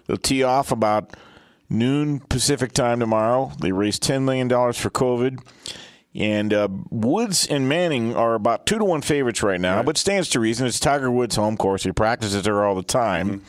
They'll 0.06 0.17
tee 0.17 0.43
off 0.43 0.71
about 0.71 1.15
noon 1.69 2.19
Pacific 2.19 2.71
time 2.73 2.99
tomorrow. 2.99 3.52
They 3.62 3.71
raised 3.71 4.04
$10 4.04 4.23
million 4.23 4.49
for 4.49 4.89
COVID. 4.89 5.39
And 6.15 6.54
uh, 6.54 6.67
Woods 6.89 7.45
and 7.47 7.69
Manning 7.69 8.15
are 8.15 8.34
about 8.34 8.65
two 8.65 8.80
to 8.80 8.86
one 8.86 9.02
favorites 9.02 9.43
right 9.43 9.62
now, 9.62 9.84
but 9.84 9.97
stands 9.97 10.28
to 10.30 10.39
reason. 10.39 10.65
It's 10.65 10.80
Tiger 10.80 11.12
Woods' 11.12 11.36
home 11.36 11.56
course. 11.56 11.84
He 11.84 11.91
practices 11.91 12.43
there 12.43 12.65
all 12.65 12.73
the 12.75 12.82
time. 12.84 13.43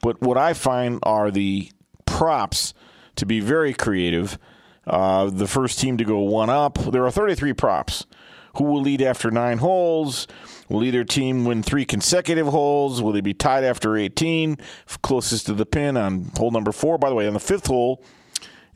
But 0.00 0.20
what 0.22 0.38
I 0.38 0.54
find 0.54 0.98
are 1.02 1.30
the 1.30 1.70
props 2.06 2.72
to 3.16 3.26
be 3.26 3.40
very 3.40 3.74
creative. 3.74 4.38
Uh, 4.86 5.30
the 5.30 5.46
first 5.46 5.78
team 5.78 5.96
to 5.96 6.04
go 6.04 6.18
one 6.20 6.50
up. 6.50 6.78
There 6.78 7.04
are 7.06 7.10
33 7.10 7.52
props. 7.52 8.06
Who 8.56 8.64
will 8.64 8.82
lead 8.82 9.02
after 9.02 9.30
nine 9.30 9.58
holes? 9.58 10.28
Will 10.68 10.84
either 10.84 11.04
team 11.04 11.44
win 11.44 11.62
three 11.62 11.84
consecutive 11.84 12.46
holes? 12.46 13.02
Will 13.02 13.12
they 13.12 13.20
be 13.20 13.34
tied 13.34 13.64
after 13.64 13.96
18? 13.96 14.58
Closest 15.02 15.46
to 15.46 15.54
the 15.54 15.66
pin 15.66 15.96
on 15.96 16.30
hole 16.36 16.50
number 16.50 16.72
four. 16.72 16.96
By 16.96 17.08
the 17.08 17.14
way, 17.14 17.26
on 17.26 17.34
the 17.34 17.40
fifth 17.40 17.66
hole, 17.66 18.02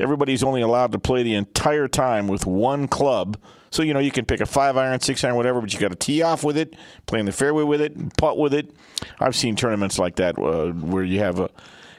everybody's 0.00 0.42
only 0.42 0.62
allowed 0.62 0.92
to 0.92 0.98
play 0.98 1.22
the 1.22 1.34
entire 1.34 1.88
time 1.88 2.26
with 2.26 2.44
one 2.44 2.88
club. 2.88 3.38
So, 3.70 3.82
you 3.82 3.92
know, 3.94 4.00
you 4.00 4.10
can 4.10 4.24
pick 4.24 4.40
a 4.40 4.46
five 4.46 4.76
iron, 4.76 5.00
six 5.00 5.22
iron, 5.22 5.36
whatever, 5.36 5.60
but 5.60 5.72
you 5.72 5.78
got 5.78 5.90
to 5.90 5.96
tee 5.96 6.22
off 6.22 6.42
with 6.42 6.56
it, 6.56 6.74
play 7.06 7.20
in 7.20 7.26
the 7.26 7.32
fairway 7.32 7.62
with 7.62 7.80
it, 7.80 8.16
putt 8.16 8.38
with 8.38 8.54
it. 8.54 8.72
I've 9.20 9.36
seen 9.36 9.56
tournaments 9.56 9.98
like 9.98 10.16
that 10.16 10.38
uh, 10.38 10.72
where 10.72 11.04
you 11.04 11.20
have 11.20 11.38
a 11.38 11.50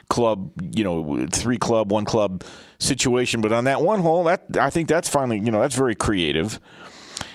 club, 0.10 0.52
you 0.76 0.84
know, 0.84 1.28
three 1.32 1.58
club, 1.58 1.92
one 1.92 2.06
club 2.06 2.44
situation. 2.80 3.42
But 3.42 3.52
on 3.52 3.66
that 3.66 3.82
one 3.82 4.02
hole, 4.02 4.24
that 4.26 4.58
I 4.60 4.70
think 4.70 4.88
that's 4.88 5.08
finally, 5.08 5.40
you 5.40 5.52
know, 5.52 5.62
that's 5.62 5.76
very 5.76 5.96
creative. 5.96 6.60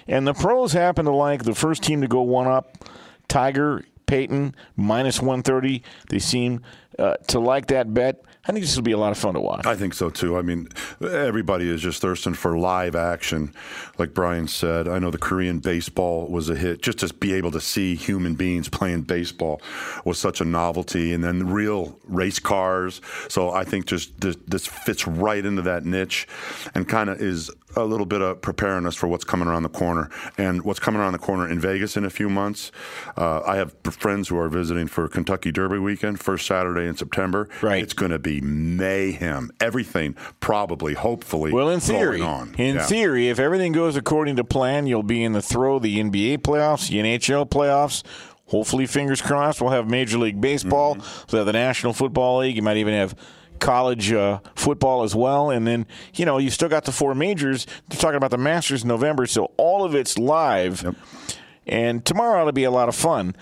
And 0.07 0.27
the 0.27 0.35
pros 0.35 0.72
happen 0.72 1.07
to 1.07 1.12
like 1.12 1.45
the 1.45 1.55
first 1.55 1.83
team 1.83 2.03
to 2.03 2.09
go 2.09 2.22
one 2.22 2.47
up. 2.47 2.77
Tiger, 3.29 3.85
Peyton, 4.07 4.55
minus 4.77 5.20
130. 5.20 5.83
They 6.11 6.18
seem 6.18 6.62
uh, 6.99 7.14
to 7.29 7.41
like 7.41 7.66
that 7.68 7.95
bet. 7.95 8.22
I 8.47 8.53
think 8.53 8.64
this 8.64 8.76
will 8.76 8.82
be 8.82 8.92
a 8.92 8.99
lot 8.99 9.11
of 9.11 9.18
fun 9.18 9.34
to 9.34 9.40
watch. 9.40 9.64
I 9.64 9.74
think 9.74 9.95
so 9.95 10.11
too. 10.11 10.36
I 10.36 10.42
mean, 10.42 10.68
everybody 11.01 11.68
is 11.68 11.80
just 11.80 12.03
thirsting 12.03 12.34
for 12.34 12.59
live 12.59 12.95
action, 12.95 13.55
like 13.99 14.12
Brian 14.12 14.49
said. 14.49 14.86
I 14.86 14.99
know 14.99 15.11
the 15.11 15.18
Korean 15.18 15.61
baseball 15.61 16.28
was 16.28 16.51
a 16.51 16.55
hit. 16.55 16.82
Just 16.82 16.99
to 16.99 17.14
be 17.14 17.32
able 17.32 17.51
to 17.53 17.61
see 17.61 17.95
human 17.95 18.34
beings 18.34 18.68
playing 18.68 19.03
baseball 19.03 19.62
was 20.05 20.18
such 20.18 20.42
a 20.42 20.45
novelty, 20.45 21.14
and 21.14 21.24
then 21.24 21.49
real 21.49 21.99
race 22.05 22.38
cars. 22.38 23.01
So 23.28 23.51
I 23.51 23.64
think 23.64 23.86
just 23.86 24.20
this, 24.20 24.36
this 24.47 24.66
fits 24.66 25.07
right 25.07 25.45
into 25.45 25.62
that 25.62 25.86
niche, 25.86 26.28
and 26.74 26.86
kind 26.86 27.09
of 27.09 27.22
is 27.22 27.51
a 27.77 27.85
little 27.85 28.07
bit 28.07 28.20
of 28.22 28.41
preparing 28.41 28.87
us 28.87 28.95
for 28.95 29.07
what's 29.09 29.25
coming 29.25 29.49
around 29.49 29.62
the 29.64 29.68
corner. 29.68 30.11
And 30.39 30.62
what's 30.64 30.79
coming 30.81 31.01
around 31.01 31.12
the 31.12 31.18
corner 31.18 31.49
in 31.49 31.59
Vegas 31.61 31.97
in 31.97 32.05
a 32.05 32.11
few 32.11 32.29
months. 32.29 32.70
Uh, 33.16 33.41
I 33.47 33.57
have 33.57 33.75
friends 33.85 34.29
who 34.29 34.39
are 34.39 34.49
visiting 34.49 34.87
for 34.87 35.09
Kentucky 35.09 35.53
Derby 35.53 35.79
weekend, 35.79 36.20
first 36.20 36.47
Saturday 36.47 36.87
in 36.89 36.97
September. 36.97 37.49
Right. 37.62 37.83
It's 37.83 37.93
going 37.95 38.11
to 38.12 38.18
be 38.18 38.41
mayhem. 38.41 39.51
Everything 39.61 40.14
probably, 40.41 40.95
hopefully, 40.95 41.53
Well, 41.53 41.68
in 41.68 41.79
going 41.79 41.81
theory, 41.81 42.20
on. 42.20 42.55
in 42.59 42.77
Yeah. 42.77 42.87
theory, 42.87 43.29
if 43.29 43.39
everything 43.39 43.72
goes 43.72 43.97
according 43.97 44.37
to 44.37 44.45
plan, 44.45 44.87
you'll 44.87 45.03
be 45.03 45.22
in 45.22 45.33
the 45.33 45.43
throw 45.43 45.77
of 45.77 45.83
the 45.83 45.99
NBA 46.01 46.39
playoffs, 46.39 46.89
the 46.89 46.99
NHL 47.01 47.47
playoffs. 47.47 48.03
Hopefully, 48.49 48.87
fingers 48.87 49.22
crossed, 49.22 49.61
we'll 49.62 49.70
have 49.70 49.89
Major 49.89 50.18
League 50.18 50.41
Baseball, 50.41 50.97
Mm-hmm. 50.97 51.27
we'll 51.33 51.41
have 51.41 51.47
the 51.47 51.53
National 51.53 51.93
Football 51.95 52.39
League. 52.41 52.57
You 52.57 52.62
might 52.62 52.77
even 52.77 52.93
have 52.95 53.14
college 53.61 54.12
uh, 54.12 54.40
football 54.55 55.02
as 55.02 55.14
well. 55.14 55.50
And 55.50 55.66
then, 55.66 55.86
you 56.14 56.24
know, 56.24 56.38
you 56.38 56.50
still 56.50 56.68
got 56.68 56.84
the 56.84 56.92
four 56.92 57.14
majors. 57.14 57.66
They're 57.88 57.98
talking 57.98 58.16
about 58.16 58.30
the 58.30 58.38
Masters 58.38 58.82
in 58.82 58.88
November, 58.88 59.26
so 59.26 59.52
all 59.57 59.84
of 59.84 59.94
it's 59.94 60.18
live. 60.18 60.96
And 61.66 62.05
tomorrow 62.05 62.42
ought 62.42 62.46
to 62.46 62.52
be 62.52 62.64
a 62.64 62.70
lot 62.70 62.88
of 62.88 62.94
fun. 62.94 63.34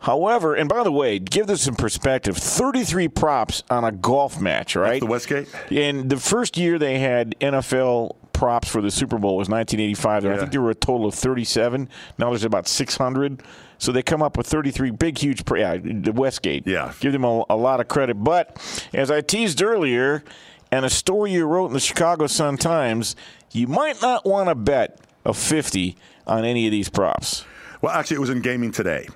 However, 0.00 0.54
and 0.54 0.68
by 0.68 0.84
the 0.84 0.92
way, 0.92 1.18
give 1.18 1.46
this 1.48 1.62
some 1.62 1.74
perspective 1.74 2.36
33 2.36 3.08
props 3.08 3.64
on 3.68 3.84
a 3.84 3.90
golf 3.90 4.40
match, 4.40 4.76
right? 4.76 5.00
the 5.00 5.06
Westgate? 5.06 5.48
And 5.70 6.08
the 6.08 6.18
first 6.18 6.56
year 6.56 6.78
they 6.78 7.00
had 7.00 7.34
NFL 7.40 8.14
props 8.38 8.68
for 8.68 8.80
the 8.80 8.90
Super 8.90 9.18
Bowl 9.18 9.36
was 9.36 9.48
1985. 9.48 10.24
I 10.24 10.28
Yeah. 10.28 10.38
think 10.38 10.52
there 10.52 10.62
were 10.62 10.70
a 10.70 10.74
total 10.74 11.06
of 11.06 11.14
37. 11.14 11.88
Now 12.18 12.30
there's 12.30 12.44
about 12.44 12.68
600. 12.68 13.42
So 13.78 13.92
they 13.92 14.02
come 14.02 14.22
up 14.22 14.36
with 14.36 14.46
33 14.46 14.90
big, 14.90 15.18
huge. 15.18 15.44
Pre- 15.44 15.60
yeah, 15.60 15.76
the 15.76 16.12
Westgate. 16.12 16.66
Yeah. 16.66 16.92
Give 17.00 17.12
them 17.12 17.24
a, 17.24 17.44
a 17.50 17.56
lot 17.56 17.80
of 17.80 17.88
credit. 17.88 18.14
But 18.14 18.56
as 18.94 19.10
I 19.10 19.20
teased 19.20 19.62
earlier, 19.62 20.22
and 20.70 20.84
a 20.84 20.90
story 20.90 21.32
you 21.32 21.46
wrote 21.46 21.66
in 21.68 21.72
the 21.72 21.80
Chicago 21.80 22.26
Sun 22.26 22.58
Times, 22.58 23.16
you 23.52 23.66
might 23.66 24.00
not 24.02 24.24
want 24.26 24.48
to 24.48 24.54
bet 24.54 24.98
a 25.24 25.32
50 25.34 25.96
on 26.26 26.44
any 26.44 26.66
of 26.66 26.72
these 26.72 26.88
props. 26.88 27.44
Well, 27.80 27.92
actually, 27.92 28.16
it 28.16 28.20
was 28.20 28.30
in 28.30 28.40
Gaming 28.40 28.70
Today. 28.72 29.08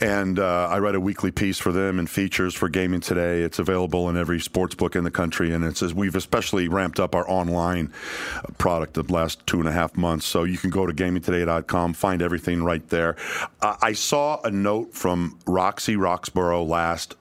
And 0.00 0.38
uh, 0.38 0.68
I 0.68 0.78
write 0.78 0.94
a 0.94 1.00
weekly 1.00 1.30
piece 1.30 1.58
for 1.58 1.72
them 1.72 1.98
and 1.98 2.08
features 2.08 2.54
for 2.54 2.68
Gaming 2.68 3.00
Today. 3.00 3.42
It's 3.42 3.58
available 3.58 4.08
in 4.08 4.16
every 4.16 4.40
sports 4.40 4.74
book 4.74 4.96
in 4.96 5.04
the 5.04 5.10
country. 5.10 5.52
And 5.52 5.64
it's 5.64 5.82
we've 5.92 6.16
especially 6.16 6.68
ramped 6.68 7.00
up 7.00 7.14
our 7.14 7.28
online 7.28 7.92
product 8.58 8.94
the 8.94 9.02
last 9.04 9.46
two 9.46 9.58
and 9.58 9.68
a 9.68 9.72
half 9.72 9.96
months. 9.96 10.26
So 10.26 10.44
you 10.44 10.58
can 10.58 10.70
go 10.70 10.86
to 10.86 10.92
gamingtoday.com, 10.92 11.94
find 11.94 12.22
everything 12.22 12.62
right 12.62 12.86
there. 12.88 13.16
Uh, 13.60 13.76
I 13.80 13.92
saw 13.92 14.40
a 14.42 14.50
note 14.50 14.94
from 14.94 15.38
Roxy 15.46 15.96
Roxborough 15.96 16.66
last 16.66 17.16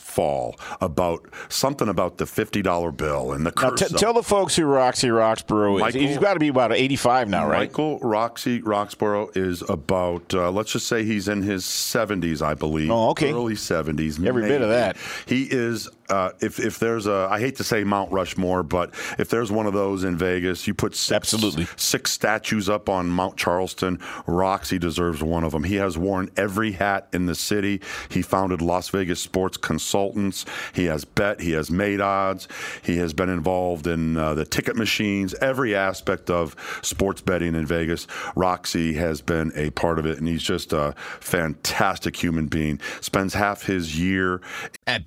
fall 0.00 0.56
about 0.80 1.20
something 1.48 1.88
about 1.88 2.18
the 2.18 2.24
$50 2.24 2.96
bill 2.96 3.32
and 3.32 3.46
the 3.46 3.52
Now, 3.60 3.70
t- 3.70 3.86
tell 3.96 4.12
the 4.14 4.22
folks 4.22 4.56
who 4.56 4.64
Roxy 4.64 5.08
Roxborough 5.08 5.76
is. 5.76 5.80
Michael- 5.80 6.00
He's 6.00 6.18
got 6.18 6.34
to 6.34 6.40
be 6.40 6.48
about 6.48 6.72
85 6.72 7.28
now, 7.28 7.46
right? 7.46 7.68
Michael 7.70 7.98
Roxy 8.00 8.60
Roxborough 8.62 9.36
is 9.36 9.62
about, 9.68 10.32
uh, 10.34 10.50
let's 10.50 10.72
just 10.72 10.86
say 10.88 11.04
he's 11.04 11.28
in 11.28 11.42
his 11.42 11.64
70s, 11.64 12.42
I 12.42 12.54
believe. 12.54 12.90
Oh, 12.90 13.10
okay. 13.10 13.32
Early 13.32 13.54
70s. 13.54 14.24
Every 14.24 14.42
bit 14.48 14.62
of 14.62 14.68
that. 14.70 14.96
He 15.26 15.44
is, 15.44 15.88
uh, 16.10 16.32
if, 16.40 16.58
if 16.58 16.78
there's 16.78 17.06
a, 17.06 17.28
I 17.30 17.40
hate 17.40 17.56
to 17.56 17.64
say 17.64 17.84
Mount 17.84 18.12
Rushmore, 18.12 18.62
but 18.62 18.92
if 19.18 19.28
there's 19.28 19.50
one 19.50 19.66
of 19.66 19.72
those 19.72 20.04
in 20.04 20.16
Vegas, 20.16 20.66
you 20.66 20.74
put 20.74 20.94
six, 20.94 21.32
Absolutely. 21.32 21.66
six 21.76 22.10
statues 22.12 22.68
up 22.68 22.88
on 22.88 23.08
Mount 23.08 23.36
Charleston. 23.36 24.00
Roxy 24.26 24.78
deserves 24.78 25.22
one 25.22 25.44
of 25.44 25.52
them. 25.52 25.64
He 25.64 25.76
has 25.76 25.96
worn 25.96 26.30
every 26.36 26.72
hat 26.72 27.08
in 27.12 27.26
the 27.26 27.34
city. 27.34 27.80
He 28.08 28.22
founded 28.22 28.60
Las 28.60 28.88
Vegas 28.88 29.20
Sports 29.20 29.56
Consultants. 29.56 30.44
He 30.72 30.86
has 30.86 31.04
bet, 31.04 31.40
he 31.40 31.52
has 31.52 31.70
made 31.70 32.00
odds. 32.00 32.48
He 32.82 32.96
has 32.98 33.12
been 33.12 33.28
involved 33.28 33.86
in 33.86 34.16
uh, 34.16 34.34
the 34.34 34.44
ticket 34.44 34.76
machines, 34.76 35.34
every 35.34 35.74
aspect 35.74 36.30
of 36.30 36.56
sports 36.82 37.20
betting 37.20 37.54
in 37.54 37.66
Vegas. 37.66 38.06
Roxy 38.34 38.94
has 38.94 39.20
been 39.20 39.52
a 39.54 39.70
part 39.70 39.98
of 39.98 40.06
it, 40.06 40.18
and 40.18 40.26
he's 40.26 40.42
just 40.42 40.72
a 40.72 40.94
fantastic 41.20 42.16
human 42.16 42.46
being. 42.46 42.80
Spends 43.00 43.34
half 43.34 43.62
his 43.62 43.98
year 43.98 44.40
At 44.86 45.06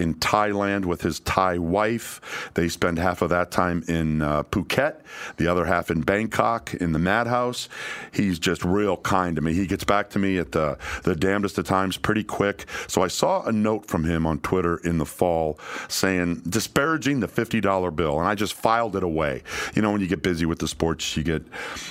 In 0.00 0.14
Thailand 0.14 0.86
with 0.86 1.02
his 1.02 1.20
Thai 1.20 1.58
wife. 1.58 2.50
They 2.54 2.68
spend 2.68 2.98
half 2.98 3.22
of 3.22 3.28
that 3.30 3.50
time 3.50 3.84
in 3.86 4.22
uh, 4.22 4.44
Phuket, 4.44 4.96
the 5.36 5.46
other 5.46 5.66
half 5.66 5.90
in 5.90 6.00
Bangkok 6.00 6.74
in 6.74 6.92
the 6.92 6.98
madhouse. 6.98 7.68
He's 8.12 8.38
just 8.38 8.64
real 8.64 8.96
kind 8.96 9.36
to 9.36 9.42
me. 9.42 9.52
He 9.52 9.66
gets 9.66 9.84
back 9.84 10.10
to 10.10 10.18
me 10.18 10.38
at 10.38 10.52
the, 10.52 10.78
the 11.04 11.14
damnedest 11.14 11.58
of 11.58 11.66
times 11.66 11.96
pretty 11.96 12.24
quick. 12.24 12.66
So 12.88 13.02
I 13.02 13.08
saw 13.08 13.42
a 13.42 13.52
note 13.52 13.86
from 13.86 14.04
him 14.04 14.26
on 14.26 14.38
Twitter 14.40 14.78
in 14.78 14.98
the 14.98 15.06
fall 15.06 15.58
saying, 15.88 16.42
disparaging 16.48 17.20
the 17.20 17.28
$50 17.28 17.94
bill. 17.94 18.18
And 18.18 18.26
I 18.26 18.34
just 18.34 18.54
filed 18.54 18.96
it 18.96 19.02
away. 19.02 19.42
You 19.74 19.82
know, 19.82 19.92
when 19.92 20.00
you 20.00 20.06
get 20.06 20.22
busy 20.22 20.46
with 20.46 20.58
the 20.58 20.68
sports, 20.68 21.16
you 21.16 21.22
get 21.22 21.42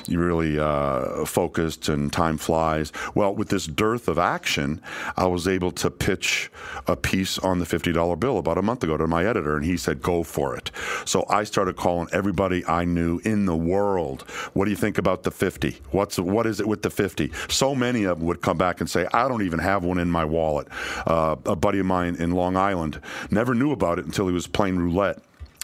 you 0.08 0.20
really 0.20 0.60
uh, 0.60 1.26
focused 1.26 1.90
and 1.90 2.12
time 2.12 2.38
flies. 2.38 2.92
Well, 3.14 3.36
with 3.36 3.50
this 3.50 3.68
dearth 3.68 4.08
of 4.08 4.18
action, 4.18 4.82
I 5.16 5.28
was 5.28 5.48
able 5.48 5.72
to 5.74 5.92
pitch 5.92 6.52
a 6.88 6.96
piece 6.96 7.38
on 7.38 7.60
the 7.60 7.66
$50 7.66 7.99
bill 8.16 8.38
about 8.38 8.58
a 8.58 8.62
month 8.62 8.84
ago 8.84 8.98
to 8.98 9.08
my 9.08 9.26
editor, 9.26 9.56
and 9.56 9.66
he 9.66 9.78
said, 9.78 10.02
go 10.02 10.24
for 10.24 10.56
it. 10.56 10.72
So 11.06 11.26
I 11.30 11.44
started 11.44 11.76
calling 11.76 12.08
everybody 12.12 12.66
I 12.66 12.86
knew 12.86 13.20
in 13.24 13.46
the 13.46 13.56
world. 13.56 14.22
What 14.54 14.66
do 14.66 14.72
you 14.72 14.78
think 14.78 14.98
about 14.98 15.24
the 15.24 15.32
50? 15.32 15.78
What's 15.92 16.20
what 16.20 16.46
is 16.46 16.60
it 16.60 16.68
with 16.68 16.82
the 16.82 16.90
50? 16.90 17.32
So 17.50 17.76
many 17.76 18.04
of 18.04 18.20
them 18.20 18.28
would 18.28 18.42
come 18.42 18.58
back 18.58 18.82
and 18.82 18.90
say, 18.90 19.08
I 19.14 19.28
don't 19.28 19.42
even 19.44 19.60
have 19.60 19.84
one 19.84 19.98
in 19.98 20.10
my 20.10 20.26
wallet. 20.26 20.68
Uh, 21.06 21.36
a 21.46 21.56
buddy 21.56 21.80
of 21.80 21.86
mine 21.86 22.16
in 22.16 22.32
Long 22.32 22.58
Island 22.58 23.02
never 23.32 23.54
knew 23.54 23.72
about 23.72 24.00
it 24.00 24.06
until 24.06 24.28
he 24.28 24.34
was 24.34 24.48
playing 24.48 24.78
roulette 24.78 25.20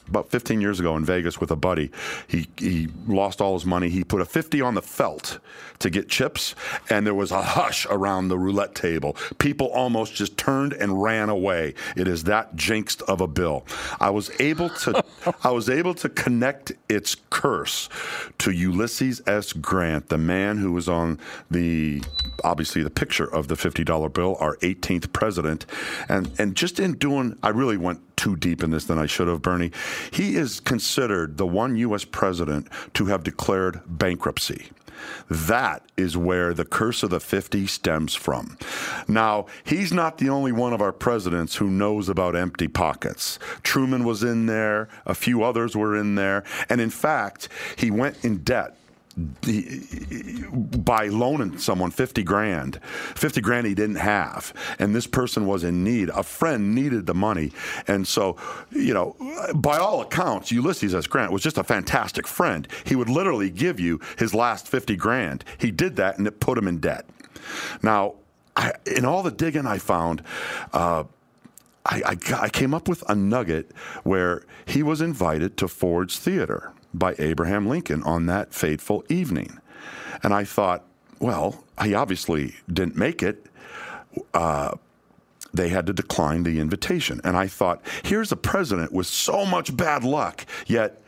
about 0.08 0.30
15 0.30 0.62
years 0.62 0.80
ago 0.80 0.95
in 0.95 1.06
Vegas 1.06 1.39
with 1.39 1.51
a 1.51 1.56
buddy. 1.56 1.91
He 2.28 2.47
he 2.58 2.89
lost 3.08 3.41
all 3.41 3.53
his 3.53 3.66
money. 3.66 3.89
He 3.89 4.03
put 4.03 4.22
a 4.22 4.26
50 4.26 4.62
on 4.62 4.76
the 4.76 4.82
felt 4.82 5.39
to 5.80 5.89
get 5.89 6.08
chips, 6.08 6.56
and 6.89 7.06
there 7.06 7.14
was 7.14 7.32
a 7.32 7.41
hush 7.41 7.86
around 7.89 8.28
the 8.28 8.38
roulette 8.38 8.76
table. 8.76 9.16
People 9.38 9.68
almost 9.68 10.14
just 10.14 10.38
turned 10.38 10.74
and 10.74 11.01
ran 11.01 11.30
away. 11.30 11.74
It 11.95 12.08
is 12.08 12.24
that 12.26 12.56
jinxed 12.56 13.01
of 13.03 13.22
a 13.22 13.28
bill. 13.28 13.66
I 13.99 14.10
was 14.10 14.32
able 14.39 14.70
to 14.70 15.03
I 15.43 15.51
was 15.51 15.70
able 15.70 15.93
to 15.95 16.10
connect 16.10 16.74
its 16.89 17.16
curse 17.30 17.89
to 18.39 18.51
Ulysses 18.51 19.22
S. 19.28 19.53
Grant, 19.53 20.10
the 20.10 20.18
man 20.18 20.58
who 20.58 20.72
was 20.72 20.88
on 20.88 21.20
the 21.49 22.03
obviously 22.43 22.84
the 22.84 22.89
picture 22.89 23.26
of 23.26 23.47
the 23.47 23.56
$50 23.56 24.14
bill, 24.14 24.38
our 24.39 24.58
18th 24.58 25.12
president, 25.14 25.66
and 26.10 26.32
and 26.39 26.56
just 26.56 26.80
in 26.80 26.93
doing, 26.93 27.38
I 27.43 27.49
really 27.49 27.78
went 27.78 28.01
too 28.16 28.36
deep 28.36 28.64
in 28.64 28.72
this 28.72 28.86
than 28.86 28.97
I 28.97 29.06
should 29.06 29.28
have, 29.28 29.41
Bernie. 29.41 29.72
He 30.12 30.36
is 30.36 30.60
considered 30.60 31.38
the 31.38 31.48
one 31.48 31.76
U.S. 31.78 32.06
president 32.06 32.68
to 32.93 33.06
have 33.08 33.24
declared 33.24 33.82
bankruptcy. 33.86 34.70
That 35.30 35.84
is 35.98 36.18
where 36.18 36.54
the 36.54 36.66
curse 36.66 37.04
of 37.04 37.10
the 37.10 37.20
50 37.20 37.68
stems 37.68 38.16
from. 38.16 38.58
Now, 39.08 39.46
he's 39.64 39.91
not 39.91 40.18
the 40.18 40.30
only 40.30 40.52
one 40.52 40.74
of 40.74 40.82
our 40.82 40.93
presidents 40.93 41.56
who 41.56 41.70
knows 41.70 42.10
about 42.10 42.36
empty 42.36 42.68
pockets. 42.68 43.39
Truman 43.64 44.04
was 44.04 44.24
in 44.24 44.46
there, 44.46 44.88
a 45.06 45.16
few 45.16 45.43
others 45.43 45.76
were 45.76 45.96
in 45.96 46.16
there, 46.16 46.43
and 46.70 46.80
in 46.80 46.89
fact, 46.89 47.50
he 47.76 47.91
went 47.91 48.24
in 48.24 48.38
debt 48.39 48.78
by 49.18 51.07
loaning 51.07 51.57
someone 51.57 51.89
50 51.89 52.22
grand 52.24 52.82
50 52.84 53.39
grand 53.39 53.66
he 53.66 53.74
didn't 53.74 53.95
have 53.95 54.53
and 54.78 54.93
this 54.93 55.07
person 55.07 55.45
was 55.47 55.63
in 55.63 55.86
need. 55.86 56.09
A 56.09 56.22
friend 56.22 56.76
needed 56.76 57.05
the 57.05 57.13
money 57.13 57.53
and 57.88 58.05
so 58.05 58.36
you 58.72 58.93
know 58.93 59.16
by 59.55 59.78
all 59.78 60.01
accounts 60.01 60.51
ulysses 60.51 60.93
s. 60.93 61.07
Grant 61.07 61.32
was 61.32 61.41
just 61.41 61.57
a 61.57 61.63
fantastic 61.63 62.28
friend. 62.28 62.68
He 62.84 62.95
would 62.95 63.09
literally 63.09 63.49
give 63.49 63.80
you 63.80 64.01
his 64.18 64.34
last 64.34 64.68
50 64.68 64.97
grand. 64.97 65.45
He 65.57 65.72
did 65.72 65.95
that 65.95 66.18
and 66.18 66.28
it 66.28 66.41
put 66.41 66.57
him 66.57 66.68
in 66.68 66.80
debt. 66.80 67.05
Now 67.82 68.16
I, 68.57 68.74
in 68.86 69.05
all 69.05 69.24
the 69.24 69.32
digging 69.32 69.66
i 69.66 69.78
found 69.78 70.24
uh, 70.74 71.05
I, 71.86 72.01
I, 72.05 72.18
I 72.41 72.49
came 72.49 72.74
up 72.74 72.88
with 72.88 73.03
a 73.09 73.16
nugget 73.16 73.72
where 74.03 74.43
he 74.66 74.82
was 74.84 75.01
invited 75.01 75.55
to 75.57 75.68
Ford's 75.68 76.18
Theater 76.18 76.74
by 76.98 77.16
Abraham 77.20 77.68
Lincoln 77.68 78.04
on 78.04 78.26
that 78.28 78.54
fateful 78.54 79.04
evening. 79.10 79.60
And 80.24 80.34
I 80.34 80.43
thought, 80.43 80.84
well, 81.20 81.64
he 81.82 81.93
obviously 81.93 82.56
didn't 82.72 82.96
make 82.96 83.22
it. 83.22 83.46
Uh, 84.34 84.76
they 85.54 85.70
had 85.70 85.86
to 85.88 85.93
decline 85.93 86.43
the 86.43 86.60
invitation. 86.60 87.22
And 87.24 87.38
I 87.38 87.48
thought, 87.48 87.82
here's 88.04 88.32
a 88.32 88.36
president 88.36 88.91
with 88.91 89.08
so 89.08 89.46
much 89.46 89.76
bad 89.76 90.04
luck, 90.04 90.46
yet 90.68 91.02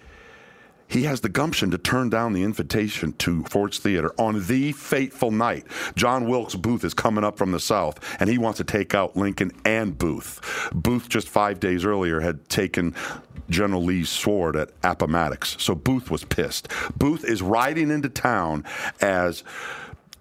he 0.87 1.03
has 1.03 1.21
the 1.21 1.29
gumption 1.29 1.71
to 1.71 1.77
turn 1.77 2.09
down 2.09 2.33
the 2.33 2.43
invitation 2.43 3.13
to 3.13 3.43
Ford's 3.45 3.77
Theater 3.77 4.13
on 4.17 4.45
the 4.47 4.71
fateful 4.71 5.31
night. 5.31 5.65
John 5.95 6.27
Wilkes 6.27 6.55
Booth 6.55 6.83
is 6.83 6.93
coming 6.93 7.23
up 7.23 7.37
from 7.37 7.51
the 7.51 7.59
South, 7.59 7.99
and 8.19 8.29
he 8.29 8.37
wants 8.37 8.57
to 8.57 8.63
take 8.63 8.95
out 8.95 9.15
Lincoln 9.15 9.51
and 9.65 9.97
Booth. 9.97 10.69
Booth, 10.73 11.09
just 11.09 11.27
five 11.27 11.59
days 11.59 11.85
earlier, 11.85 12.19
had 12.19 12.47
taken 12.49 12.95
General 13.49 13.83
Lee's 13.83 14.09
sword 14.09 14.55
at 14.55 14.71
Appomattox. 14.83 15.57
So 15.59 15.75
Booth 15.75 16.11
was 16.11 16.23
pissed. 16.23 16.69
Booth 16.97 17.23
is 17.23 17.41
riding 17.41 17.91
into 17.91 18.09
town 18.09 18.63
as 19.01 19.43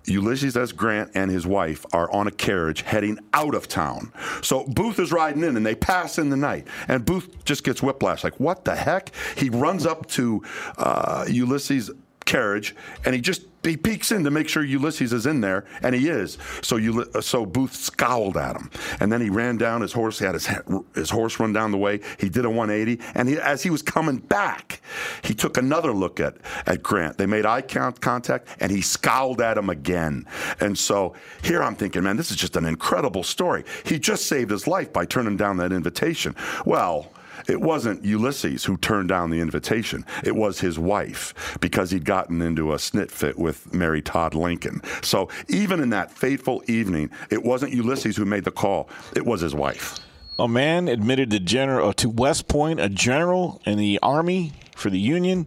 Ulysses 0.07 0.57
S. 0.57 0.73
Grant 0.73 1.11
and 1.15 1.31
his 1.31 1.47
wife 1.47 1.85
are 1.93 2.11
on 2.13 2.27
a 2.27 2.31
carriage 2.31 2.83
heading 2.83 3.19
out 3.35 3.55
of 3.55 3.69
town. 3.69 4.13
So 4.43 4.65
Booth 4.65 4.99
is 4.99 5.13
riding 5.13 5.43
in 5.43 5.57
and 5.57 5.67
they 5.67 5.75
pass 5.75 6.19
in 6.19 6.31
the 6.31 6.37
night. 6.37 6.67
And 6.89 7.05
Booth 7.05 7.45
just 7.45 7.65
gets 7.65 7.83
whiplash 7.83 8.25
like, 8.25 8.39
what 8.39 8.65
the 8.65 8.77
heck? 8.77 9.13
He 9.37 9.51
runs 9.51 9.85
up 9.87 10.07
to 10.11 10.43
uh, 10.79 11.27
Ulysses' 11.29 11.91
carriage 12.27 12.75
and 13.05 13.15
he 13.15 13.21
just 13.21 13.43
he 13.67 13.77
peeks 13.77 14.13
in 14.13 14.25
to 14.25 14.31
make 14.31 14.49
sure 14.49 14.63
Ulysses 14.63 15.13
is 15.13 15.27
in 15.27 15.41
there, 15.41 15.65
and 15.83 15.95
he 15.95 16.09
is. 16.09 16.39
So 16.63 16.77
you, 16.77 17.03
uh, 17.03 17.21
so 17.21 17.45
Booth 17.45 17.75
scowled 17.75 18.37
at 18.37 18.57
him, 18.57 18.71
and 19.01 19.11
then 19.11 19.21
he 19.21 19.29
ran 19.29 19.57
down 19.57 19.81
his 19.81 19.93
horse. 19.93 20.19
He 20.19 20.25
had 20.25 20.35
his 20.35 20.49
his 20.95 21.11
horse 21.11 21.39
run 21.41 21.53
down 21.53 21.73
the 21.73 21.79
way. 21.79 22.01
He 22.19 22.29
did 22.29 22.45
a 22.45 22.51
180, 22.51 23.03
and 23.15 23.29
he, 23.29 23.39
as 23.39 23.63
he 23.63 23.71
was 23.71 23.83
coming 23.83 24.19
back, 24.19 24.81
he 25.23 25.35
took 25.35 25.57
another 25.57 25.93
look 25.93 26.21
at 26.21 26.37
at 26.67 26.83
Grant. 26.83 27.19
They 27.19 27.27
made 27.27 27.45
eye 27.45 27.63
contact, 27.63 28.49
and 28.61 28.71
he 28.71 28.81
scowled 28.81 29.41
at 29.41 29.59
him 29.59 29.71
again. 29.71 30.27
And 30.61 30.79
so 30.79 31.15
here 31.43 31.63
I'm 31.63 31.75
thinking, 31.75 32.05
man, 32.05 32.17
this 32.17 32.31
is 32.31 32.37
just 32.37 32.57
an 32.57 32.65
incredible 32.65 33.23
story. 33.23 33.65
He 33.85 33.99
just 33.99 34.27
saved 34.27 34.51
his 34.51 34.67
life 34.67 34.93
by 34.93 35.07
turning 35.07 35.37
down 35.37 35.57
that 35.59 35.73
invitation. 35.73 36.35
Well. 36.65 37.13
It 37.49 37.61
wasn't 37.61 38.05
Ulysses 38.05 38.65
who 38.65 38.77
turned 38.77 39.09
down 39.09 39.31
the 39.31 39.41
invitation. 39.41 40.05
It 40.25 40.35
was 40.35 40.61
his 40.61 40.79
wife 40.79 41.57
because 41.61 41.91
he'd 41.91 42.05
gotten 42.05 42.43
into 42.43 42.73
a 42.73 42.77
snit 42.77 43.11
fit 43.11 43.39
with 43.39 43.73
Mary 43.73 44.03
Todd 44.03 44.35
Lincoln. 44.35 44.83
So 45.03 45.29
even 45.49 45.81
in 45.81 45.91
that 45.91 46.11
fateful 46.11 46.63
evening, 46.67 47.11
it 47.31 47.43
wasn't 47.43 47.73
Ulysses 47.73 48.17
who 48.17 48.25
made 48.25 48.45
the 48.45 48.51
call. 48.51 48.89
It 49.15 49.25
was 49.25 49.41
his 49.41 49.55
wife. 49.55 49.99
A 50.39 50.49
man 50.49 50.89
admitted 50.89 51.31
to 51.31 51.41
general 51.41 51.89
uh, 51.89 51.93
to 51.95 52.11
West 52.11 52.47
Point, 52.47 52.79
a 52.79 52.91
general 52.91 53.61
in 53.65 53.79
the 53.79 53.99
army 54.03 54.53
for 54.75 54.91
the 54.91 54.99
Union, 54.99 55.47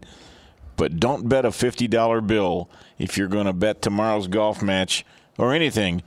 but 0.78 1.00
don't 1.00 1.30
bet 1.30 1.46
a 1.46 1.52
fifty 1.52 1.88
dollar 1.88 2.22
bill 2.22 2.70
if 2.98 3.16
you're 3.16 3.28
going 3.28 3.46
to 3.46 3.54
bet 3.54 3.84
tomorrow's 3.84 4.28
golf 4.28 4.64
match 4.64 5.06
or 5.38 5.54
anything 5.54 6.02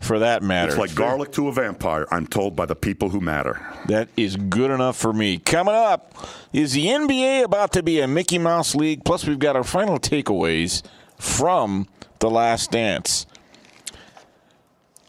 for 0.00 0.18
that 0.18 0.42
matter. 0.42 0.70
It's 0.70 0.78
like 0.78 0.94
garlic 0.94 1.32
to 1.32 1.48
a 1.48 1.52
vampire, 1.52 2.06
I'm 2.10 2.26
told 2.26 2.56
by 2.56 2.66
the 2.66 2.74
people 2.74 3.10
who 3.10 3.20
matter. 3.20 3.60
That 3.86 4.08
is 4.16 4.36
good 4.36 4.70
enough 4.70 4.96
for 4.96 5.12
me. 5.12 5.38
Coming 5.38 5.74
up, 5.74 6.14
is 6.52 6.72
the 6.72 6.86
NBA 6.86 7.44
about 7.44 7.72
to 7.74 7.82
be 7.82 8.00
a 8.00 8.08
Mickey 8.08 8.38
Mouse 8.38 8.74
league? 8.74 9.04
Plus, 9.04 9.26
we've 9.26 9.38
got 9.38 9.56
our 9.56 9.64
final 9.64 9.98
takeaways 9.98 10.82
from 11.18 11.86
The 12.18 12.30
Last 12.30 12.70
Dance. 12.72 13.26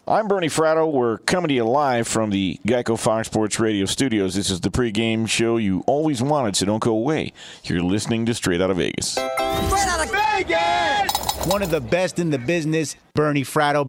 I'm 0.07 0.27
Bernie 0.27 0.49
Fratto. 0.49 0.91
We're 0.91 1.19
coming 1.19 1.47
to 1.49 1.53
you 1.53 1.63
live 1.63 2.05
from 2.07 2.31
the 2.31 2.59
Geico 2.67 2.99
Fox 2.99 3.27
Sports 3.27 3.59
Radio 3.59 3.85
studios. 3.85 4.33
This 4.33 4.49
is 4.49 4.59
the 4.59 4.69
pregame 4.69 5.29
show 5.29 5.55
you 5.55 5.83
always 5.87 6.21
wanted, 6.21 6.57
so 6.57 6.65
don't 6.65 6.81
go 6.83 6.91
away. 6.91 7.31
You're 7.63 7.81
listening 7.81 8.25
to 8.25 8.33
Straight 8.33 8.59
Out 8.61 8.71
of 8.71 8.77
Vegas. 8.77 9.11
Straight 9.11 9.31
Out 9.37 10.03
of 10.05 10.11
Vegas! 10.11 11.45
One 11.47 11.63
of 11.63 11.69
the 11.69 11.79
best 11.79 12.19
in 12.19 12.29
the 12.29 12.39
business, 12.39 12.95
Bernie 13.13 13.43
Fratto. 13.43 13.87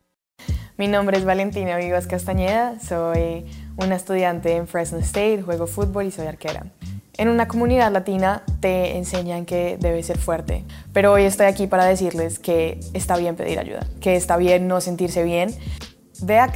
Mi 0.83 0.89
nombre 0.89 1.16
es 1.16 1.24
Valentina 1.24 1.76
Vivas 1.76 2.09
Castañeda, 2.09 2.80
soy 2.80 3.47
una 3.76 3.95
estudiante 3.95 4.57
en 4.57 4.66
Fresno 4.66 4.99
State, 4.99 5.41
juego 5.41 5.68
fútbol 5.68 6.07
y 6.07 6.11
soy 6.11 6.26
arquera. 6.26 6.66
En 7.16 7.28
una 7.28 7.47
comunidad 7.47 7.93
latina 7.93 8.43
te 8.59 8.97
enseñan 8.97 9.47
que 9.47 9.76
debes 9.78 10.07
ser 10.07 10.18
fuerte, 10.18 10.64
pero 10.93 11.12
hoy 11.12 11.22
estoy 11.22 11.47
aquí 11.47 11.68
para 11.68 11.85
decirles 11.85 12.41
que 12.41 12.80
está 12.95 13.16
bien 13.16 13.37
pedir 13.37 13.61
ayuda, 13.61 13.87
que 14.01 14.16
está 14.16 14.37
bien 14.37 14.66
no 14.66 14.80
sentirse 14.80 15.22
bien. 15.22 15.55
Ve 16.20 16.41
a 16.41 16.49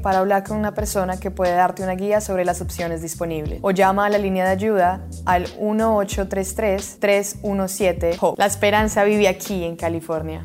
para 0.00 0.20
hablar 0.20 0.44
con 0.44 0.56
una 0.56 0.72
persona 0.72 1.18
que 1.18 1.32
puede 1.32 1.50
darte 1.50 1.82
una 1.82 1.96
guía 1.96 2.20
sobre 2.20 2.44
las 2.44 2.60
opciones 2.60 3.02
disponibles. 3.02 3.58
O 3.62 3.72
llama 3.72 4.06
a 4.06 4.08
la 4.08 4.18
línea 4.18 4.44
de 4.44 4.52
ayuda 4.52 5.00
al 5.24 5.48
1833-317-HOPE. 5.58 8.38
La 8.38 8.46
esperanza 8.46 9.02
vive 9.02 9.26
aquí 9.26 9.64
en 9.64 9.74
California. 9.74 10.44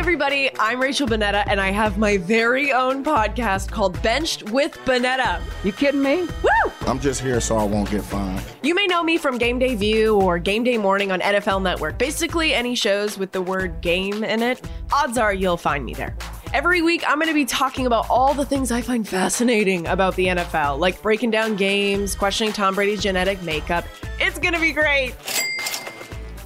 Hi, 0.00 0.02
everybody. 0.02 0.50
I'm 0.58 0.80
Rachel 0.80 1.06
Bonnetta, 1.06 1.44
and 1.46 1.60
I 1.60 1.70
have 1.72 1.98
my 1.98 2.16
very 2.16 2.72
own 2.72 3.04
podcast 3.04 3.70
called 3.70 4.00
Benched 4.02 4.50
with 4.50 4.72
Bonnetta. 4.86 5.42
You 5.62 5.72
kidding 5.72 6.02
me? 6.02 6.22
Woo! 6.42 6.72
I'm 6.86 6.98
just 6.98 7.20
here 7.20 7.38
so 7.38 7.58
I 7.58 7.64
won't 7.64 7.90
get 7.90 8.02
fined. 8.02 8.42
You 8.62 8.74
may 8.74 8.86
know 8.86 9.02
me 9.02 9.18
from 9.18 9.36
Game 9.36 9.58
Day 9.58 9.74
View 9.74 10.18
or 10.18 10.38
Game 10.38 10.64
Day 10.64 10.78
Morning 10.78 11.12
on 11.12 11.20
NFL 11.20 11.60
Network. 11.60 11.98
Basically, 11.98 12.54
any 12.54 12.74
shows 12.74 13.18
with 13.18 13.32
the 13.32 13.42
word 13.42 13.82
game 13.82 14.24
in 14.24 14.42
it, 14.42 14.66
odds 14.90 15.18
are 15.18 15.34
you'll 15.34 15.58
find 15.58 15.84
me 15.84 15.92
there. 15.92 16.16
Every 16.54 16.80
week, 16.80 17.04
I'm 17.06 17.18
going 17.18 17.28
to 17.28 17.34
be 17.34 17.44
talking 17.44 17.84
about 17.84 18.08
all 18.08 18.32
the 18.32 18.46
things 18.46 18.72
I 18.72 18.80
find 18.80 19.06
fascinating 19.06 19.86
about 19.86 20.16
the 20.16 20.28
NFL, 20.28 20.78
like 20.78 21.02
breaking 21.02 21.30
down 21.30 21.56
games, 21.56 22.14
questioning 22.14 22.54
Tom 22.54 22.74
Brady's 22.74 23.02
genetic 23.02 23.42
makeup. 23.42 23.84
It's 24.18 24.38
going 24.38 24.54
to 24.54 24.60
be 24.60 24.72
great. 24.72 25.14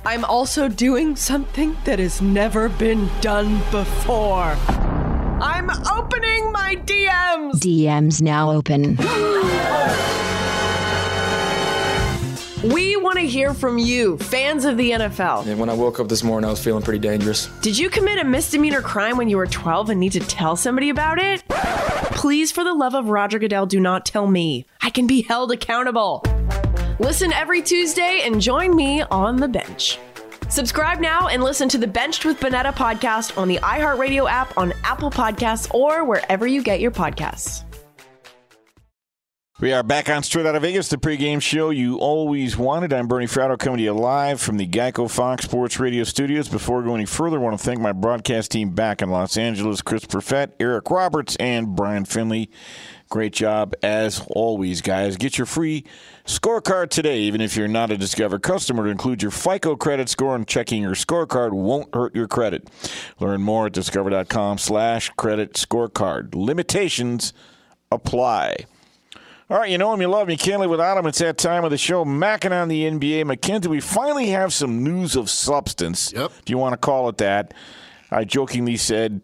I'm 0.07 0.25
also 0.27 0.69
doing 0.69 1.17
something 1.17 1.77
that 1.85 1.99
has 1.99 2.21
never 2.21 2.69
been 2.69 3.09
done 3.23 3.57
before. 3.71 4.55
I'm 5.41 5.71
opening 5.91 6.53
my 6.53 6.77
DMs. 6.85 7.55
DMs 7.55 8.21
now 8.21 8.51
open. 8.51 8.99
We 12.71 12.97
want 12.97 13.19
to 13.19 13.27
hear 13.27 13.55
from 13.55 13.79
you, 13.79 14.19
fans 14.19 14.67
of 14.67 14.77
the 14.77 14.91
NFL. 14.91 15.47
And 15.47 15.59
when 15.59 15.71
I 15.71 15.75
woke 15.75 16.01
up 16.01 16.09
this 16.09 16.23
morning, 16.23 16.49
I 16.49 16.51
was 16.51 16.63
feeling 16.63 16.83
pretty 16.83 16.99
dangerous. 16.99 17.47
Did 17.63 17.79
you 17.79 17.89
commit 17.89 18.19
a 18.19 18.25
misdemeanor 18.25 18.83
crime 18.83 19.17
when 19.17 19.31
you 19.31 19.39
were 19.39 19.47
12 19.47 19.91
and 19.91 20.01
need 20.01 20.13
to 20.13 20.21
tell 20.21 20.55
somebody 20.55 20.91
about 20.91 21.19
it? 21.19 21.43
Please, 21.49 22.53
for 22.53 22.63
the 22.63 22.75
love 22.75 22.95
of 22.95 23.09
Roger 23.09 23.39
Goodell, 23.39 23.67
do 23.67 23.81
not 23.81 24.05
tell 24.05 24.27
me. 24.27 24.67
I 24.83 24.91
can 24.91 25.07
be 25.07 25.23
held 25.23 25.51
accountable. 25.53 26.23
Listen 27.01 27.33
every 27.33 27.61
Tuesday 27.61 28.23
and 28.25 28.41
join 28.41 28.77
me 28.77 29.03
on 29.03 29.37
the 29.37 29.49
bench. 29.49 29.99
Subscribe 30.49 31.01
now 31.01 31.27
and 31.27 31.43
listen 31.43 31.69
to 31.71 31.79
the 31.79 31.89
Benched 31.89 32.25
with 32.25 32.39
Bonnetta 32.39 32.73
podcast 32.73 33.37
on 33.37 33.49
the 33.49 33.57
iHeartRadio 33.57 34.31
app, 34.31 34.57
on 34.57 34.73
Apple 34.85 35.11
Podcasts, 35.11 35.73
or 35.75 36.05
wherever 36.05 36.47
you 36.47 36.63
get 36.63 36.79
your 36.79 36.93
podcasts. 36.93 37.65
We 39.61 39.73
are 39.73 39.83
back 39.83 40.09
on 40.09 40.23
Straight 40.23 40.47
Out 40.47 40.57
of 40.57 40.63
Vegas, 40.63 40.89
the 40.89 40.97
pregame 40.97 41.41
show 41.41 41.71
you 41.71 41.97
always 41.97 42.57
wanted. 42.57 42.93
I'm 42.93 43.09
Bernie 43.09 43.27
Fratto 43.27 43.59
coming 43.59 43.79
to 43.79 43.85
you 43.85 43.93
live 43.93 44.41
from 44.41 44.57
the 44.57 44.67
Geico 44.67 45.11
Fox 45.11 45.45
Sports 45.45 45.81
Radio 45.81 46.05
studios. 46.05 46.49
Before 46.49 46.83
going 46.83 46.97
any 46.97 47.07
further, 47.07 47.39
I 47.39 47.41
want 47.41 47.59
to 47.59 47.65
thank 47.65 47.81
my 47.81 47.93
broadcast 47.93 48.51
team 48.51 48.71
back 48.71 49.01
in 49.01 49.11
Los 49.11 49.37
Angeles 49.37 49.81
Chris 49.81 50.05
Perfett, 50.05 50.53
Eric 50.61 50.91
Roberts, 50.91 51.35
and 51.37 51.75
Brian 51.75 52.05
Finley. 52.05 52.51
Great 53.15 53.33
job 53.33 53.77
as 53.81 54.27
always, 54.27 54.81
guys. 54.81 55.17
Get 55.17 55.39
your 55.39 55.47
free 55.47 55.85
scorecard 56.27 56.91
today, 56.91 57.21
even 57.21 57.41
if 57.41 57.57
you're 57.57 57.69
not 57.69 57.93
a 57.93 57.97
Discover 57.97 58.41
customer. 58.41 58.83
To 58.83 58.91
include 58.91 59.23
your 59.23 59.31
FICO 59.31 59.77
credit 59.77 60.09
score 60.09 60.35
and 60.35 60.49
checking 60.49 60.83
your 60.83 60.97
scorecard 60.97 61.53
won't 61.53 61.95
hurt 61.95 62.13
your 62.17 62.27
credit. 62.27 62.69
Learn 63.21 63.41
more 63.41 63.67
at 63.67 63.73
discover.com 63.73 64.59
slash 64.59 65.11
credit 65.11 65.53
scorecard. 65.53 66.35
Limitations 66.35 67.33
apply. 67.93 68.67
All 69.49 69.59
right, 69.59 69.71
you 69.71 69.79
know 69.79 69.95
him, 69.95 70.01
you 70.01 70.09
love 70.09 70.27
him, 70.27 70.33
you 70.33 70.37
can't 70.37 70.59
live 70.59 70.71
without 70.71 70.99
him. 70.99 71.07
It's 71.07 71.21
that 71.21 71.39
time 71.39 71.63
of 71.63 71.71
the 71.71 71.79
show, 71.79 72.05
macking 72.05 72.51
on 72.51 72.67
the 72.67 72.83
NBA. 72.83 73.27
Mackenzie, 73.27 73.69
we 73.69 73.79
finally 73.79 74.31
have 74.31 74.53
some 74.53 74.83
news 74.83 75.15
of 75.15 75.31
substance. 75.31 76.13
Yep. 76.13 76.33
Do 76.45 76.51
you 76.53 76.59
want 76.59 76.73
to 76.73 76.79
call 76.79 77.09
it 77.11 77.19
that? 77.19 77.55
I 78.11 78.25
jokingly 78.25 78.77
said, 78.77 79.21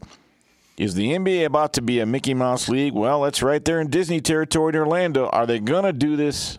is 0.80 0.94
the 0.94 1.12
NBA 1.12 1.44
about 1.44 1.74
to 1.74 1.82
be 1.82 2.00
a 2.00 2.06
Mickey 2.06 2.32
Mouse 2.32 2.66
league? 2.66 2.94
Well, 2.94 3.20
that's 3.20 3.42
right 3.42 3.62
there 3.62 3.82
in 3.82 3.90
Disney 3.90 4.22
territory 4.22 4.70
in 4.70 4.76
Orlando. 4.76 5.26
Are 5.26 5.46
they 5.46 5.58
going 5.60 5.84
to 5.84 5.92
do 5.92 6.16
this? 6.16 6.58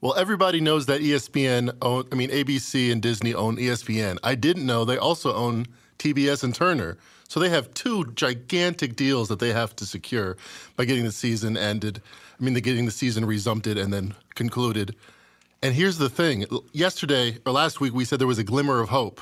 Well, 0.00 0.14
everybody 0.16 0.60
knows 0.60 0.86
that 0.86 1.00
ESPN 1.00 1.76
own, 1.82 2.04
I 2.12 2.14
mean, 2.14 2.30
ABC 2.30 2.92
and 2.92 3.02
Disney 3.02 3.34
own 3.34 3.56
ESPN. 3.56 4.18
I 4.22 4.36
didn't 4.36 4.66
know 4.66 4.84
they 4.84 4.98
also 4.98 5.34
own 5.34 5.66
TBS 5.98 6.44
and 6.44 6.54
Turner. 6.54 6.96
So 7.26 7.40
they 7.40 7.48
have 7.48 7.74
two 7.74 8.04
gigantic 8.14 8.94
deals 8.94 9.26
that 9.30 9.40
they 9.40 9.52
have 9.52 9.74
to 9.76 9.84
secure 9.84 10.36
by 10.76 10.84
getting 10.84 11.02
the 11.02 11.10
season 11.10 11.56
ended. 11.56 12.00
I 12.40 12.44
mean, 12.44 12.54
they're 12.54 12.60
getting 12.60 12.86
the 12.86 12.92
season 12.92 13.24
resumpted 13.24 13.78
and 13.78 13.92
then 13.92 14.14
concluded. 14.36 14.94
And 15.60 15.74
here's 15.74 15.98
the 15.98 16.08
thing 16.08 16.46
yesterday 16.72 17.38
or 17.44 17.50
last 17.50 17.80
week, 17.80 17.94
we 17.94 18.04
said 18.04 18.20
there 18.20 18.28
was 18.28 18.38
a 18.38 18.44
glimmer 18.44 18.78
of 18.78 18.90
hope. 18.90 19.20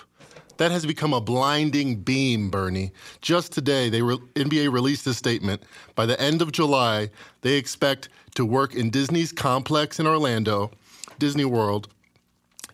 That 0.56 0.70
has 0.70 0.86
become 0.86 1.12
a 1.12 1.20
blinding 1.20 1.96
beam, 1.96 2.50
Bernie. 2.50 2.92
Just 3.20 3.52
today, 3.52 3.88
they 3.88 4.02
re- 4.02 4.18
NBA 4.34 4.72
released 4.72 5.06
a 5.06 5.14
statement. 5.14 5.62
By 5.94 6.06
the 6.06 6.20
end 6.20 6.42
of 6.42 6.52
July, 6.52 7.10
they 7.42 7.54
expect 7.54 8.08
to 8.36 8.44
work 8.44 8.74
in 8.74 8.90
Disney's 8.90 9.32
complex 9.32 9.98
in 9.98 10.06
Orlando, 10.06 10.70
Disney 11.18 11.44
World, 11.44 11.88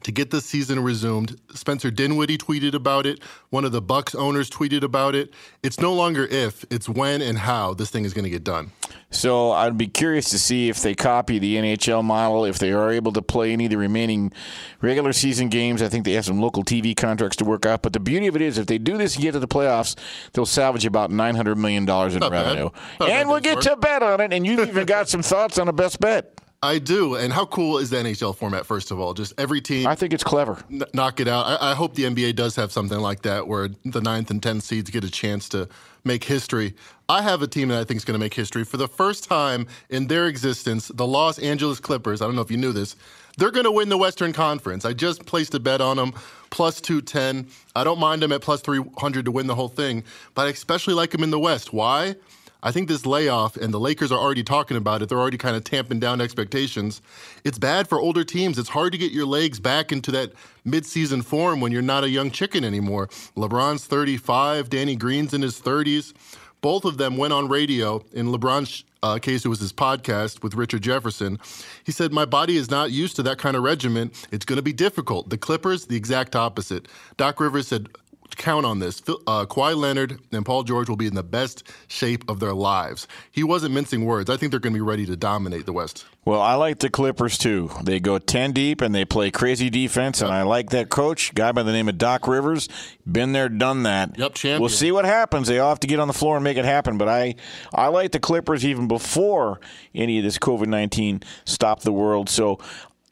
to 0.02 0.12
get 0.12 0.30
the 0.30 0.40
season 0.40 0.80
resumed. 0.82 1.38
Spencer 1.54 1.90
Dinwiddie 1.90 2.38
tweeted 2.38 2.74
about 2.74 3.06
it. 3.06 3.20
One 3.50 3.64
of 3.64 3.72
the 3.72 3.82
Bucks 3.82 4.14
owners 4.14 4.48
tweeted 4.48 4.82
about 4.82 5.14
it. 5.14 5.32
It's 5.62 5.78
no 5.80 5.92
longer 5.92 6.26
if, 6.26 6.64
it's 6.70 6.88
when 6.88 7.20
and 7.22 7.38
how 7.38 7.74
this 7.74 7.90
thing 7.90 8.04
is 8.04 8.14
going 8.14 8.24
to 8.24 8.30
get 8.30 8.44
done. 8.44 8.72
So 9.10 9.50
I'd 9.50 9.76
be 9.76 9.88
curious 9.88 10.30
to 10.30 10.38
see 10.38 10.68
if 10.68 10.82
they 10.82 10.94
copy 10.94 11.38
the 11.38 11.56
NHL 11.56 12.04
model, 12.04 12.44
if 12.44 12.58
they 12.58 12.72
are 12.72 12.90
able 12.90 13.12
to 13.12 13.22
play 13.22 13.52
any 13.52 13.64
of 13.66 13.70
the 13.70 13.76
remaining 13.76 14.32
regular 14.80 15.12
season 15.12 15.48
games. 15.48 15.82
I 15.82 15.88
think 15.88 16.04
they 16.04 16.12
have 16.12 16.24
some 16.24 16.40
local 16.40 16.62
TV 16.64 16.96
contracts 16.96 17.36
to 17.38 17.44
work 17.44 17.66
out. 17.66 17.82
But 17.82 17.92
the 17.92 18.00
beauty 18.00 18.28
of 18.28 18.36
it 18.36 18.42
is, 18.42 18.56
if 18.56 18.66
they 18.66 18.78
do 18.78 18.96
this 18.96 19.16
and 19.16 19.22
get 19.22 19.32
to 19.32 19.40
the 19.40 19.48
playoffs, 19.48 19.96
they'll 20.32 20.46
salvage 20.46 20.86
about 20.86 21.10
$900 21.10 21.56
million 21.56 21.82
in 21.82 21.86
Not 21.86 22.30
revenue. 22.30 22.70
And 23.00 23.28
we'll 23.28 23.40
get 23.40 23.56
work. 23.56 23.64
to 23.64 23.76
bet 23.76 24.02
on 24.02 24.20
it. 24.20 24.32
And 24.32 24.46
you've 24.46 24.60
even 24.60 24.86
got 24.86 25.08
some 25.08 25.22
thoughts 25.22 25.58
on 25.58 25.68
a 25.68 25.72
best 25.72 26.00
bet. 26.00 26.32
I 26.62 26.78
do. 26.78 27.14
And 27.14 27.32
how 27.32 27.46
cool 27.46 27.78
is 27.78 27.88
the 27.88 27.96
NHL 27.96 28.36
format, 28.36 28.66
first 28.66 28.90
of 28.90 29.00
all? 29.00 29.14
Just 29.14 29.32
every 29.38 29.62
team. 29.62 29.86
I 29.86 29.94
think 29.94 30.12
it's 30.12 30.22
clever. 30.22 30.62
N- 30.70 30.82
knock 30.92 31.18
it 31.18 31.26
out. 31.26 31.46
I, 31.46 31.70
I 31.70 31.74
hope 31.74 31.94
the 31.94 32.04
NBA 32.04 32.36
does 32.36 32.54
have 32.56 32.70
something 32.70 32.98
like 32.98 33.22
that 33.22 33.48
where 33.48 33.70
the 33.86 34.02
ninth 34.02 34.30
and 34.30 34.42
tenth 34.42 34.64
seeds 34.64 34.90
get 34.90 35.02
a 35.02 35.10
chance 35.10 35.48
to 35.50 35.70
make 36.04 36.24
history. 36.24 36.74
I 37.08 37.22
have 37.22 37.40
a 37.40 37.46
team 37.46 37.68
that 37.68 37.80
I 37.80 37.84
think 37.84 37.96
is 37.96 38.04
going 38.04 38.14
to 38.18 38.22
make 38.22 38.34
history. 38.34 38.64
For 38.64 38.76
the 38.76 38.88
first 38.88 39.24
time 39.24 39.68
in 39.88 40.08
their 40.08 40.26
existence, 40.26 40.88
the 40.88 41.06
Los 41.06 41.38
Angeles 41.38 41.80
Clippers, 41.80 42.20
I 42.20 42.26
don't 42.26 42.36
know 42.36 42.42
if 42.42 42.50
you 42.50 42.58
knew 42.58 42.72
this, 42.72 42.94
they're 43.38 43.50
going 43.50 43.64
to 43.64 43.72
win 43.72 43.88
the 43.88 43.98
Western 43.98 44.34
Conference. 44.34 44.84
I 44.84 44.92
just 44.92 45.24
placed 45.24 45.54
a 45.54 45.60
bet 45.60 45.80
on 45.80 45.96
them, 45.96 46.12
plus 46.50 46.78
210. 46.82 47.48
I 47.74 47.84
don't 47.84 47.98
mind 47.98 48.20
them 48.20 48.32
at 48.32 48.42
plus 48.42 48.60
300 48.60 49.24
to 49.24 49.30
win 49.30 49.46
the 49.46 49.54
whole 49.54 49.68
thing, 49.68 50.04
but 50.34 50.46
I 50.46 50.50
especially 50.50 50.92
like 50.92 51.10
them 51.10 51.22
in 51.22 51.30
the 51.30 51.40
West. 51.40 51.72
Why? 51.72 52.16
I 52.62 52.72
think 52.72 52.88
this 52.88 53.06
layoff, 53.06 53.56
and 53.56 53.72
the 53.72 53.80
Lakers 53.80 54.12
are 54.12 54.18
already 54.18 54.42
talking 54.42 54.76
about 54.76 55.02
it, 55.02 55.08
they're 55.08 55.18
already 55.18 55.38
kind 55.38 55.56
of 55.56 55.64
tamping 55.64 55.98
down 56.00 56.20
expectations. 56.20 57.00
It's 57.44 57.58
bad 57.58 57.88
for 57.88 58.00
older 58.00 58.24
teams. 58.24 58.58
It's 58.58 58.68
hard 58.68 58.92
to 58.92 58.98
get 58.98 59.12
your 59.12 59.26
legs 59.26 59.60
back 59.60 59.92
into 59.92 60.10
that 60.12 60.32
midseason 60.66 61.24
form 61.24 61.60
when 61.60 61.72
you're 61.72 61.82
not 61.82 62.04
a 62.04 62.10
young 62.10 62.30
chicken 62.30 62.64
anymore. 62.64 63.08
LeBron's 63.36 63.86
35, 63.86 64.68
Danny 64.68 64.96
Green's 64.96 65.34
in 65.34 65.42
his 65.42 65.60
30s. 65.60 66.12
Both 66.60 66.84
of 66.84 66.98
them 66.98 67.16
went 67.16 67.32
on 67.32 67.48
radio. 67.48 68.04
In 68.12 68.26
LeBron's 68.26 68.84
uh, 69.02 69.18
case, 69.18 69.44
it 69.44 69.48
was 69.48 69.60
his 69.60 69.72
podcast 69.72 70.42
with 70.42 70.54
Richard 70.54 70.82
Jefferson. 70.82 71.38
He 71.84 71.92
said, 71.92 72.12
My 72.12 72.26
body 72.26 72.56
is 72.56 72.70
not 72.70 72.90
used 72.90 73.16
to 73.16 73.22
that 73.22 73.38
kind 73.38 73.56
of 73.56 73.62
regimen. 73.62 74.10
It's 74.30 74.44
going 74.44 74.58
to 74.58 74.62
be 74.62 74.74
difficult. 74.74 75.30
The 75.30 75.38
Clippers, 75.38 75.86
the 75.86 75.96
exact 75.96 76.36
opposite. 76.36 76.86
Doc 77.16 77.40
Rivers 77.40 77.68
said, 77.68 77.88
count 78.36 78.66
on 78.66 78.78
this. 78.78 79.00
Uh, 79.08 79.46
Kawhi 79.46 79.76
Leonard 79.76 80.20
and 80.32 80.44
Paul 80.44 80.62
George 80.62 80.88
will 80.88 80.96
be 80.96 81.06
in 81.06 81.14
the 81.14 81.22
best 81.22 81.62
shape 81.88 82.28
of 82.28 82.40
their 82.40 82.54
lives. 82.54 83.06
He 83.30 83.44
wasn't 83.44 83.74
mincing 83.74 84.04
words. 84.04 84.30
I 84.30 84.36
think 84.36 84.50
they're 84.50 84.60
going 84.60 84.72
to 84.72 84.78
be 84.78 84.82
ready 84.82 85.06
to 85.06 85.16
dominate 85.16 85.66
the 85.66 85.72
West. 85.72 86.06
Well, 86.24 86.40
I 86.42 86.54
like 86.54 86.80
the 86.80 86.90
Clippers 86.90 87.38
too. 87.38 87.70
They 87.82 87.98
go 87.98 88.18
10 88.18 88.52
deep 88.52 88.82
and 88.82 88.94
they 88.94 89.06
play 89.06 89.30
crazy 89.30 89.70
defense, 89.70 90.20
and 90.20 90.30
I 90.30 90.42
like 90.42 90.70
that 90.70 90.90
coach, 90.90 91.34
guy 91.34 91.50
by 91.52 91.62
the 91.62 91.72
name 91.72 91.88
of 91.88 91.96
Doc 91.96 92.28
Rivers. 92.28 92.68
Been 93.10 93.32
there, 93.32 93.48
done 93.48 93.84
that. 93.84 94.18
Yep, 94.18 94.34
champion. 94.34 94.60
We'll 94.60 94.68
see 94.68 94.92
what 94.92 95.06
happens. 95.06 95.48
They 95.48 95.58
all 95.58 95.70
have 95.70 95.80
to 95.80 95.86
get 95.86 95.98
on 95.98 96.08
the 96.08 96.14
floor 96.14 96.36
and 96.36 96.44
make 96.44 96.58
it 96.58 96.66
happen, 96.66 96.98
but 96.98 97.08
I, 97.08 97.36
I 97.74 97.88
like 97.88 98.12
the 98.12 98.20
Clippers 98.20 98.66
even 98.66 98.86
before 98.86 99.60
any 99.94 100.18
of 100.18 100.24
this 100.24 100.38
COVID 100.38 100.66
19 100.66 101.22
stopped 101.46 101.84
the 101.84 101.92
world. 101.92 102.28
So 102.28 102.58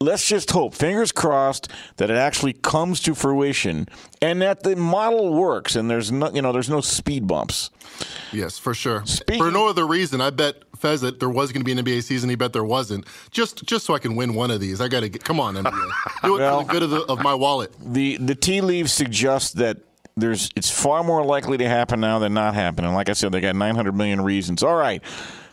let's 0.00 0.26
just 0.26 0.50
hope, 0.50 0.74
fingers 0.74 1.12
crossed, 1.12 1.68
that 1.96 2.10
it 2.10 2.16
actually 2.16 2.52
comes 2.52 3.00
to 3.00 3.14
fruition 3.14 3.88
and 4.22 4.40
that 4.42 4.62
the 4.62 4.76
model 4.76 5.34
works 5.34 5.74
and 5.76 5.90
there's 5.90 6.12
no, 6.12 6.30
you 6.30 6.42
know, 6.42 6.52
there's 6.52 6.70
no 6.70 6.80
speed 6.80 7.26
bumps. 7.26 7.70
Yes, 8.32 8.58
for 8.58 8.74
sure. 8.74 9.04
Speaking 9.06 9.42
for 9.42 9.50
no 9.50 9.68
other 9.68 9.86
reason, 9.86 10.20
I 10.20 10.30
bet 10.30 10.62
Fez 10.76 11.00
that 11.00 11.18
there 11.18 11.30
was 11.30 11.50
going 11.50 11.64
to 11.64 11.64
be 11.64 11.78
an 11.78 11.84
NBA 11.84 12.04
season. 12.04 12.30
He 12.30 12.36
bet 12.36 12.52
there 12.52 12.64
wasn't. 12.64 13.06
Just 13.30 13.64
just 13.64 13.84
so 13.84 13.94
I 13.94 13.98
can 13.98 14.14
win 14.14 14.34
one 14.34 14.50
of 14.50 14.60
these, 14.60 14.80
I 14.80 14.86
got 14.86 15.00
to 15.00 15.08
get. 15.08 15.24
Come 15.24 15.40
on, 15.40 15.54
NBA, 15.54 15.90
do 16.22 16.36
it 16.36 16.38
well, 16.38 16.60
for 16.60 16.66
the 16.66 16.72
good 16.72 16.82
of, 16.84 16.90
the, 16.90 17.02
of 17.06 17.20
my 17.20 17.34
wallet. 17.34 17.72
The 17.80 18.16
the 18.18 18.36
tea 18.36 18.60
leaves 18.60 18.92
suggest 18.92 19.56
that 19.56 19.78
there's 20.16 20.50
it's 20.54 20.70
far 20.70 21.02
more 21.02 21.24
likely 21.24 21.58
to 21.58 21.68
happen 21.68 22.00
now 22.00 22.18
than 22.18 22.34
not 22.34 22.54
happen. 22.54 22.84
And 22.84 22.94
like 22.94 23.08
I 23.08 23.14
said, 23.14 23.32
they 23.32 23.40
got 23.40 23.56
900 23.56 23.94
million 23.94 24.20
reasons. 24.20 24.62
All 24.62 24.76
right. 24.76 25.02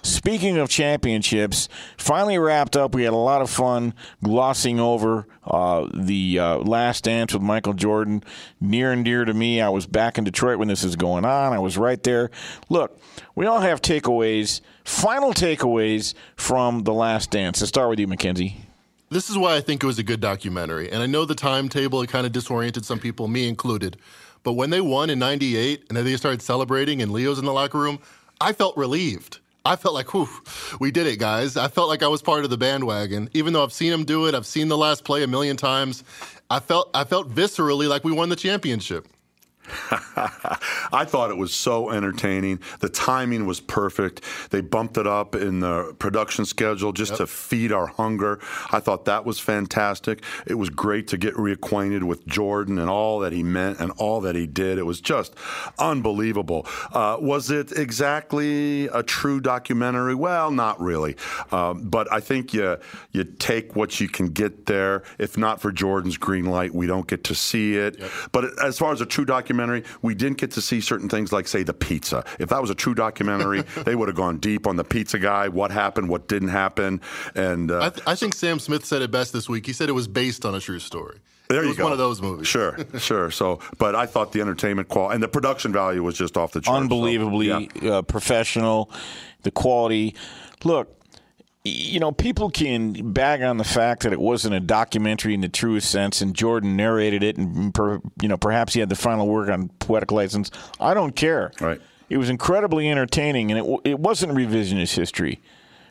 Speaking 0.05 0.57
of 0.57 0.69
championships, 0.69 1.67
finally 1.97 2.37
wrapped 2.37 2.77
up. 2.77 2.93
We 2.93 3.05
had 3.05 3.13
a 3.13 3.17
lot 3.17 3.41
of 3.41 3.49
fun 3.49 3.95
glossing 4.23 4.79
over 4.79 5.25
uh, 5.43 5.89
the 5.91 6.37
uh, 6.37 6.57
last 6.57 7.05
dance 7.05 7.33
with 7.33 7.41
Michael 7.41 7.73
Jordan. 7.73 8.23
Near 8.61 8.91
and 8.91 9.03
dear 9.03 9.25
to 9.25 9.33
me. 9.33 9.61
I 9.61 9.69
was 9.69 9.87
back 9.87 10.19
in 10.19 10.23
Detroit 10.23 10.59
when 10.59 10.67
this 10.67 10.83
is 10.83 10.95
going 10.95 11.25
on. 11.25 11.53
I 11.53 11.59
was 11.59 11.75
right 11.75 12.01
there. 12.03 12.29
Look, 12.69 13.01
we 13.33 13.47
all 13.47 13.61
have 13.61 13.81
takeaways, 13.81 14.61
final 14.83 15.33
takeaways 15.33 16.13
from 16.35 16.83
the 16.83 16.93
last 16.93 17.31
dance. 17.31 17.59
Let's 17.59 17.69
start 17.69 17.89
with 17.89 17.99
you, 17.99 18.05
Mackenzie. 18.05 18.57
This 19.09 19.31
is 19.31 19.39
why 19.39 19.55
I 19.55 19.61
think 19.61 19.83
it 19.83 19.87
was 19.87 19.97
a 19.97 20.03
good 20.03 20.21
documentary. 20.21 20.91
And 20.91 21.01
I 21.01 21.07
know 21.07 21.25
the 21.25 21.33
timetable, 21.33 22.05
kind 22.05 22.27
of 22.27 22.31
disoriented 22.31 22.85
some 22.85 22.99
people, 22.99 23.27
me 23.27 23.47
included. 23.47 23.97
But 24.43 24.53
when 24.53 24.69
they 24.69 24.81
won 24.81 25.09
in 25.09 25.17
98 25.17 25.85
and 25.89 25.97
then 25.97 26.05
they 26.05 26.15
started 26.15 26.43
celebrating 26.43 27.01
and 27.01 27.11
Leo's 27.11 27.39
in 27.39 27.45
the 27.45 27.53
locker 27.53 27.79
room, 27.79 27.97
I 28.39 28.53
felt 28.53 28.77
relieved. 28.77 29.39
I 29.65 29.75
felt 29.75 29.95
like, 29.95 30.13
whew, 30.13 30.29
we 30.79 30.91
did 30.91 31.07
it, 31.07 31.17
guys. 31.17 31.57
I 31.57 31.67
felt 31.67 31.89
like 31.89 32.03
I 32.03 32.07
was 32.07 32.21
part 32.21 32.43
of 32.43 32.51
the 32.51 32.57
bandwagon. 32.57 33.29
Even 33.33 33.53
though 33.53 33.63
I've 33.63 33.73
seen 33.73 33.91
him 33.91 34.05
do 34.05 34.27
it, 34.27 34.35
I've 34.35 34.45
seen 34.45 34.67
the 34.67 34.77
last 34.77 35.03
play 35.03 35.23
a 35.23 35.27
million 35.27 35.57
times. 35.57 36.03
I 36.51 36.59
felt 36.59 36.91
I 36.93 37.03
felt 37.03 37.33
viscerally 37.33 37.89
like 37.89 38.03
we 38.03 38.11
won 38.11 38.29
the 38.29 38.35
championship. 38.35 39.07
I 40.91 41.05
thought 41.05 41.31
it 41.31 41.37
was 41.37 41.53
so 41.53 41.89
entertaining. 41.89 42.59
The 42.79 42.89
timing 42.89 43.45
was 43.45 43.59
perfect. 43.59 44.21
They 44.51 44.61
bumped 44.61 44.97
it 44.97 45.07
up 45.07 45.35
in 45.35 45.59
the 45.59 45.95
production 45.99 46.45
schedule 46.45 46.91
just 46.91 47.11
yep. 47.11 47.17
to 47.19 47.27
feed 47.27 47.71
our 47.71 47.87
hunger. 47.87 48.39
I 48.71 48.79
thought 48.79 49.05
that 49.05 49.25
was 49.25 49.39
fantastic. 49.39 50.23
It 50.45 50.55
was 50.55 50.69
great 50.69 51.07
to 51.09 51.17
get 51.17 51.33
reacquainted 51.35 52.03
with 52.03 52.25
Jordan 52.27 52.79
and 52.79 52.89
all 52.89 53.19
that 53.19 53.33
he 53.33 53.43
meant 53.43 53.79
and 53.79 53.91
all 53.97 54.21
that 54.21 54.35
he 54.35 54.47
did. 54.47 54.77
It 54.77 54.85
was 54.85 55.01
just 55.01 55.35
unbelievable. 55.79 56.67
Uh, 56.91 57.17
was 57.19 57.49
it 57.49 57.71
exactly 57.71 58.85
a 58.87 59.03
true 59.03 59.39
documentary? 59.39 60.15
Well, 60.15 60.51
not 60.51 60.79
really. 60.79 61.15
Uh, 61.51 61.73
but 61.73 62.11
I 62.11 62.19
think 62.19 62.53
you 62.53 62.77
you 63.11 63.23
take 63.23 63.75
what 63.75 63.99
you 63.99 64.07
can 64.07 64.27
get 64.29 64.65
there. 64.65 65.03
If 65.17 65.37
not 65.37 65.61
for 65.61 65.71
Jordan's 65.71 66.17
green 66.17 66.45
light, 66.45 66.73
we 66.73 66.87
don't 66.87 67.07
get 67.07 67.23
to 67.25 67.35
see 67.35 67.75
it. 67.75 67.99
Yep. 67.99 68.11
But 68.31 68.63
as 68.63 68.77
far 68.77 68.91
as 68.91 69.01
a 69.01 69.05
true 69.05 69.25
documentary 69.25 69.54
documentary, 69.55 69.83
we 70.01 70.15
didn't 70.15 70.37
get 70.37 70.51
to 70.51 70.61
see 70.61 70.81
certain 70.81 71.09
things 71.09 71.31
like, 71.31 71.47
say, 71.47 71.63
the 71.63 71.73
pizza. 71.73 72.23
If 72.39 72.49
that 72.49 72.61
was 72.61 72.69
a 72.69 72.75
true 72.75 72.95
documentary, 72.95 73.61
they 73.85 73.95
would 73.95 74.07
have 74.07 74.17
gone 74.17 74.37
deep 74.37 74.67
on 74.67 74.75
the 74.75 74.83
pizza 74.83 75.19
guy, 75.19 75.47
what 75.47 75.71
happened, 75.71 76.09
what 76.09 76.27
didn't 76.27 76.49
happen. 76.49 77.01
And 77.33 77.71
uh, 77.71 77.79
I, 77.79 77.89
th- 77.89 78.07
I, 78.07 78.15
think 78.15 78.33
Sam 78.33 78.59
Smith 78.59 78.85
said 78.85 79.01
it 79.01 79.11
best 79.11 79.33
this 79.33 79.47
week. 79.49 79.65
He 79.65 79.73
said 79.73 79.89
it 79.89 79.93
was 79.93 80.07
based 80.07 80.45
on 80.45 80.55
a 80.55 80.59
true 80.59 80.79
story. 80.79 81.19
There 81.47 81.63
it 81.63 81.67
you 81.67 81.75
go. 81.75 81.83
one 81.83 81.91
of 81.91 81.99
those 81.99 82.21
movies. 82.21 82.47
Sure, 82.47 82.77
sure. 82.97 83.29
So, 83.31 83.59
but 83.77 83.95
I 83.95 84.07
thought 84.07 84.31
the 84.31 84.41
entertainment 84.41 84.89
quality 84.89 85.15
and 85.15 85.23
the 85.23 85.27
production 85.27 85.71
value 85.71 86.03
was 86.03 86.17
just 86.17 86.37
off 86.37 86.51
the 86.51 86.61
charts. 86.61 86.81
Unbelievably 86.81 87.49
so, 87.49 87.67
yeah. 87.81 87.91
uh, 87.91 88.01
professional, 88.01 88.89
the 89.43 89.51
quality. 89.51 90.15
Look, 90.63 90.91
you 91.65 91.99
know, 91.99 92.11
people 92.11 92.51
can 92.51 93.11
bag 93.11 93.41
on 93.41 93.57
the 93.57 93.63
fact 93.63 94.03
that 94.03 94.13
it 94.13 94.19
wasn't 94.19 94.53
a 94.53 94.59
documentary 94.59 95.33
in 95.33 95.41
the 95.41 95.49
truest 95.49 95.89
sense, 95.89 96.21
and 96.21 96.35
Jordan 96.35 96.75
narrated 96.75 97.23
it, 97.23 97.37
and 97.37 97.73
per, 97.73 97.99
you 98.21 98.27
know, 98.27 98.37
perhaps 98.37 98.75
he 98.75 98.79
had 98.79 98.89
the 98.89 98.95
final 98.95 99.27
word 99.27 99.49
on 99.49 99.69
poetic 99.79 100.11
license. 100.11 100.51
I 100.79 100.93
don't 100.93 101.15
care. 101.15 101.51
Right. 101.59 101.81
It 102.07 102.17
was 102.17 102.29
incredibly 102.29 102.89
entertaining, 102.89 103.51
and 103.51 103.59
it 103.59 103.79
it 103.83 103.99
wasn't 103.99 104.33
revisionist 104.33 104.95
history. 104.95 105.41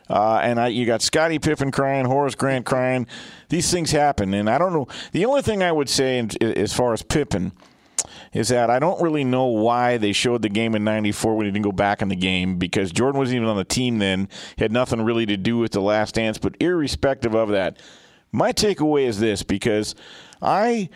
Uh, 0.09 0.39
and 0.41 0.59
I, 0.59 0.67
you 0.67 0.85
got 0.85 1.01
Scottie 1.01 1.39
Pippen 1.39 1.71
crying, 1.71 2.05
Horace 2.05 2.35
Grant 2.35 2.65
crying. 2.65 3.07
These 3.49 3.69
things 3.69 3.91
happen, 3.91 4.33
and 4.33 4.49
I 4.49 4.57
don't 4.57 4.71
know. 4.71 4.87
The 5.11 5.25
only 5.25 5.41
thing 5.41 5.61
I 5.61 5.71
would 5.71 5.89
say, 5.89 6.25
as 6.39 6.73
far 6.73 6.93
as 6.93 7.01
Pippen 7.01 7.51
is 8.33 8.49
that 8.49 8.69
I 8.69 8.79
don't 8.79 9.01
really 9.01 9.23
know 9.23 9.45
why 9.45 9.97
they 9.97 10.13
showed 10.13 10.41
the 10.41 10.49
game 10.49 10.75
in 10.75 10.83
94 10.83 11.35
when 11.35 11.45
he 11.45 11.51
didn't 11.51 11.63
go 11.63 11.71
back 11.71 12.01
in 12.01 12.07
the 12.07 12.15
game 12.15 12.57
because 12.57 12.91
Jordan 12.91 13.19
wasn't 13.19 13.37
even 13.37 13.47
on 13.47 13.57
the 13.57 13.63
team 13.63 13.99
then, 13.99 14.29
had 14.57 14.71
nothing 14.71 15.01
really 15.01 15.25
to 15.25 15.37
do 15.37 15.57
with 15.57 15.71
the 15.71 15.81
last 15.81 16.15
dance. 16.15 16.37
But 16.37 16.55
irrespective 16.59 17.33
of 17.33 17.49
that, 17.49 17.79
my 18.31 18.51
takeaway 18.51 19.05
is 19.05 19.19
this 19.19 19.43
because 19.43 19.95
I. 20.41 20.89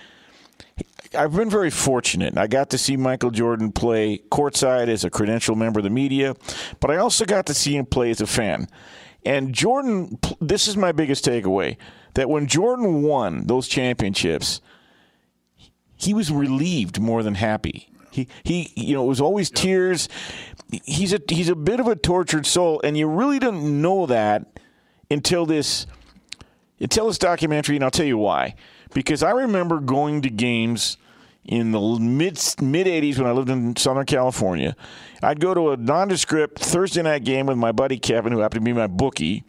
I've 1.17 1.35
been 1.35 1.49
very 1.49 1.71
fortunate. 1.71 2.37
I 2.37 2.45
got 2.45 2.69
to 2.69 2.77
see 2.77 2.95
Michael 2.95 3.31
Jordan 3.31 3.71
play 3.71 4.19
courtside 4.29 4.89
as 4.89 5.03
a 5.03 5.09
credential 5.09 5.55
member 5.55 5.79
of 5.79 5.83
the 5.83 5.89
media, 5.89 6.35
but 6.79 6.91
I 6.91 6.97
also 6.97 7.25
got 7.25 7.47
to 7.47 7.55
see 7.55 7.75
him 7.75 7.87
play 7.87 8.11
as 8.11 8.21
a 8.21 8.27
fan. 8.27 8.67
And 9.25 9.53
Jordan, 9.53 10.19
this 10.39 10.67
is 10.67 10.77
my 10.77 10.91
biggest 10.91 11.25
takeaway 11.25 11.77
that 12.13 12.29
when 12.29 12.47
Jordan 12.47 13.01
won 13.01 13.47
those 13.47 13.67
championships, 13.67 14.61
he 15.99 16.13
was 16.13 16.31
relieved 16.31 16.99
more 16.99 17.21
than 17.21 17.35
happy. 17.35 17.89
He, 18.09 18.27
he, 18.43 18.71
you 18.75 18.95
know, 18.95 19.03
it 19.03 19.07
was 19.07 19.21
always 19.21 19.51
tears. 19.51 20.09
He's 20.83 21.13
a 21.13 21.21
he's 21.29 21.49
a 21.49 21.55
bit 21.55 21.79
of 21.79 21.87
a 21.87 21.95
tortured 21.95 22.45
soul, 22.45 22.81
and 22.83 22.97
you 22.97 23.07
really 23.07 23.37
didn't 23.37 23.81
know 23.81 24.05
that 24.07 24.59
until 25.11 25.45
this 25.45 25.85
until 26.79 27.07
this 27.07 27.17
documentary. 27.17 27.75
And 27.75 27.83
I'll 27.83 27.91
tell 27.91 28.05
you 28.05 28.17
why. 28.17 28.55
Because 28.93 29.21
I 29.21 29.31
remember 29.31 29.79
going 29.79 30.23
to 30.23 30.29
games 30.29 30.97
in 31.45 31.71
the 31.71 31.79
mid 31.79 32.39
mid 32.61 32.87
80s 32.87 33.17
when 33.17 33.27
I 33.27 33.31
lived 33.31 33.49
in 33.49 33.75
Southern 33.75 34.05
California. 34.05 34.75
I'd 35.21 35.39
go 35.39 35.53
to 35.53 35.71
a 35.71 35.77
nondescript 35.77 36.59
Thursday 36.59 37.01
night 37.01 37.23
game 37.23 37.47
with 37.47 37.57
my 37.57 37.71
buddy 37.71 37.97
Kevin, 37.97 38.31
who 38.31 38.39
happened 38.39 38.61
to 38.61 38.65
be 38.65 38.73
my 38.73 38.87
bookie, 38.87 39.43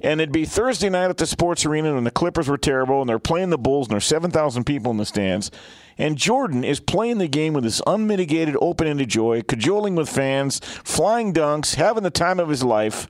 and 0.00 0.20
it'd 0.20 0.32
be 0.32 0.44
Thursday 0.44 0.88
night 0.90 1.10
at 1.10 1.16
the 1.16 1.26
sports 1.26 1.64
arena, 1.64 1.96
and 1.96 2.06
the 2.06 2.10
Clippers 2.10 2.48
were 2.48 2.58
terrible, 2.58 3.00
and 3.00 3.08
they're 3.08 3.18
playing 3.18 3.50
the 3.50 3.58
Bulls, 3.58 3.88
and 3.88 3.92
there's 3.92 4.04
7,000 4.04 4.64
people 4.64 4.90
in 4.90 4.98
the 4.98 5.06
stands. 5.06 5.50
And 5.98 6.16
Jordan 6.16 6.64
is 6.64 6.80
playing 6.80 7.18
the 7.18 7.28
game 7.28 7.52
with 7.52 7.64
this 7.64 7.82
unmitigated, 7.86 8.56
open 8.60 8.86
ended 8.86 9.08
joy, 9.08 9.42
cajoling 9.42 9.96
with 9.96 10.08
fans, 10.08 10.60
flying 10.84 11.34
dunks, 11.34 11.74
having 11.74 12.04
the 12.04 12.10
time 12.10 12.38
of 12.38 12.48
his 12.48 12.62
life. 12.62 13.08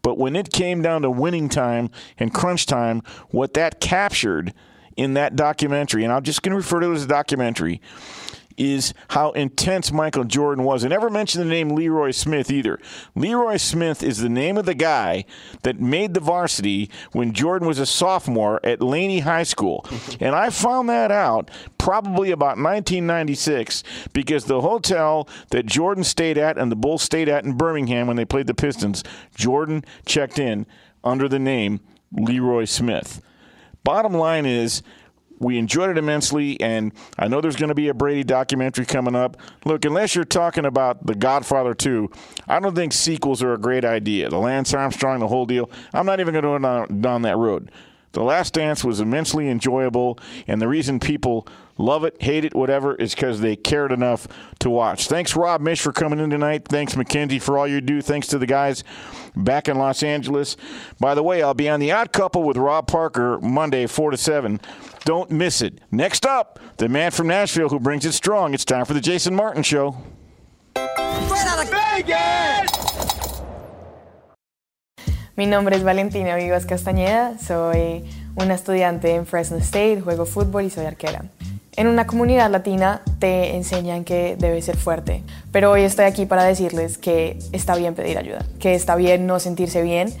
But 0.00 0.18
when 0.18 0.34
it 0.34 0.50
came 0.50 0.82
down 0.82 1.02
to 1.02 1.10
winning 1.10 1.48
time 1.48 1.90
and 2.18 2.32
crunch 2.32 2.66
time, 2.66 3.02
what 3.30 3.54
that 3.54 3.80
captured 3.80 4.54
in 4.96 5.14
that 5.14 5.36
documentary, 5.36 6.04
and 6.04 6.12
I'm 6.12 6.22
just 6.22 6.42
going 6.42 6.50
to 6.50 6.56
refer 6.56 6.80
to 6.80 6.90
it 6.90 6.94
as 6.94 7.04
a 7.04 7.08
documentary, 7.08 7.80
is 8.56 8.94
how 9.08 9.32
intense 9.32 9.92
Michael 9.92 10.24
Jordan 10.24 10.64
was. 10.64 10.84
I 10.84 10.88
never 10.88 11.10
mentioned 11.10 11.44
the 11.44 11.48
name 11.48 11.70
Leroy 11.70 12.10
Smith 12.10 12.50
either. 12.50 12.78
Leroy 13.14 13.56
Smith 13.56 14.02
is 14.02 14.18
the 14.18 14.28
name 14.28 14.56
of 14.56 14.66
the 14.66 14.74
guy 14.74 15.24
that 15.62 15.80
made 15.80 16.14
the 16.14 16.20
varsity 16.20 16.90
when 17.12 17.32
Jordan 17.32 17.66
was 17.68 17.78
a 17.78 17.86
sophomore 17.86 18.60
at 18.64 18.80
Laney 18.80 19.20
High 19.20 19.42
School. 19.42 19.86
and 20.20 20.34
I 20.34 20.50
found 20.50 20.88
that 20.88 21.10
out 21.10 21.50
probably 21.78 22.30
about 22.30 22.58
1996 22.58 23.82
because 24.12 24.44
the 24.44 24.60
hotel 24.60 25.28
that 25.50 25.66
Jordan 25.66 26.04
stayed 26.04 26.38
at 26.38 26.58
and 26.58 26.70
the 26.70 26.76
Bulls 26.76 27.02
stayed 27.02 27.28
at 27.28 27.44
in 27.44 27.56
Birmingham 27.56 28.06
when 28.06 28.16
they 28.16 28.24
played 28.24 28.46
the 28.46 28.54
Pistons, 28.54 29.02
Jordan 29.34 29.84
checked 30.06 30.38
in 30.38 30.66
under 31.04 31.28
the 31.28 31.38
name 31.38 31.80
Leroy 32.12 32.64
Smith. 32.64 33.20
Bottom 33.84 34.14
line 34.14 34.46
is, 34.46 34.82
we 35.42 35.58
enjoyed 35.58 35.90
it 35.90 35.98
immensely, 35.98 36.60
and 36.60 36.92
I 37.18 37.28
know 37.28 37.40
there's 37.40 37.56
going 37.56 37.68
to 37.68 37.74
be 37.74 37.88
a 37.88 37.94
Brady 37.94 38.24
documentary 38.24 38.86
coming 38.86 39.14
up. 39.14 39.36
Look, 39.64 39.84
unless 39.84 40.14
you're 40.14 40.24
talking 40.24 40.64
about 40.64 41.06
The 41.06 41.14
Godfather 41.14 41.74
2, 41.74 42.10
I 42.48 42.60
don't 42.60 42.74
think 42.74 42.92
sequels 42.92 43.42
are 43.42 43.52
a 43.52 43.58
great 43.58 43.84
idea. 43.84 44.28
The 44.28 44.38
Lance 44.38 44.72
Armstrong, 44.72 45.20
the 45.20 45.28
whole 45.28 45.46
deal. 45.46 45.68
I'm 45.92 46.06
not 46.06 46.20
even 46.20 46.32
going 46.32 46.44
to 46.44 46.48
go 46.48 46.58
down, 46.58 47.00
down 47.00 47.22
that 47.22 47.36
road. 47.36 47.70
The 48.12 48.22
Last 48.22 48.54
Dance 48.54 48.84
was 48.84 49.00
immensely 49.00 49.48
enjoyable, 49.48 50.18
and 50.46 50.60
the 50.60 50.68
reason 50.68 51.00
people 51.00 51.46
love 51.78 52.04
it, 52.04 52.20
hate 52.20 52.44
it, 52.44 52.54
whatever, 52.54 52.94
is 52.94 53.14
because 53.14 53.40
they 53.40 53.56
cared 53.56 53.92
enough 53.92 54.26
to 54.60 54.70
watch. 54.70 55.08
Thanks, 55.08 55.36
Rob 55.36 55.60
Miech, 55.60 55.80
for 55.80 55.92
coming 55.92 56.18
in 56.18 56.30
tonight. 56.30 56.66
Thanks, 56.68 56.96
Mackenzie, 56.96 57.38
for 57.38 57.58
all 57.58 57.66
you 57.66 57.80
do. 57.80 58.02
Thanks 58.02 58.26
to 58.28 58.38
the 58.38 58.46
guys 58.46 58.84
back 59.36 59.68
in 59.68 59.78
Los 59.78 60.02
Angeles. 60.02 60.56
By 61.00 61.14
the 61.14 61.22
way, 61.22 61.42
I'll 61.42 61.54
be 61.54 61.68
on 61.68 61.80
The 61.80 61.92
Odd 61.92 62.12
Couple 62.12 62.42
with 62.42 62.56
Rob 62.56 62.86
Parker 62.86 63.38
Monday, 63.40 63.86
4 63.86 64.12
to 64.12 64.16
7. 64.16 64.60
Don't 65.04 65.30
miss 65.30 65.62
it. 65.62 65.80
Next 65.90 66.24
up, 66.26 66.58
the 66.76 66.88
man 66.88 67.10
from 67.10 67.26
Nashville 67.26 67.68
who 67.68 67.80
brings 67.80 68.06
it 68.06 68.12
strong. 68.12 68.54
It's 68.54 68.64
time 68.64 68.84
for 68.84 68.94
the 68.94 69.00
Jason 69.00 69.34
Martin 69.34 69.62
Show. 69.62 69.96
Straight 70.74 71.46
out 71.46 71.64
of 71.64 71.70
Vegas! 71.70 72.82
Mi 75.34 75.46
nombre 75.46 75.74
es 75.74 75.82
Valentina 75.82 76.36
Vivas 76.36 76.66
Castañeda, 76.66 77.38
soy 77.38 78.04
una 78.36 78.54
estudiante 78.54 79.14
en 79.14 79.24
Fresno 79.24 79.56
State, 79.56 80.02
juego 80.02 80.26
fútbol 80.26 80.64
y 80.64 80.70
soy 80.70 80.84
arquera. 80.84 81.24
En 81.74 81.86
una 81.86 82.06
comunidad 82.06 82.50
latina 82.50 83.00
te 83.18 83.56
enseñan 83.56 84.04
que 84.04 84.36
debes 84.38 84.66
ser 84.66 84.76
fuerte, 84.76 85.22
pero 85.52 85.70
hoy 85.70 85.80
estoy 85.82 86.04
aquí 86.04 86.26
para 86.26 86.44
decirles 86.44 86.98
que 86.98 87.38
está 87.52 87.76
bien 87.76 87.94
pedir 87.94 88.18
ayuda, 88.18 88.44
que 88.58 88.74
está 88.74 88.94
bien 88.94 89.26
no 89.26 89.40
sentirse 89.40 89.80
bien. 89.80 90.12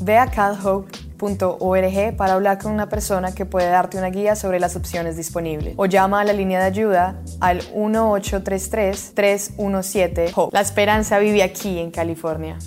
Ve 0.00 0.18
a 0.18 0.26
calhope.org 0.26 2.16
para 2.16 2.34
hablar 2.34 2.58
con 2.58 2.72
una 2.72 2.90
persona 2.90 3.34
que 3.34 3.46
puede 3.46 3.70
darte 3.70 3.96
una 3.96 4.10
guía 4.10 4.36
sobre 4.36 4.60
las 4.60 4.76
opciones 4.76 5.16
disponibles. 5.16 5.72
O 5.78 5.86
llama 5.86 6.20
a 6.20 6.24
la 6.24 6.34
línea 6.34 6.58
de 6.58 6.66
ayuda 6.66 7.22
al 7.40 7.62
1833-317-HOPE. 7.72 10.50
La 10.52 10.60
esperanza 10.60 11.18
vive 11.20 11.42
aquí 11.42 11.78
en 11.78 11.90
California. 11.90 12.58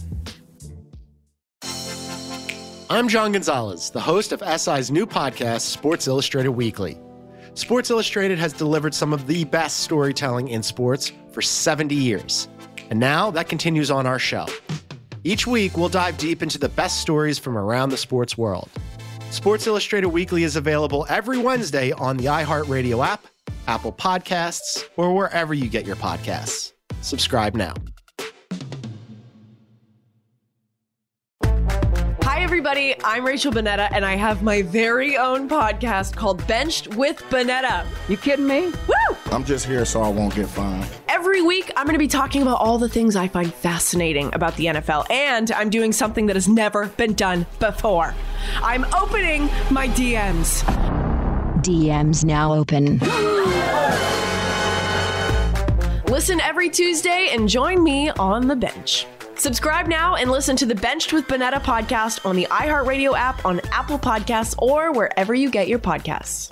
I'm 2.89 3.07
John 3.07 3.32
Gonzalez, 3.32 3.91
the 3.91 3.99
host 3.99 4.32
of 4.32 4.41
SI's 4.41 4.89
new 4.89 5.05
podcast, 5.05 5.67
Sports 5.67 6.07
Illustrated 6.07 6.49
Weekly. 6.49 7.05
Sports 7.56 7.89
Illustrated 7.89 8.38
has 8.38 8.51
delivered 8.51 8.93
some 8.93 9.14
of 9.14 9.28
the 9.28 9.45
best 9.45 9.80
storytelling 9.80 10.49
in 10.49 10.62
sports 10.62 11.14
for 11.32 11.41
70 11.41 11.95
years. 11.95 12.49
And 12.89 12.99
now 12.99 13.32
that 13.32 13.47
continues 13.47 13.89
on 13.89 14.06
our 14.06 14.20
show. 14.20 14.45
Each 15.24 15.47
week, 15.47 15.78
we'll 15.78 15.88
dive 15.88 16.18
deep 16.18 16.43
into 16.43 16.60
the 16.60 16.68
best 16.68 16.99
stories 16.99 17.39
from 17.39 17.58
around 17.58 17.89
the 17.89 17.97
sports 17.97 18.38
world. 18.38 18.70
Sports 19.32 19.68
Illustrated 19.68 20.10
Weekly 20.10 20.43
is 20.43 20.58
available 20.58 21.06
every 21.08 21.38
Wednesday 21.38 21.93
on 21.93 22.18
the 22.18 22.26
iHeartRadio 22.26 23.06
app, 23.06 23.26
Apple 23.68 23.93
Podcasts, 23.93 24.84
or 24.97 25.16
wherever 25.16 25.53
you 25.53 25.70
get 25.70 25.86
your 25.86 25.95
podcasts. 25.95 26.74
Subscribe 27.01 27.56
now. 27.56 27.74
Everybody. 32.46 32.93
I'm 33.04 33.26
Rachel 33.26 33.52
Bonnetta, 33.52 33.89
and 33.91 34.06
I 34.06 34.14
have 34.14 34.43
my 34.43 34.62
very 34.62 35.18
own 35.18 35.50
podcast 35.50 36.16
called 36.16 36.46
Benched 36.46 36.96
with 36.96 37.18
Bonnetta. 37.32 37.88
You 38.08 38.18
kidding 38.18 38.46
me? 38.46 38.68
Woo! 38.88 39.18
I'm 39.32 39.43
just 39.43 39.66
here 39.66 39.84
so 39.84 40.04
I 40.04 40.10
won't 40.10 40.36
get 40.36 40.48
fined. 40.48 40.88
Every 41.10 41.41
week, 41.41 41.72
I'm 41.76 41.88
going 41.88 41.96
to 41.96 42.00
be 42.00 42.08
talking 42.08 42.43
about 42.43 42.62
all 42.62 42.78
the 42.78 42.88
things 42.88 43.16
I 43.16 43.28
find 43.28 43.52
fascinating 43.52 44.32
about 44.36 44.56
the 44.58 44.66
NFL, 44.66 45.10
and 45.10 45.52
I'm 45.54 45.72
doing 45.72 45.91
something 45.91 46.28
that 46.28 46.36
has 46.36 46.48
never 46.48 46.86
been 46.86 47.16
done 47.16 47.48
before. 47.58 48.14
I'm 48.58 48.86
opening 48.93 49.50
my 49.72 49.88
DMs. 49.88 50.62
DMs 51.64 52.24
now 52.24 52.54
open. 52.54 53.00
Listen 56.06 56.39
every 56.41 56.70
Tuesday 56.70 57.30
and 57.32 57.50
join 57.50 57.84
me 57.84 58.12
on 58.12 58.48
the 58.48 58.56
bench. 58.56 59.08
Subscribe 59.38 59.88
now 59.88 60.16
and 60.16 60.32
listen 60.32 60.56
to 60.58 60.66
the 60.66 60.76
Benched 60.76 61.14
with 61.14 61.28
Bonnetta 61.28 61.62
podcast 61.62 62.26
on 62.26 62.36
the 62.36 62.48
iHeartRadio 62.50 63.18
app, 63.18 63.46
on 63.46 63.60
Apple 63.72 64.00
Podcasts, 64.00 64.56
or 64.58 64.92
wherever 64.92 65.34
you 65.34 65.50
get 65.50 65.68
your 65.68 65.80
podcasts. 65.80 66.52